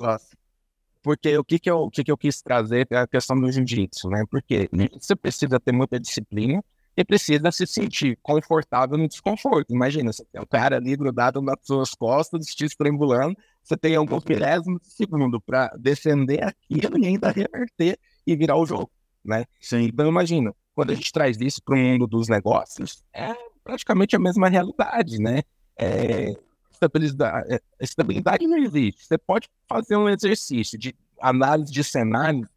Porque 1.03 1.37
o 1.37 1.43
que 1.43 1.59
que 1.59 1.69
eu, 1.69 1.81
o 1.81 1.91
que 1.91 2.05
que 2.05 2.13
eu 2.13 2.17
quis 2.17 2.41
trazer 2.41 2.87
é 2.89 2.99
a 2.99 3.07
questão 3.09 3.39
do 3.39 3.51
jiu-jitsu, 3.51 4.09
né? 4.09 4.25
Porque 4.31 4.71
você 4.93 5.17
precisa 5.17 5.59
ter 5.59 5.73
muita 5.73 5.99
disciplina, 5.99 6.63
e 6.97 7.05
precisa 7.05 7.51
se 7.51 7.67
sentir 7.67 8.19
confortável 8.23 8.99
no 8.99 9.09
desconforto. 9.09 9.73
Imagina, 9.73 10.13
você 10.13 10.25
tem 10.31 10.41
um 10.41 10.47
cara 10.47 10.77
ali 10.77 10.97
grudado 10.97 11.41
nas 11.41 11.57
suas 11.63 11.95
costas, 11.95 12.47
te 12.47 12.65
estrangulando, 12.65 13.37
você 13.63 13.77
tem 13.77 13.97
alguns 13.97 14.25
milésimos 14.25 14.83
de 14.83 14.93
segundo 14.93 15.41
para 15.41 15.69
defender 15.79 16.43
aquilo 16.43 16.99
e 16.99 17.07
ainda 17.07 17.31
reverter 17.31 17.99
e 18.27 18.37
virar 18.37 18.57
o 18.57 18.67
jogo, 18.67 18.91
né? 19.25 19.45
Sim. 19.61 19.85
Então 19.85 20.07
imagina, 20.07 20.55
quando 20.75 20.91
a 20.91 20.95
gente 20.95 21.13
traz 21.13 21.41
isso 21.41 21.63
para 21.63 21.75
o 21.75 21.79
mundo 21.79 22.07
dos 22.07 22.29
negócios, 22.29 23.03
é 23.13 23.33
praticamente 23.65 24.17
a 24.17 24.19
mesma 24.19 24.49
realidade, 24.49 25.19
né? 25.19 25.43
É, 25.77 26.35
estabilidade, 26.71 27.55
é, 27.55 27.61
estabilidade 27.81 28.47
não 28.47 28.59
existe. 28.59 29.07
Você 29.07 29.19
pode 29.19 29.49
fazer 29.69 29.97
um 29.97 30.09
exercício 30.09 30.79
de 30.79 30.95
análise 31.21 31.73
de 31.73 31.85
cenário 31.85 32.49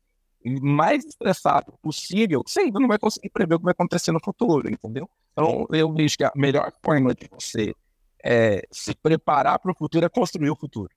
mais 0.61 1.03
estressado 1.03 1.73
possível, 1.81 2.43
você 2.45 2.61
ainda 2.61 2.79
não 2.79 2.87
vai 2.87 2.99
conseguir 2.99 3.29
prever 3.29 3.55
o 3.55 3.59
que 3.59 3.65
vai 3.65 3.71
acontecer 3.71 4.11
no 4.11 4.19
futuro, 4.23 4.69
entendeu? 4.71 5.09
Então, 5.31 5.65
eu 5.71 5.91
vejo 5.91 6.17
que 6.17 6.23
a 6.23 6.31
melhor 6.35 6.71
forma 6.83 7.13
de 7.15 7.27
você 7.31 7.73
é, 8.23 8.61
se 8.71 8.93
preparar 8.95 9.59
para 9.59 9.71
o 9.71 9.75
futuro 9.75 10.05
é 10.05 10.09
construir 10.09 10.49
o 10.49 10.55
futuro. 10.55 10.89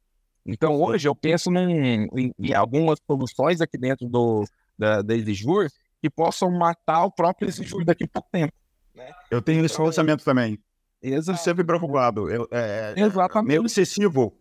Então, 0.45 0.81
hoje, 0.81 1.09
eu 1.09 1.15
penso 1.15 1.51
em, 1.51 2.09
em, 2.15 2.33
em 2.39 2.55
algumas 2.55 2.99
soluções 3.07 3.61
aqui 3.61 3.77
dentro 3.77 4.09
do, 4.09 4.45
da, 4.79 5.03
da 5.03 5.15
Exijur 5.15 5.69
que 6.01 6.09
possam 6.09 6.51
matar 6.51 7.05
o 7.05 7.11
próprio 7.11 7.49
Exijur 7.49 7.85
daqui 7.85 8.07
pouco 8.07 8.29
tempo. 8.31 8.53
Né? 8.95 9.11
Eu 9.31 9.43
tenho 9.43 9.65
esse 9.65 9.77
pensamento 9.77 10.25
também. 10.25 10.59
Exato. 11.03 11.39
Sempre 11.41 11.65
preocupado. 11.65 12.31
Eu, 12.31 12.49
é, 12.51 12.95
é, 12.97 13.01
Exatamente. 13.01 13.49
Meio 13.49 13.67
excessivo, 13.67 14.37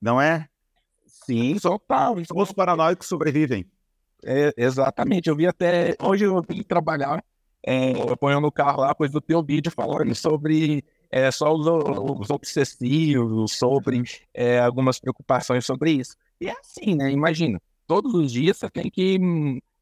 não 0.00 0.20
é? 0.20 0.48
Sim, 1.06 1.56
tá. 1.88 2.12
Os 2.12 2.52
paranoicos 2.52 3.08
sobrevivem. 3.08 3.66
É, 4.26 4.52
exatamente. 4.56 5.28
Eu 5.28 5.36
vi 5.36 5.46
até. 5.46 5.94
Hoje 6.00 6.24
eu 6.24 6.42
vim 6.42 6.62
trabalhar, 6.62 7.24
é, 7.62 7.92
ponho 8.16 8.40
no 8.40 8.50
carro 8.50 8.80
lá, 8.80 8.94
coisa 8.94 9.12
do 9.12 9.20
teu 9.20 9.42
vídeo 9.42 9.70
falando 9.70 10.12
sobre 10.16 10.84
é, 11.10 11.30
só 11.30 11.54
os, 11.54 11.66
os 11.66 12.30
obsessivos, 12.30 13.52
sobre 13.52 14.02
é, 14.34 14.58
algumas 14.58 14.98
preocupações 14.98 15.64
sobre 15.64 15.92
isso. 15.92 16.16
E 16.40 16.48
é 16.48 16.52
assim, 16.58 16.96
né? 16.96 17.10
Imagina, 17.12 17.62
todos 17.86 18.12
os 18.14 18.32
dias 18.32 18.56
você 18.56 18.68
tem 18.68 18.90
que 18.90 19.18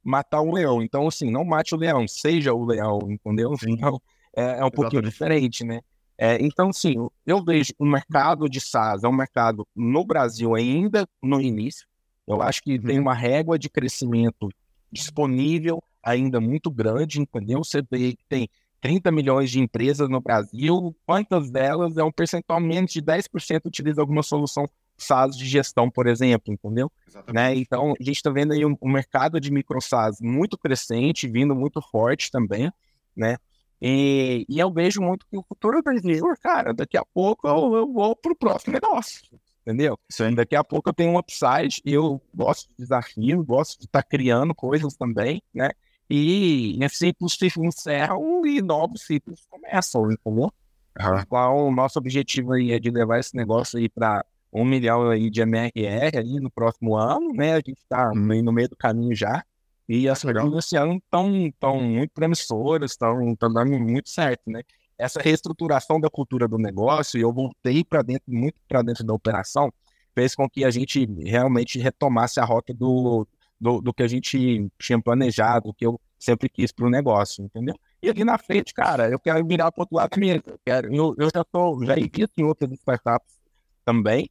matar 0.02 0.42
um 0.42 0.52
leão. 0.52 0.83
Então, 0.83 1.09
assim, 1.09 1.31
não 1.31 1.44
mate 1.44 1.75
o 1.75 1.79
leão, 1.79 2.06
seja 2.06 2.52
o 2.52 2.66
leão, 2.66 2.98
entendeu? 3.08 3.54
Então, 3.66 4.00
é, 4.37 4.58
é 4.60 4.64
um 4.64 4.71
pouquinho 4.71 5.02
diferente, 5.02 5.64
né? 5.64 5.81
É, 6.19 6.40
então, 6.40 6.73
sim, 6.73 6.94
eu 7.27 7.42
vejo 7.42 7.73
o 7.79 7.85
mercado 7.85 8.48
de 8.48 8.60
SaaS 8.60 9.02
é 9.02 9.08
um 9.08 9.12
mercado 9.12 9.66
no 9.75 10.04
Brasil 10.04 10.54
ainda 10.54 11.08
no 11.23 11.40
início. 11.40 11.87
Eu 12.27 12.40
acho 12.42 12.62
que 12.62 12.79
tem 12.79 12.96
uhum. 12.96 13.02
uma 13.02 13.14
régua 13.14 13.58
de 13.58 13.68
crescimento 13.68 14.48
disponível 14.90 15.83
ainda 16.02 16.40
muito 16.40 16.70
grande, 16.70 17.20
entendeu? 17.20 17.62
Você 17.64 17.83
vê 17.90 18.12
que 18.12 18.25
tem 18.29 18.48
30 18.81 19.10
milhões 19.10 19.50
de 19.50 19.60
empresas 19.60 20.08
no 20.08 20.20
Brasil, 20.20 20.94
quantas 21.06 21.50
delas 21.50 21.96
é 21.96 22.04
um 22.04 22.12
percentual 22.12 22.60
menos 22.60 22.92
de 22.92 23.00
10% 23.00 23.64
utiliza 23.64 24.00
alguma 24.00 24.22
solução 24.22 24.68
SaaS 24.96 25.37
de 25.37 25.46
gestão, 25.46 25.90
por 25.90 26.06
exemplo, 26.06 26.52
entendeu? 26.52 26.92
Né? 27.33 27.54
Então, 27.56 27.94
a 27.98 28.02
gente 28.02 28.16
está 28.16 28.31
vendo 28.31 28.52
aí 28.52 28.64
um, 28.64 28.77
um, 28.81 28.90
mercado 28.90 29.40
de 29.40 29.50
micro 29.50 29.81
SaaS 29.81 30.20
muito 30.20 30.58
crescente, 30.58 31.27
vindo 31.27 31.54
muito 31.54 31.81
forte 31.81 32.31
também, 32.31 32.70
né? 33.16 33.37
E, 33.81 34.46
e 34.48 34.58
eu 34.58 34.70
vejo 34.72 35.00
muito 35.00 35.27
que 35.27 35.37
o 35.37 35.42
futuro 35.42 35.83
brasileiro, 35.83 36.27
cara, 36.40 36.72
daqui 36.72 36.96
a 36.96 37.04
pouco 37.04 37.48
eu, 37.48 37.75
eu 37.75 37.92
vou 37.92 38.14
para 38.14 38.33
o 38.33 38.37
próximo 38.37 38.75
negócio, 38.75 39.22
entendeu? 39.67 39.98
Sim. 40.10 40.35
Daqui 40.35 40.54
a 40.54 40.62
pouco 40.62 40.90
eu 40.90 40.94
tenho 40.94 41.12
um 41.12 41.19
upside, 41.19 41.81
eu 41.85 42.21
gosto 42.35 42.69
de 42.69 42.75
desafio, 42.79 43.42
gosto 43.42 43.79
de 43.79 43.87
estar 43.87 44.02
tá 44.02 44.08
criando 44.08 44.54
coisas 44.54 44.94
também, 44.94 45.42
né? 45.52 45.71
E 46.08 46.79
esses 46.83 46.98
ciclos 46.98 47.35
se 47.35 47.50
encerram 47.58 48.46
e 48.46 48.60
novos 48.60 49.02
ciclos 49.02 49.46
começam, 49.48 50.12
entendeu? 50.12 50.52
Uhum. 51.00 51.25
Qual 51.29 51.67
o 51.67 51.75
nosso 51.75 51.98
objetivo 51.98 52.52
aí 52.52 52.73
é 52.73 52.79
de 52.79 52.90
levar 52.90 53.19
esse 53.19 53.35
negócio 53.35 53.79
aí 53.79 53.88
para 53.88 54.25
um 54.52 54.65
milhão 54.65 55.08
aí 55.08 55.31
de 55.31 55.40
MRR 55.40 56.19
aí 56.19 56.38
no 56.38 56.50
próximo 56.50 56.96
ano, 56.96 57.33
né? 57.33 57.54
A 57.54 57.56
gente 57.56 57.79
está 57.79 58.10
uhum. 58.10 58.42
no 58.42 58.52
meio 58.52 58.69
do 58.69 58.77
caminho 58.77 59.15
já. 59.15 59.42
E 59.88 60.08
as 60.08 60.23
coisas 60.23 60.54
esse 60.54 60.77
ano 60.77 60.96
estão 60.96 61.52
tão 61.58 61.81
muito 61.81 62.10
promissoras, 62.12 62.92
estão 62.92 63.35
dando 63.40 63.79
muito 63.79 64.08
certo, 64.08 64.42
né? 64.46 64.62
Essa 64.99 65.21
reestruturação 65.21 66.01
da 66.01 66.09
cultura 66.09 66.47
do 66.47 66.59
negócio, 66.59 67.19
e 67.19 67.23
eu 67.23 67.33
voltei 67.33 67.85
para 67.85 68.03
dentro, 68.03 68.33
muito 68.33 68.57
para 68.69 68.83
dentro 68.83 69.05
da 69.05 69.13
operação, 69.13 69.73
fez 70.15 70.35
com 70.35 70.49
que 70.49 70.65
a 70.65 70.71
gente 70.71 71.05
realmente 71.23 71.79
retomasse 71.79 72.38
a 72.38 72.45
rota 72.45 72.73
do, 72.73 73.27
do, 73.61 73.81
do 73.81 73.92
que 73.92 74.03
a 74.03 74.09
gente 74.09 74.71
tinha 74.79 75.01
planejado, 75.01 75.75
que 75.75 75.85
eu 75.85 76.01
sempre 76.19 76.49
quis 76.49 76.71
para 76.71 76.87
o 76.87 76.90
negócio, 76.90 77.45
entendeu? 77.45 77.75
E 78.03 78.09
aqui 78.09 78.25
na 78.25 78.38
frente, 78.38 78.73
cara, 78.73 79.11
eu 79.11 79.19
quero 79.19 79.45
virar 79.47 79.73
para 79.73 79.81
o 79.81 79.83
outro 79.83 79.97
lado 79.97 80.19
mesmo. 80.19 80.42
Eu, 80.47 80.61
quero, 80.65 80.95
eu, 80.95 81.15
eu 81.19 81.31
já 81.35 81.40
estou, 81.40 81.85
já 81.85 81.99
invisto 81.99 82.33
em 82.38 82.45
outras 82.45 82.71
startups 82.73 83.38
também. 83.85 84.31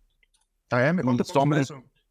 Ah, 0.72 0.80
é? 0.80 0.94
Me 0.94 1.04
conta 1.04 1.24
sou, 1.24 1.44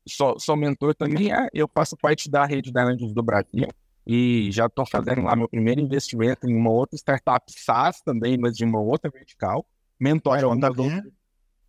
sou, 0.07 0.39
sou 0.39 0.57
mentor 0.57 0.95
também, 0.95 1.33
é, 1.33 1.49
eu 1.53 1.69
faço 1.73 1.97
parte 1.97 2.31
da 2.31 2.45
rede 2.45 2.71
da 2.71 2.85
Andes 2.85 3.13
do 3.13 3.23
Brasil 3.23 3.69
e 4.07 4.51
já 4.51 4.67
estou 4.67 4.85
fazendo 4.87 5.23
lá 5.23 5.37
meu 5.37 5.49
primeiro 5.49 5.81
investimento 5.81 6.49
em 6.49 6.57
uma 6.57 6.71
outra 6.71 6.97
startup 6.97 7.45
SaaS 7.49 8.01
também, 8.03 8.37
mas 8.39 8.57
de 8.57 8.65
uma 8.65 8.81
outra 8.81 9.11
vertical. 9.11 9.67
Mentor 9.99 10.39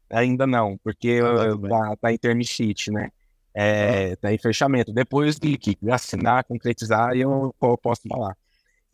Ainda 0.10 0.46
não, 0.46 0.78
porque 0.84 1.20
ah, 1.24 1.68
tá, 1.70 1.96
tá 1.98 2.14
em 2.14 2.18
term 2.18 2.42
sheet, 2.42 2.92
né? 2.92 3.10
é, 3.54 4.16
tá 4.16 4.34
em 4.34 4.38
fechamento. 4.38 4.92
Depois 4.92 5.38
de 5.38 5.58
que 5.58 5.78
assinar, 5.90 6.44
concretizar, 6.44 7.16
eu, 7.16 7.54
eu 7.62 7.78
posso 7.78 8.02
falar. 8.08 8.36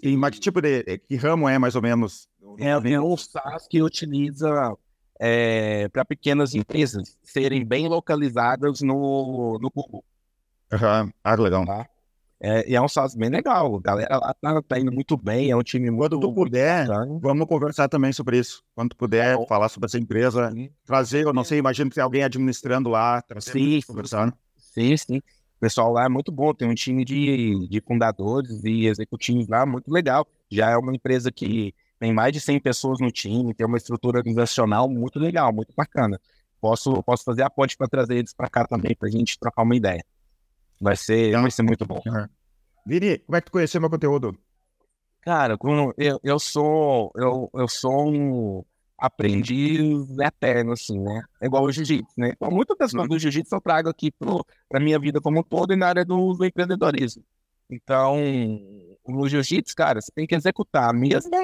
E, 0.01 0.15
mas 0.17 0.31
que 0.31 0.39
tipo 0.39 0.61
de 0.61 0.97
que 0.99 1.15
ramo 1.15 1.47
é 1.47 1.57
mais 1.57 1.75
ou 1.75 1.81
menos? 1.81 2.27
É, 2.57 2.69
é 2.69 3.01
um 3.01 3.17
SaaS 3.17 3.67
que 3.67 3.81
utiliza 3.81 4.73
é, 5.19 5.87
para 5.89 6.05
pequenas 6.05 6.53
empresas 6.53 7.17
serem 7.23 7.65
bem 7.65 7.87
localizadas 7.87 8.81
no, 8.81 9.57
no 9.61 9.69
Google. 9.69 10.03
Uhum. 10.71 11.11
Ah, 11.23 11.35
legal. 11.35 11.65
Tá? 11.65 11.89
É, 12.41 12.69
e 12.71 12.75
é 12.75 12.81
um 12.81 12.87
SaaS 12.87 13.15
bem 13.15 13.29
legal. 13.29 13.75
A 13.75 13.81
galera 13.81 14.17
lá 14.17 14.33
tá, 14.33 14.61
tá, 14.61 14.79
indo 14.79 14.91
muito 14.91 15.17
bem, 15.17 15.51
é 15.51 15.55
um 15.55 15.63
time 15.63 15.91
muito. 15.91 16.17
Quando 16.17 16.21
tu 16.21 16.33
puder, 16.33 16.87
vamos 17.21 17.47
conversar 17.47 17.89
também 17.89 18.13
sobre 18.13 18.37
isso. 18.37 18.63
Quando 18.73 18.91
tu 18.91 18.95
puder 18.95 19.37
é 19.37 19.45
falar 19.45 19.67
sobre 19.67 19.87
essa 19.87 19.99
empresa, 19.99 20.49
sim. 20.51 20.69
trazer, 20.85 21.25
eu 21.25 21.33
não 21.33 21.43
sei, 21.43 21.59
imagino 21.59 21.89
que 21.89 21.95
tem 21.95 22.03
alguém 22.03 22.23
administrando 22.23 22.89
lá, 22.89 23.21
trazer 23.21 23.51
sim, 23.51 23.81
conversando. 23.85 24.33
Sim, 24.57 24.95
sim. 24.95 25.17
O 25.17 25.59
pessoal 25.59 25.91
lá 25.91 26.05
é 26.05 26.09
muito 26.09 26.31
bom, 26.31 26.53
tem 26.53 26.69
um 26.69 26.73
time 26.73 27.03
de, 27.03 27.67
de 27.67 27.81
fundadores 27.81 28.63
e 28.63 28.85
executivos 28.85 29.49
lá 29.49 29.65
muito 29.65 29.91
legal. 29.91 30.25
Já 30.49 30.69
é 30.69 30.77
uma 30.77 30.95
empresa 30.95 31.29
que 31.29 31.75
tem 31.99 32.13
mais 32.13 32.31
de 32.31 32.39
100 32.39 32.61
pessoas 32.61 32.99
no 33.01 33.11
time, 33.11 33.53
tem 33.53 33.67
uma 33.67 33.75
estrutura 33.75 34.19
organizacional 34.19 34.87
muito 34.87 35.19
legal, 35.19 35.51
muito 35.51 35.73
bacana. 35.75 36.17
Posso, 36.61 37.03
posso 37.03 37.25
fazer 37.25 37.43
a 37.43 37.49
ponte 37.49 37.75
para 37.75 37.89
trazer 37.89 38.15
eles 38.15 38.33
para 38.33 38.49
cá 38.49 38.65
também, 38.65 38.95
para 38.95 39.09
a 39.09 39.11
gente 39.11 39.37
trocar 39.37 39.63
uma 39.63 39.75
ideia. 39.75 40.01
Vai 40.79 40.95
ser, 40.95 41.31
vai 41.31 41.51
ser 41.51 41.63
muito 41.63 41.85
bom. 41.85 42.01
Vini, 42.85 43.19
como 43.19 43.35
é 43.35 43.41
que 43.41 43.45
tu 43.47 43.51
conheceu 43.51 43.81
meu 43.81 43.89
conteúdo? 43.89 44.37
Cara, 45.21 45.57
eu, 45.97 46.19
eu 46.23 46.39
sou 46.39 47.11
eu, 47.15 47.49
eu 47.53 47.67
sou 47.67 48.09
um 48.09 48.63
aprendiz 48.97 50.17
eterno, 50.19 50.73
assim, 50.73 50.99
né? 50.99 51.23
É 51.41 51.45
igual 51.45 51.63
o 51.63 51.71
jiu-jitsu, 51.71 52.13
né? 52.17 52.31
Então, 52.35 52.49
muitas 52.49 52.77
das 52.77 52.91
coisas 52.91 53.09
do 53.09 53.19
jiu-jitsu 53.19 53.55
eu 53.55 53.61
trago 53.61 53.89
aqui 53.89 54.11
para 54.67 54.79
minha 54.79 54.99
vida 54.99 55.21
como 55.21 55.39
um 55.39 55.43
todo 55.43 55.73
e 55.73 55.75
na 55.75 55.87
área 55.87 56.05
do, 56.05 56.33
do 56.33 56.45
empreendedorismo. 56.45 57.23
Então, 57.69 58.17
no 59.07 59.27
jiu-jitsu, 59.27 59.75
cara, 59.75 60.01
você 60.01 60.11
tem 60.13 60.25
que 60.25 60.35
executar 60.35 60.89
a 60.89 60.93
mesma 60.93 61.37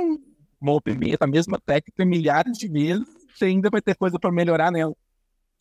movimento, 0.59 1.21
a 1.21 1.27
mesma 1.27 1.59
técnica 1.59 2.03
milhares 2.05 2.57
de 2.57 2.67
vezes, 2.67 3.07
você 3.33 3.45
ainda 3.45 3.69
vai 3.69 3.81
ter 3.81 3.95
coisa 3.95 4.17
para 4.19 4.31
melhorar 4.31 4.71
nela. 4.71 4.95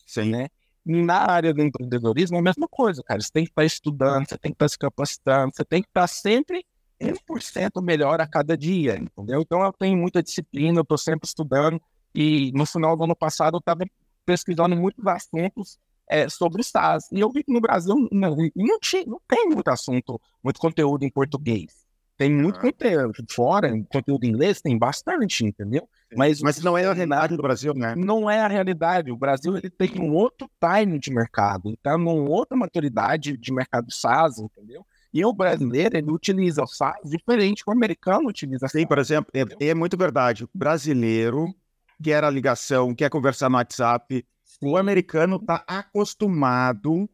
Sim. 0.05 0.31
Né? 0.31 0.47
Na 0.85 1.31
área 1.31 1.53
do 1.53 1.63
empreendedorismo 1.63 2.37
é 2.37 2.39
a 2.39 2.43
mesma 2.43 2.67
coisa, 2.67 3.01
cara. 3.01 3.19
Você 3.19 3.31
tem 3.31 3.43
que 3.43 3.49
estar 3.49 3.65
estudando, 3.65 4.29
você 4.29 4.37
tem 4.37 4.51
que 4.51 4.55
estar 4.55 4.69
se 4.69 4.77
capacitando, 4.77 5.51
você 5.55 5.65
tem 5.65 5.81
que 5.81 5.87
estar 5.87 6.07
sempre 6.07 6.63
1% 7.01 7.81
melhor 7.81 8.21
a 8.21 8.27
cada 8.27 8.57
dia, 8.57 8.97
entendeu? 8.97 9.41
Então 9.41 9.63
eu 9.63 9.73
tenho 9.73 9.97
muita 9.97 10.21
disciplina, 10.21 10.77
eu 10.77 10.83
estou 10.83 10.97
sempre 10.97 11.27
estudando 11.27 11.81
e 12.13 12.51
no 12.53 12.65
final 12.65 12.95
do 12.95 13.03
ano 13.03 13.15
passado 13.15 13.55
eu 13.55 13.59
estava 13.59 13.85
pesquisando 14.25 14.75
muitos 14.75 15.05
assuntos 15.05 15.79
é, 16.07 16.29
sobre 16.29 16.63
SaaS 16.63 17.11
e 17.11 17.19
eu 17.19 17.31
vi 17.31 17.43
que 17.43 17.51
no 17.51 17.59
Brasil 17.59 17.95
não, 18.11 18.35
não, 18.55 18.79
tinha, 18.79 19.05
não 19.05 19.19
tem 19.27 19.49
muito 19.49 19.67
assunto, 19.67 20.21
muito 20.43 20.59
conteúdo 20.59 21.03
em 21.03 21.09
português. 21.09 21.84
Tem 22.17 22.31
muito 22.31 22.59
conteúdo 22.59 23.25
fora, 23.29 23.69
conteúdo 23.89 24.23
em 24.23 24.29
inglês 24.29 24.61
tem 24.61 24.77
bastante, 24.77 25.45
entendeu? 25.45 25.87
Mas, 26.15 26.41
Mas 26.41 26.61
não 26.61 26.77
é 26.77 26.85
a 26.85 26.93
realidade 26.93 27.35
do 27.35 27.41
Brasil, 27.41 27.73
né? 27.73 27.93
Não 27.95 28.29
é 28.29 28.39
a 28.39 28.47
realidade. 28.47 29.11
O 29.11 29.17
Brasil 29.17 29.57
ele 29.57 29.69
tem 29.69 29.99
um 29.99 30.13
outro 30.13 30.49
time 30.59 30.97
de 30.97 31.11
mercado, 31.11 31.73
está 31.73 31.97
numa 31.97 32.13
outra 32.13 32.55
maturidade 32.55 33.35
de 33.35 33.53
mercado 33.53 33.91
SaaS, 33.91 34.39
entendeu? 34.39 34.85
E 35.13 35.23
o 35.23 35.33
brasileiro, 35.33 35.97
ele 35.97 36.11
utiliza 36.11 36.63
o 36.63 36.67
SaaS 36.67 37.09
diferente 37.09 37.63
que 37.63 37.69
o 37.69 37.73
americano 37.73 38.27
utiliza. 38.27 38.67
Sim, 38.67 38.85
por 38.85 38.97
exemplo, 38.97 39.31
é, 39.33 39.69
é, 39.69 39.73
muito 39.73 39.97
verdade. 39.97 40.43
O 40.43 40.49
brasileiro 40.53 41.53
quer 42.01 42.23
a 42.23 42.29
ligação, 42.29 42.93
quer 42.93 43.09
conversar 43.09 43.49
no 43.49 43.55
WhatsApp. 43.55 44.25
O 44.61 44.77
americano 44.77 45.37
está 45.37 45.63
acostumado 45.67 47.09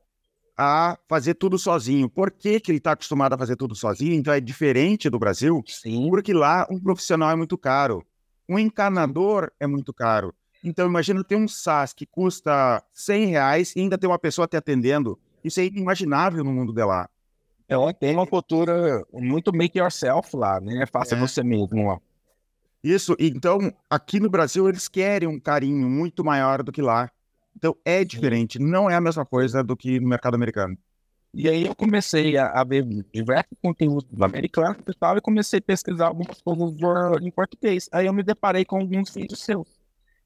a 0.57 0.97
fazer 1.07 1.35
tudo 1.35 1.57
sozinho. 1.57 2.09
Por 2.09 2.31
que, 2.31 2.59
que 2.59 2.71
ele 2.71 2.77
está 2.77 2.91
acostumado 2.91 3.33
a 3.33 3.37
fazer 3.37 3.55
tudo 3.55 3.75
sozinho? 3.75 4.13
Então 4.13 4.33
é 4.33 4.39
diferente 4.39 5.09
do 5.09 5.19
Brasil? 5.19 5.63
Sim. 5.67 6.09
Porque 6.09 6.33
lá 6.33 6.67
um 6.69 6.79
profissional 6.79 7.31
é 7.31 7.35
muito 7.35 7.57
caro. 7.57 8.05
Um 8.47 8.59
encanador 8.59 9.51
é 9.59 9.65
muito 9.65 9.93
caro. 9.93 10.33
Então 10.63 10.87
imagina 10.87 11.23
ter 11.23 11.35
um 11.35 11.47
SaaS 11.47 11.93
que 11.93 12.05
custa 12.05 12.83
100 12.93 13.25
reais 13.25 13.75
e 13.75 13.79
ainda 13.79 13.97
ter 13.97 14.07
uma 14.07 14.19
pessoa 14.19 14.47
te 14.47 14.55
atendendo. 14.55 15.17
Isso 15.43 15.59
é 15.59 15.65
inimaginável 15.65 16.43
no 16.43 16.51
mundo 16.51 16.71
de 16.71 16.83
lá. 16.83 17.09
Ela 17.67 17.93
tem 17.93 18.13
uma 18.13 18.27
cultura 18.27 19.03
muito 19.11 19.53
make 19.55 19.79
yourself 19.79 20.35
lá, 20.35 20.59
né? 20.59 20.85
Faça 20.91 21.15
é. 21.15 21.19
você 21.19 21.41
mesmo 21.41 21.87
lá. 21.87 21.99
Isso, 22.83 23.15
então 23.19 23.71
aqui 23.89 24.19
no 24.19 24.29
Brasil 24.29 24.67
eles 24.67 24.87
querem 24.87 25.27
um 25.27 25.39
carinho 25.39 25.87
muito 25.87 26.23
maior 26.23 26.63
do 26.63 26.71
que 26.71 26.81
lá. 26.81 27.09
Então 27.55 27.75
é 27.85 28.03
diferente, 28.03 28.59
não 28.59 28.89
é 28.89 28.95
a 28.95 29.01
mesma 29.01 29.25
coisa 29.25 29.63
do 29.63 29.75
que 29.75 29.99
no 29.99 30.07
mercado 30.07 30.35
americano. 30.35 30.77
E 31.33 31.47
aí 31.47 31.65
eu 31.65 31.73
comecei 31.73 32.37
a, 32.37 32.47
a 32.47 32.63
ver 32.63 32.83
diversos 33.13 33.57
conteúdos 33.61 34.21
americanos 34.21 34.81
e 34.85 34.93
tal, 34.93 35.17
e 35.17 35.21
comecei 35.21 35.59
a 35.59 35.61
pesquisar 35.61 36.07
algumas 36.07 36.41
coisas 36.41 36.75
em 37.21 37.31
português. 37.31 37.87
Aí 37.91 38.05
eu 38.05 38.13
me 38.13 38.21
deparei 38.21 38.65
com 38.65 38.77
alguns 38.77 39.13
vídeos 39.13 39.41
seus. 39.41 39.67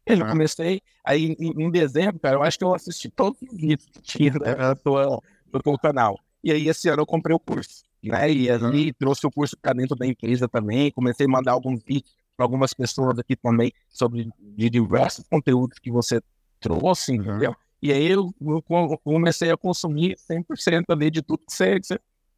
Eu 0.05 0.23
ah. 0.23 0.29
comecei, 0.29 0.81
aí 1.03 1.35
em, 1.39 1.65
em, 1.65 1.71
dezembro, 1.71 2.19
cara, 2.19 2.35
eu 2.35 2.43
acho 2.43 2.57
que 2.57 2.63
eu 2.63 2.73
assisti 2.73 3.09
todos 3.09 3.39
os 3.41 3.55
vídeos 3.55 3.85
que 3.85 4.01
tinha 4.01 4.31
né, 4.33 4.55
do 4.83 5.61
teu 5.63 5.77
canal. 5.77 6.19
E 6.43 6.51
aí 6.51 6.67
esse 6.67 6.89
ano 6.89 7.01
eu 7.01 7.05
comprei 7.05 7.35
o 7.35 7.39
curso, 7.39 7.83
né? 8.03 8.31
E 8.31 8.49
ali 8.49 8.93
trouxe 8.93 9.25
o 9.25 9.31
curso 9.31 9.57
para 9.59 9.73
dentro 9.73 9.95
da 9.95 10.05
empresa 10.05 10.47
também, 10.47 10.91
comecei 10.91 11.25
a 11.25 11.29
mandar 11.29 11.53
alguns 11.53 11.83
vídeos 11.83 12.15
para 12.35 12.45
algumas 12.45 12.73
pessoas 12.73 13.17
aqui 13.17 13.35
também 13.35 13.71
sobre 13.89 14.29
de 14.39 14.69
diversos 14.69 15.25
conteúdos 15.27 15.79
que 15.79 15.89
você 15.89 16.21
trouxe, 16.69 17.11
uhum. 17.11 17.17
entendeu? 17.17 17.55
E 17.81 17.91
aí 17.91 18.11
eu, 18.11 18.33
eu, 18.41 18.63
comecei 19.03 19.51
a 19.51 19.57
consumir 19.57 20.15
100% 20.15 20.85
ali 20.89 21.11
de 21.11 21.21
tudo 21.21 21.43
que 21.45 21.53
você, 21.53 21.79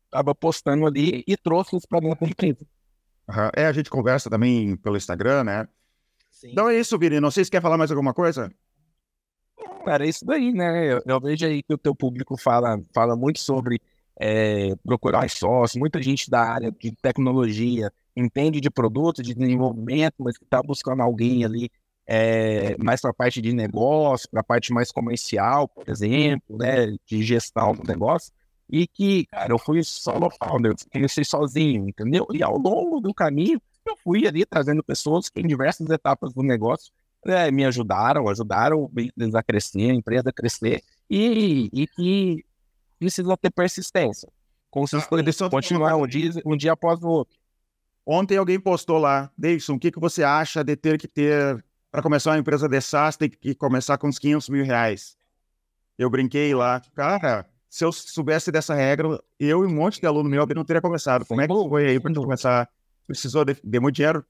estava 0.06 0.36
postando 0.36 0.86
ali 0.86 1.24
e 1.28 1.38
trouxe 1.38 1.78
isso 1.78 1.88
para 1.88 2.02
dentro 2.02 2.20
da 2.20 2.28
empresa. 2.28 2.66
Uhum. 3.30 3.50
É, 3.56 3.66
a 3.66 3.72
gente 3.72 3.90
conversa 3.90 4.30
também 4.30 4.76
pelo 4.78 4.98
Instagram, 4.98 5.44
né? 5.44 5.68
Sim. 6.32 6.52
Então 6.52 6.70
é 6.70 6.78
isso, 6.78 6.98
Vini. 6.98 7.20
Não 7.20 7.32
sei 7.32 7.46
se 7.46 7.52
quer 7.52 7.62
falar 7.62 7.78
mais 7.78 7.92
alguma 7.92 8.14
coisa 8.14 8.52
cara, 9.88 10.06
é 10.06 10.10
isso 10.10 10.26
daí, 10.26 10.52
né? 10.52 10.94
Eu, 10.94 11.02
eu, 11.06 11.20
vejo 11.22 11.46
aí 11.46 11.64
que 11.64 11.74
o 11.74 11.78
teu 11.78 11.96
público 11.96 12.36
fala, 12.36 12.78
fala 12.94 13.16
muito 13.16 13.40
sobre 13.40 13.80
é, 14.20 14.76
procurar 14.84 15.30
sócios, 15.30 15.80
muita 15.80 16.02
gente 16.02 16.30
da 16.30 16.42
área 16.42 16.72
de 16.72 16.92
tecnologia 16.92 17.90
entende 18.14 18.60
de 18.60 18.70
produto, 18.70 19.24
de 19.24 19.34
desenvolvimento, 19.34 20.16
mas 20.20 20.38
que 20.38 20.44
está 20.44 20.62
buscando 20.62 21.02
alguém 21.02 21.46
ali 21.46 21.70
é, 22.08 22.78
mais 22.82 23.02
para 23.02 23.12
a 23.12 23.14
parte 23.14 23.42
de 23.42 23.54
negócio, 23.54 24.30
para 24.30 24.40
a 24.40 24.44
parte 24.44 24.72
mais 24.72 24.92
comercial, 24.92 25.68
por 25.68 25.88
exemplo, 25.90 26.58
né, 26.58 26.96
de 27.06 27.22
gestão 27.22 27.74
do 27.74 27.84
negócio, 27.86 28.32
e 28.70 28.88
que, 28.88 29.26
cara, 29.26 29.52
eu 29.52 29.60
fui 29.60 29.84
solo 29.84 30.30
founder, 30.42 30.74
comecei 30.92 31.24
sozinho, 31.24 31.88
entendeu? 31.88 32.26
E 32.34 32.42
ao 32.42 32.58
longo 32.58 33.00
do 33.00 33.14
caminho, 33.14 33.62
eu 33.86 33.96
fui 33.98 34.28
ali 34.28 34.46
trazendo 34.46 34.84
pessoas 34.84 35.30
que 35.30 35.42
em 35.42 35.48
diversas 35.48 35.90
etapas 35.90 36.34
do 36.34 36.44
negócio 36.44 36.92
é, 37.26 37.52
me 37.52 37.66
ajudaram, 37.66 38.28
ajudaram 38.28 38.90
eles 38.96 39.36
a 39.36 39.44
crescer, 39.44 39.92
a 39.92 39.94
empresa 39.94 40.30
a 40.30 40.34
crescer, 40.34 40.82
e, 41.10 41.70
e 41.74 41.88
que 41.88 42.46
precisa 43.00 43.36
ter 43.38 43.52
persistência. 43.52 44.30
Consistência, 44.70 45.46
ah, 45.46 45.50
continuar 45.50 45.96
um 45.96 46.08
dia, 46.08 46.32
um 46.46 46.56
dia 46.56 46.74
após 46.74 47.02
o 47.02 47.08
outro. 47.08 47.38
Ontem 48.06 48.38
alguém 48.38 48.60
postou 48.60 48.98
lá, 48.98 49.30
Davidson, 49.38 49.76
o 49.76 49.80
que, 49.80 49.92
que 49.92 50.00
você 50.00 50.24
acha 50.24 50.64
de 50.64 50.76
ter 50.76 50.98
que 50.98 51.08
ter, 51.08 51.64
para 51.98 52.04
começar 52.04 52.30
uma 52.30 52.38
empresa 52.38 52.70
de 52.70 52.80
SaaS, 52.80 53.18
tem 53.18 53.28
que 53.28 53.56
começar 53.56 53.98
com 53.98 54.08
uns 54.08 54.20
500 54.20 54.50
mil 54.50 54.64
reais? 54.64 55.18
Eu 55.98 56.12
brinquei 56.12 56.54
lá, 56.54 56.80
cara, 56.96 57.44
se 57.68 57.84
eu 57.84 57.92
soubesse 57.92 58.52
dessa 58.52 58.76
regra, 58.76 59.20
eu 59.40 59.64
e 59.64 59.66
um 59.66 59.74
monte 59.74 60.00
de 60.00 60.06
aluno 60.06 60.30
meu 60.30 60.46
não 60.46 60.64
teria 60.64 60.80
começado. 60.80 61.26
Como 61.26 61.42
é 61.42 61.48
que 61.48 61.54
foi 61.54 61.88
aí 61.88 62.00
para 62.00 62.14
começar? 62.14 62.70
Precisou 63.08 63.44
de, 63.44 63.58
de 63.64 63.80
muito 63.80 63.96
dinheiro? 63.96 64.24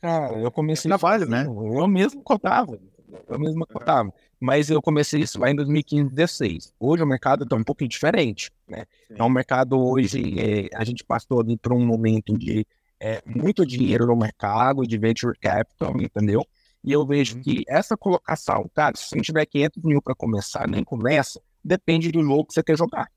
Cara, 0.00 0.38
eu 0.38 0.50
comecei. 0.50 0.88
Trabalho, 0.88 1.28
né? 1.28 1.44
Eu 1.46 1.86
mesmo 1.86 2.22
contava. 2.22 2.80
Eu 3.28 3.38
mesmo 3.38 3.66
contava. 3.66 4.10
Mas 4.40 4.70
eu 4.70 4.80
comecei 4.80 5.20
isso 5.20 5.38
lá 5.38 5.50
em 5.50 5.54
2015, 5.54 6.04
2016. 6.04 6.72
Hoje 6.80 7.02
o 7.02 7.06
mercado 7.06 7.44
está 7.44 7.54
um 7.54 7.64
pouquinho 7.64 7.90
diferente, 7.90 8.50
né? 8.66 8.86
É 9.10 9.22
um 9.22 9.28
mercado 9.28 9.78
hoje, 9.78 10.40
é, 10.40 10.70
a 10.74 10.84
gente 10.84 11.04
passou 11.04 11.42
ali 11.42 11.58
por 11.58 11.74
um 11.74 11.84
momento 11.84 12.32
de 12.38 12.66
é, 12.98 13.22
muito 13.26 13.66
dinheiro 13.66 14.06
no 14.06 14.16
mercado, 14.16 14.86
de 14.86 14.96
venture 14.96 15.38
capital, 15.38 16.00
entendeu? 16.00 16.46
E 16.84 16.92
eu 16.92 17.06
vejo 17.06 17.36
uhum. 17.36 17.42
que 17.42 17.64
essa 17.66 17.96
colocação, 17.96 18.70
cara, 18.74 18.94
se 18.94 19.08
você 19.08 19.20
tiver 19.20 19.46
500 19.46 19.82
mil 19.82 20.02
para 20.02 20.14
começar, 20.14 20.68
nem 20.68 20.84
começa, 20.84 21.40
depende 21.64 22.12
do 22.12 22.22
jogo 22.22 22.44
que 22.44 22.52
você 22.52 22.62
quer 22.62 22.76
jogar. 22.76 23.10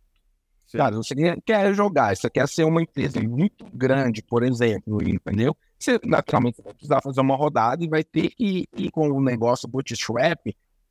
Sim. 0.65 0.77
Cara, 0.77 0.95
você 0.95 1.15
quer 1.45 1.73
jogar, 1.73 2.15
você 2.15 2.29
quer 2.29 2.47
ser 2.47 2.63
uma 2.63 2.81
empresa 2.81 3.21
muito 3.21 3.65
grande, 3.73 4.21
por 4.21 4.43
exemplo, 4.43 5.01
entendeu? 5.01 5.55
Você 5.77 5.99
naturalmente 6.03 6.61
vai 6.61 6.73
precisar 6.73 7.01
fazer 7.01 7.21
uma 7.21 7.35
rodada 7.35 7.83
e 7.83 7.87
vai 7.87 8.03
ter 8.03 8.29
que 8.29 8.67
ir 8.75 8.91
com 8.91 9.09
o 9.09 9.21
negócio 9.21 9.67
bootstrap 9.67 10.39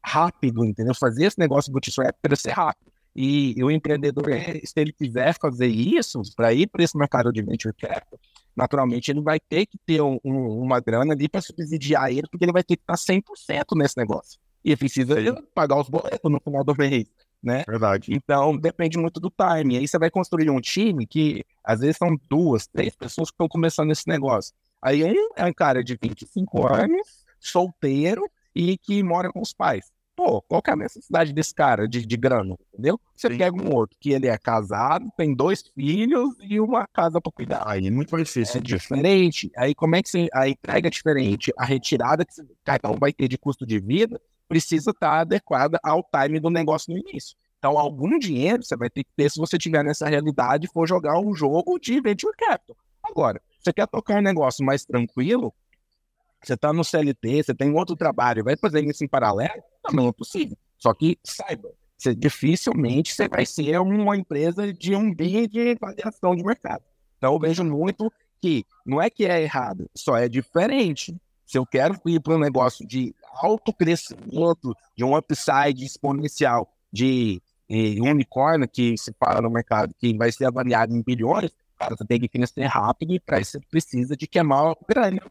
rápido, 0.04 0.64
entendeu? 0.64 0.94
Fazer 0.94 1.26
esse 1.26 1.38
negócio 1.38 1.72
bootstrap 1.72 2.14
para 2.20 2.36
ser 2.36 2.52
rápido. 2.52 2.92
E 3.14 3.62
o 3.64 3.70
empreendedor, 3.70 4.26
se 4.64 4.72
ele 4.76 4.92
quiser 4.92 5.34
fazer 5.38 5.68
isso, 5.68 6.20
para 6.36 6.52
ir 6.52 6.66
para 6.66 6.84
esse 6.84 6.96
mercado 6.96 7.32
de 7.32 7.40
venture 7.40 7.74
capital, 7.74 8.18
naturalmente 8.56 9.10
ele 9.10 9.20
vai 9.20 9.38
ter 9.38 9.66
que 9.66 9.78
ter 9.84 10.00
um, 10.00 10.18
um, 10.24 10.60
uma 10.60 10.80
grana 10.80 11.12
ali 11.12 11.28
para 11.28 11.40
subsidiar 11.40 12.10
ele, 12.10 12.26
porque 12.30 12.44
ele 12.44 12.52
vai 12.52 12.64
ter 12.64 12.76
que 12.76 12.82
estar 12.82 12.94
100% 12.94 13.76
nesse 13.76 13.96
negócio. 13.96 14.40
E 14.64 14.76
precisa 14.76 15.14
pagar 15.54 15.78
os 15.78 15.88
boletos 15.88 16.30
no 16.30 16.40
final 16.40 16.64
do 16.64 16.74
mês 16.76 17.06
né? 17.42 17.64
Verdade. 17.66 18.12
Então, 18.12 18.56
depende 18.56 18.98
muito 18.98 19.20
do 19.20 19.30
time. 19.30 19.76
Aí 19.78 19.86
você 19.86 19.98
vai 19.98 20.10
construir 20.10 20.50
um 20.50 20.60
time 20.60 21.06
que, 21.06 21.44
às 21.62 21.80
vezes, 21.80 21.96
são 21.96 22.16
duas, 22.28 22.66
três 22.66 22.94
pessoas 22.96 23.30
que 23.30 23.34
estão 23.34 23.48
começando 23.48 23.92
esse 23.92 24.08
negócio. 24.08 24.52
Aí 24.82 25.02
é 25.36 25.44
um 25.44 25.52
cara 25.52 25.82
de 25.82 25.96
25 26.00 26.66
anos, 26.66 27.24
solteiro 27.38 28.28
e 28.54 28.76
que 28.76 29.02
mora 29.02 29.30
com 29.30 29.40
os 29.40 29.52
pais. 29.52 29.90
Pô, 30.16 30.40
qual 30.40 30.62
que 30.62 30.70
é 30.70 30.72
a 30.72 30.76
necessidade 30.76 31.30
desse 31.30 31.54
cara 31.54 31.86
de, 31.86 32.06
de 32.06 32.16
grana, 32.16 32.56
entendeu? 32.72 32.98
Você 33.14 33.28
Sim. 33.28 33.36
pega 33.36 33.54
um 33.54 33.74
outro 33.74 33.98
que 34.00 34.12
ele 34.12 34.26
é 34.26 34.38
casado, 34.38 35.06
tem 35.14 35.34
dois 35.34 35.62
filhos 35.74 36.34
e 36.40 36.58
uma 36.58 36.86
casa 36.86 37.20
para 37.20 37.30
cuidar. 37.30 37.62
Aí 37.66 37.86
é 37.86 37.90
muito 37.90 38.16
difícil. 38.16 38.58
É 38.58 38.62
diferente. 38.62 39.52
Aí 39.54 39.74
como 39.74 39.94
é 39.94 40.02
que 40.02 40.08
você, 40.08 40.26
a 40.32 40.48
entrega 40.48 40.88
é 40.88 40.90
diferente? 40.90 41.52
A 41.58 41.66
retirada 41.66 42.24
que 42.24 42.32
cada 42.64 42.90
um 42.90 42.98
vai 42.98 43.12
ter 43.12 43.28
de 43.28 43.36
custo 43.36 43.66
de 43.66 43.78
vida 43.78 44.18
precisa 44.48 44.90
estar 44.90 45.20
adequada 45.20 45.78
ao 45.82 46.02
time 46.02 46.40
do 46.40 46.48
negócio 46.48 46.92
no 46.92 46.98
início. 46.98 47.36
Então, 47.58 47.78
algum 47.78 48.18
dinheiro 48.18 48.62
você 48.62 48.76
vai 48.76 48.88
ter 48.88 49.04
que 49.04 49.10
ter 49.14 49.30
se 49.30 49.38
você 49.38 49.58
tiver 49.58 49.82
nessa 49.82 50.08
realidade 50.08 50.66
e 50.66 50.70
for 50.72 50.88
jogar 50.88 51.18
um 51.18 51.34
jogo 51.34 51.78
de 51.78 52.00
venture 52.00 52.34
capital. 52.36 52.76
Agora, 53.02 53.40
você 53.58 53.72
quer 53.72 53.86
tocar 53.86 54.18
um 54.18 54.22
negócio 54.22 54.64
mais 54.64 54.84
tranquilo, 54.84 55.52
você 56.42 56.54
está 56.54 56.72
no 56.72 56.84
CLT, 56.84 57.42
você 57.42 57.54
tem 57.54 57.72
outro 57.72 57.96
trabalho, 57.96 58.44
vai 58.44 58.56
fazer 58.56 58.84
isso 58.84 59.04
em 59.04 59.08
paralelo? 59.08 59.62
Não 59.92 60.08
é 60.08 60.12
possível. 60.12 60.56
Só 60.78 60.92
que 60.92 61.18
saiba, 61.24 61.70
você, 61.96 62.14
dificilmente 62.14 63.12
você 63.12 63.28
vai 63.28 63.46
ser 63.46 63.80
uma 63.80 64.16
empresa 64.16 64.72
de 64.72 64.94
um 64.94 65.12
bi 65.12 65.46
de 65.48 65.74
variação 65.76 66.36
de 66.36 66.44
mercado. 66.44 66.82
Então, 67.16 67.32
eu 67.32 67.38
vejo 67.38 67.64
muito 67.64 68.12
que 68.40 68.64
não 68.84 69.00
é 69.00 69.08
que 69.08 69.24
é 69.24 69.42
errado, 69.42 69.88
só 69.94 70.16
é 70.16 70.28
diferente. 70.28 71.16
Se 71.46 71.58
eu 71.58 71.64
quero 71.64 71.98
ir 72.06 72.20
para 72.20 72.34
um 72.34 72.38
negócio 72.38 72.86
de 72.86 73.14
alto 73.32 73.72
crescimento, 73.72 74.74
de 74.96 75.04
um 75.04 75.16
upside 75.16 75.84
exponencial, 75.84 76.70
de, 76.92 77.40
um 77.70 78.10
unicórnio 78.10 78.68
que 78.68 78.96
se 78.98 79.12
fala 79.18 79.40
no 79.40 79.50
mercado, 79.50 79.94
que 79.98 80.16
vai 80.16 80.30
ser 80.30 80.44
avaliado 80.44 80.94
em 80.94 81.02
bilhões, 81.02 81.50
cara, 81.78 81.96
você 81.96 82.04
tem 82.04 82.20
que 82.20 82.28
crescer 82.28 82.64
rápido 82.64 83.14
e 83.14 83.20
para 83.20 83.40
isso 83.40 83.52
você 83.52 83.60
precisa 83.70 84.16
de 84.16 84.26
queimar 84.26 84.74
grana 84.88 85.22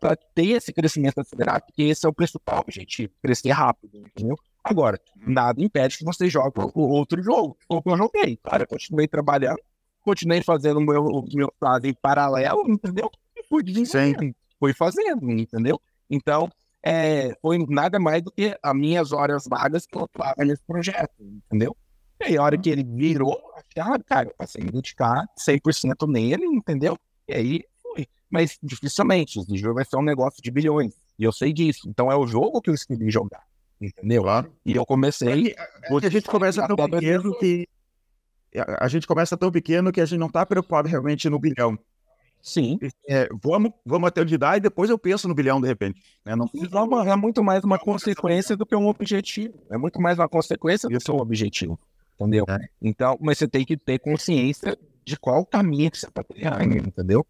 para 0.00 0.16
ter 0.34 0.48
esse 0.48 0.72
crescimento 0.72 1.20
acelerado, 1.20 1.64
porque 1.66 1.82
esse 1.82 2.06
é 2.06 2.08
o 2.08 2.12
principal 2.12 2.60
objetivo, 2.60 3.12
crescer 3.22 3.50
rápido, 3.50 3.98
entendeu? 3.98 4.36
Agora, 4.62 4.98
nada 5.16 5.62
impede 5.62 5.98
que 5.98 6.04
você 6.04 6.28
jogue 6.28 6.52
o 6.74 6.80
outro 6.80 7.22
jogo, 7.22 7.56
como 7.68 7.82
eu 7.86 7.96
joguei. 7.96 8.36
Cara, 8.38 8.62
eu 8.62 8.66
continuei 8.66 9.06
trabalhando, 9.06 9.58
continuei 10.02 10.42
fazendo 10.42 10.78
o 10.78 10.82
meu, 10.82 11.04
o 11.04 11.26
meu 11.34 11.52
plano 11.58 11.86
em 11.86 11.94
paralelo, 11.94 12.62
entendeu? 12.70 13.10
E 13.36 13.42
fui 13.44 13.62
desenvolvendo, 13.62 14.34
fui 14.58 14.72
fazendo, 14.72 15.30
entendeu? 15.30 15.80
Então, 16.08 16.50
é, 16.82 17.34
foi 17.40 17.58
nada 17.68 17.98
mais 17.98 18.22
do 18.22 18.30
que 18.30 18.56
as 18.62 18.74
minhas 18.74 19.12
horas 19.12 19.44
vagas 19.46 19.86
que 19.86 19.96
eu 19.96 20.04
atuava 20.04 20.44
nesse 20.44 20.62
projeto, 20.64 21.12
entendeu? 21.20 21.76
E 22.20 22.24
aí, 22.24 22.36
a 22.36 22.42
hora 22.42 22.56
que 22.56 22.70
ele 22.70 22.84
virou 22.84 23.38
ah, 23.80 23.98
cara, 23.98 24.28
eu 24.28 24.34
passei 24.36 24.62
a 24.62 24.70
dedicar 24.70 25.26
100% 25.38 26.08
nele, 26.08 26.44
entendeu? 26.46 26.98
E 27.28 27.34
aí. 27.34 27.64
Mas 28.34 28.58
dificilmente, 28.60 29.38
esse 29.38 29.56
jogo 29.56 29.74
vai 29.74 29.84
ser 29.84 29.96
um 29.96 30.02
negócio 30.02 30.42
de 30.42 30.50
bilhões. 30.50 30.92
E 31.16 31.22
eu 31.22 31.30
sei 31.30 31.52
disso. 31.52 31.88
Então 31.88 32.10
é 32.10 32.16
o 32.16 32.26
jogo 32.26 32.60
que 32.60 32.68
eu 32.68 32.74
escolhi 32.74 33.08
jogar, 33.08 33.44
entendeu? 33.80 34.22
Claro. 34.24 34.52
E 34.66 34.74
eu 34.74 34.84
comecei. 34.84 35.28
É 35.28 35.54
que, 35.54 35.54
é 36.02 36.06
a 36.06 36.10
gente 36.10 36.26
começa 36.26 36.66
tão 36.66 36.74
pequeno 36.74 37.38
que. 37.38 37.68
A 38.80 38.88
gente 38.88 39.06
começa 39.06 39.36
tão 39.36 39.52
pequeno 39.52 39.92
que 39.92 40.00
a 40.00 40.04
gente 40.04 40.18
não 40.18 40.26
está 40.26 40.44
preocupado 40.44 40.88
realmente 40.88 41.30
no 41.30 41.38
bilhão. 41.38 41.78
Sim. 42.42 42.76
É, 43.08 43.28
vamos, 43.40 43.70
vamos 43.86 44.08
até 44.08 44.22
onde 44.22 44.36
dá 44.36 44.56
e 44.56 44.60
depois 44.60 44.90
eu 44.90 44.98
penso 44.98 45.28
no 45.28 45.34
bilhão 45.34 45.60
de 45.60 45.68
repente. 45.68 46.02
Né? 46.24 46.34
Não... 46.34 46.50
É 47.08 47.14
muito 47.14 47.42
mais 47.42 47.62
uma 47.62 47.78
consequência 47.78 48.56
do 48.56 48.66
que 48.66 48.74
um 48.74 48.88
objetivo. 48.88 49.54
É 49.70 49.78
muito 49.78 50.00
mais 50.00 50.18
uma 50.18 50.28
consequência 50.28 50.88
do 50.88 50.98
que 50.98 51.10
um 51.12 51.20
objetivo. 51.20 51.78
Entendeu? 52.18 52.44
É. 52.48 52.58
Então, 52.82 53.16
mas 53.20 53.38
você 53.38 53.46
tem 53.46 53.64
que 53.64 53.76
ter 53.76 54.00
consciência 54.00 54.76
de 55.04 55.16
qual 55.16 55.46
caminho 55.46 55.88
que 55.88 55.98
você 55.98 56.06
está 56.06 56.24
trilhando, 56.24 56.78
entendeu? 56.78 57.24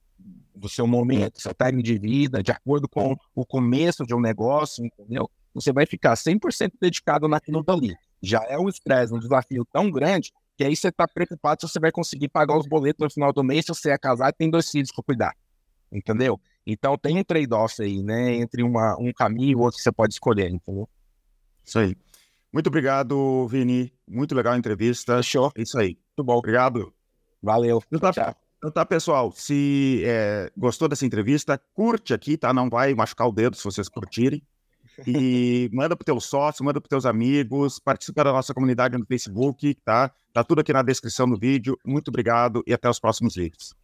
Do 0.55 0.69
seu 0.69 0.87
momento, 0.87 1.41
seu 1.41 1.53
time 1.53 1.83
de 1.83 1.99
vida, 1.99 2.43
de 2.43 2.53
acordo 2.53 2.89
com 2.89 3.17
o 3.35 3.45
começo 3.45 4.07
de 4.07 4.15
um 4.15 4.21
negócio, 4.21 4.85
entendeu? 4.85 5.29
Você 5.53 5.73
vai 5.73 5.87
ficar 5.87 6.15
100% 6.15 6.73
dedicado 6.81 7.29
naquilo 7.29 7.63
dali. 7.63 7.97
Já 8.23 8.45
é 8.49 8.59
um 8.59 8.69
estresse, 8.69 9.13
um 9.13 9.19
desafio 9.19 9.67
tão 9.73 9.91
grande 9.91 10.33
que 10.57 10.65
aí 10.65 10.75
você 10.75 10.89
está 10.89 11.07
preocupado 11.07 11.61
se 11.61 11.69
você 11.69 11.81
vai 11.81 11.91
conseguir 11.91 12.29
pagar 12.29 12.57
os 12.57 12.67
boletos 12.67 13.03
no 13.03 13.11
final 13.11 13.33
do 13.33 13.43
mês, 13.43 13.65
se 13.65 13.69
você 13.69 13.91
é 13.91 13.99
casado 13.99 14.31
e 14.35 14.37
tem 14.37 14.51
dois 14.51 14.71
filhos 14.71 14.93
para 14.93 15.05
cuidar. 15.05 15.37
Entendeu? 15.91 16.41
Então 16.67 16.97
tem 16.97 17.19
um 17.19 17.25
trade-off 17.25 17.83
aí, 17.83 18.03
né? 18.03 18.35
Entre 18.35 18.63
uma, 18.63 18.97
um 18.99 19.13
caminho 19.13 19.51
e 19.51 19.57
outro 19.57 19.77
que 19.77 19.83
você 19.83 19.93
pode 19.93 20.15
escolher, 20.15 20.51
entendeu? 20.51 20.89
Isso 21.65 21.79
aí. 21.79 21.97
Muito 22.53 22.69
obrigado, 22.69 23.47
Vini. 23.49 23.93
Muito 24.07 24.35
legal 24.35 24.55
a 24.55 24.59
entrevista. 24.59 25.17
Fechou. 25.17 25.53
É 25.57 25.63
isso 25.63 25.79
aí. 25.79 25.99
Muito 26.17 26.25
bom. 26.25 26.37
Obrigado. 26.37 26.93
Valeu. 27.43 27.83
Então 27.91 28.13
tá, 28.13 28.37
então 28.65 28.73
tá 28.73 28.87
pessoal. 28.87 29.31
Se 29.31 30.03
é, 30.07 30.51
gostou 30.57 30.89
dessa 30.89 31.05
entrevista, 31.05 31.61
curte 31.75 32.15
aqui, 32.15 32.39
tá? 32.39 32.51
Não 32.51 32.71
vai 32.71 32.95
machucar 32.95 33.29
o 33.29 33.33
dedo 33.33 33.57
se 33.57 33.63
vocês 33.63 33.91
curtirem. 33.91 34.43
E 35.07 35.69
manda 35.73 35.95
pro 35.95 36.05
teu 36.05 36.19
sócio, 36.19 36.65
manda 36.65 36.81
pros 36.81 36.89
teus 36.89 37.05
amigos, 37.05 37.79
participa 37.79 38.25
da 38.25 38.33
nossa 38.33 38.55
comunidade 38.55 38.97
no 38.97 39.05
Facebook, 39.05 39.75
tá? 39.85 40.11
Tá 40.33 40.43
tudo 40.43 40.63
aqui 40.63 40.73
na 40.73 40.83
descrição 40.83 41.29
do 41.29 41.39
vídeo. 41.39 41.79
Muito 41.85 42.09
obrigado 42.09 42.63
e 42.67 42.73
até 42.73 42.89
os 42.89 42.99
próximos 42.99 43.35
vídeos. 43.35 43.73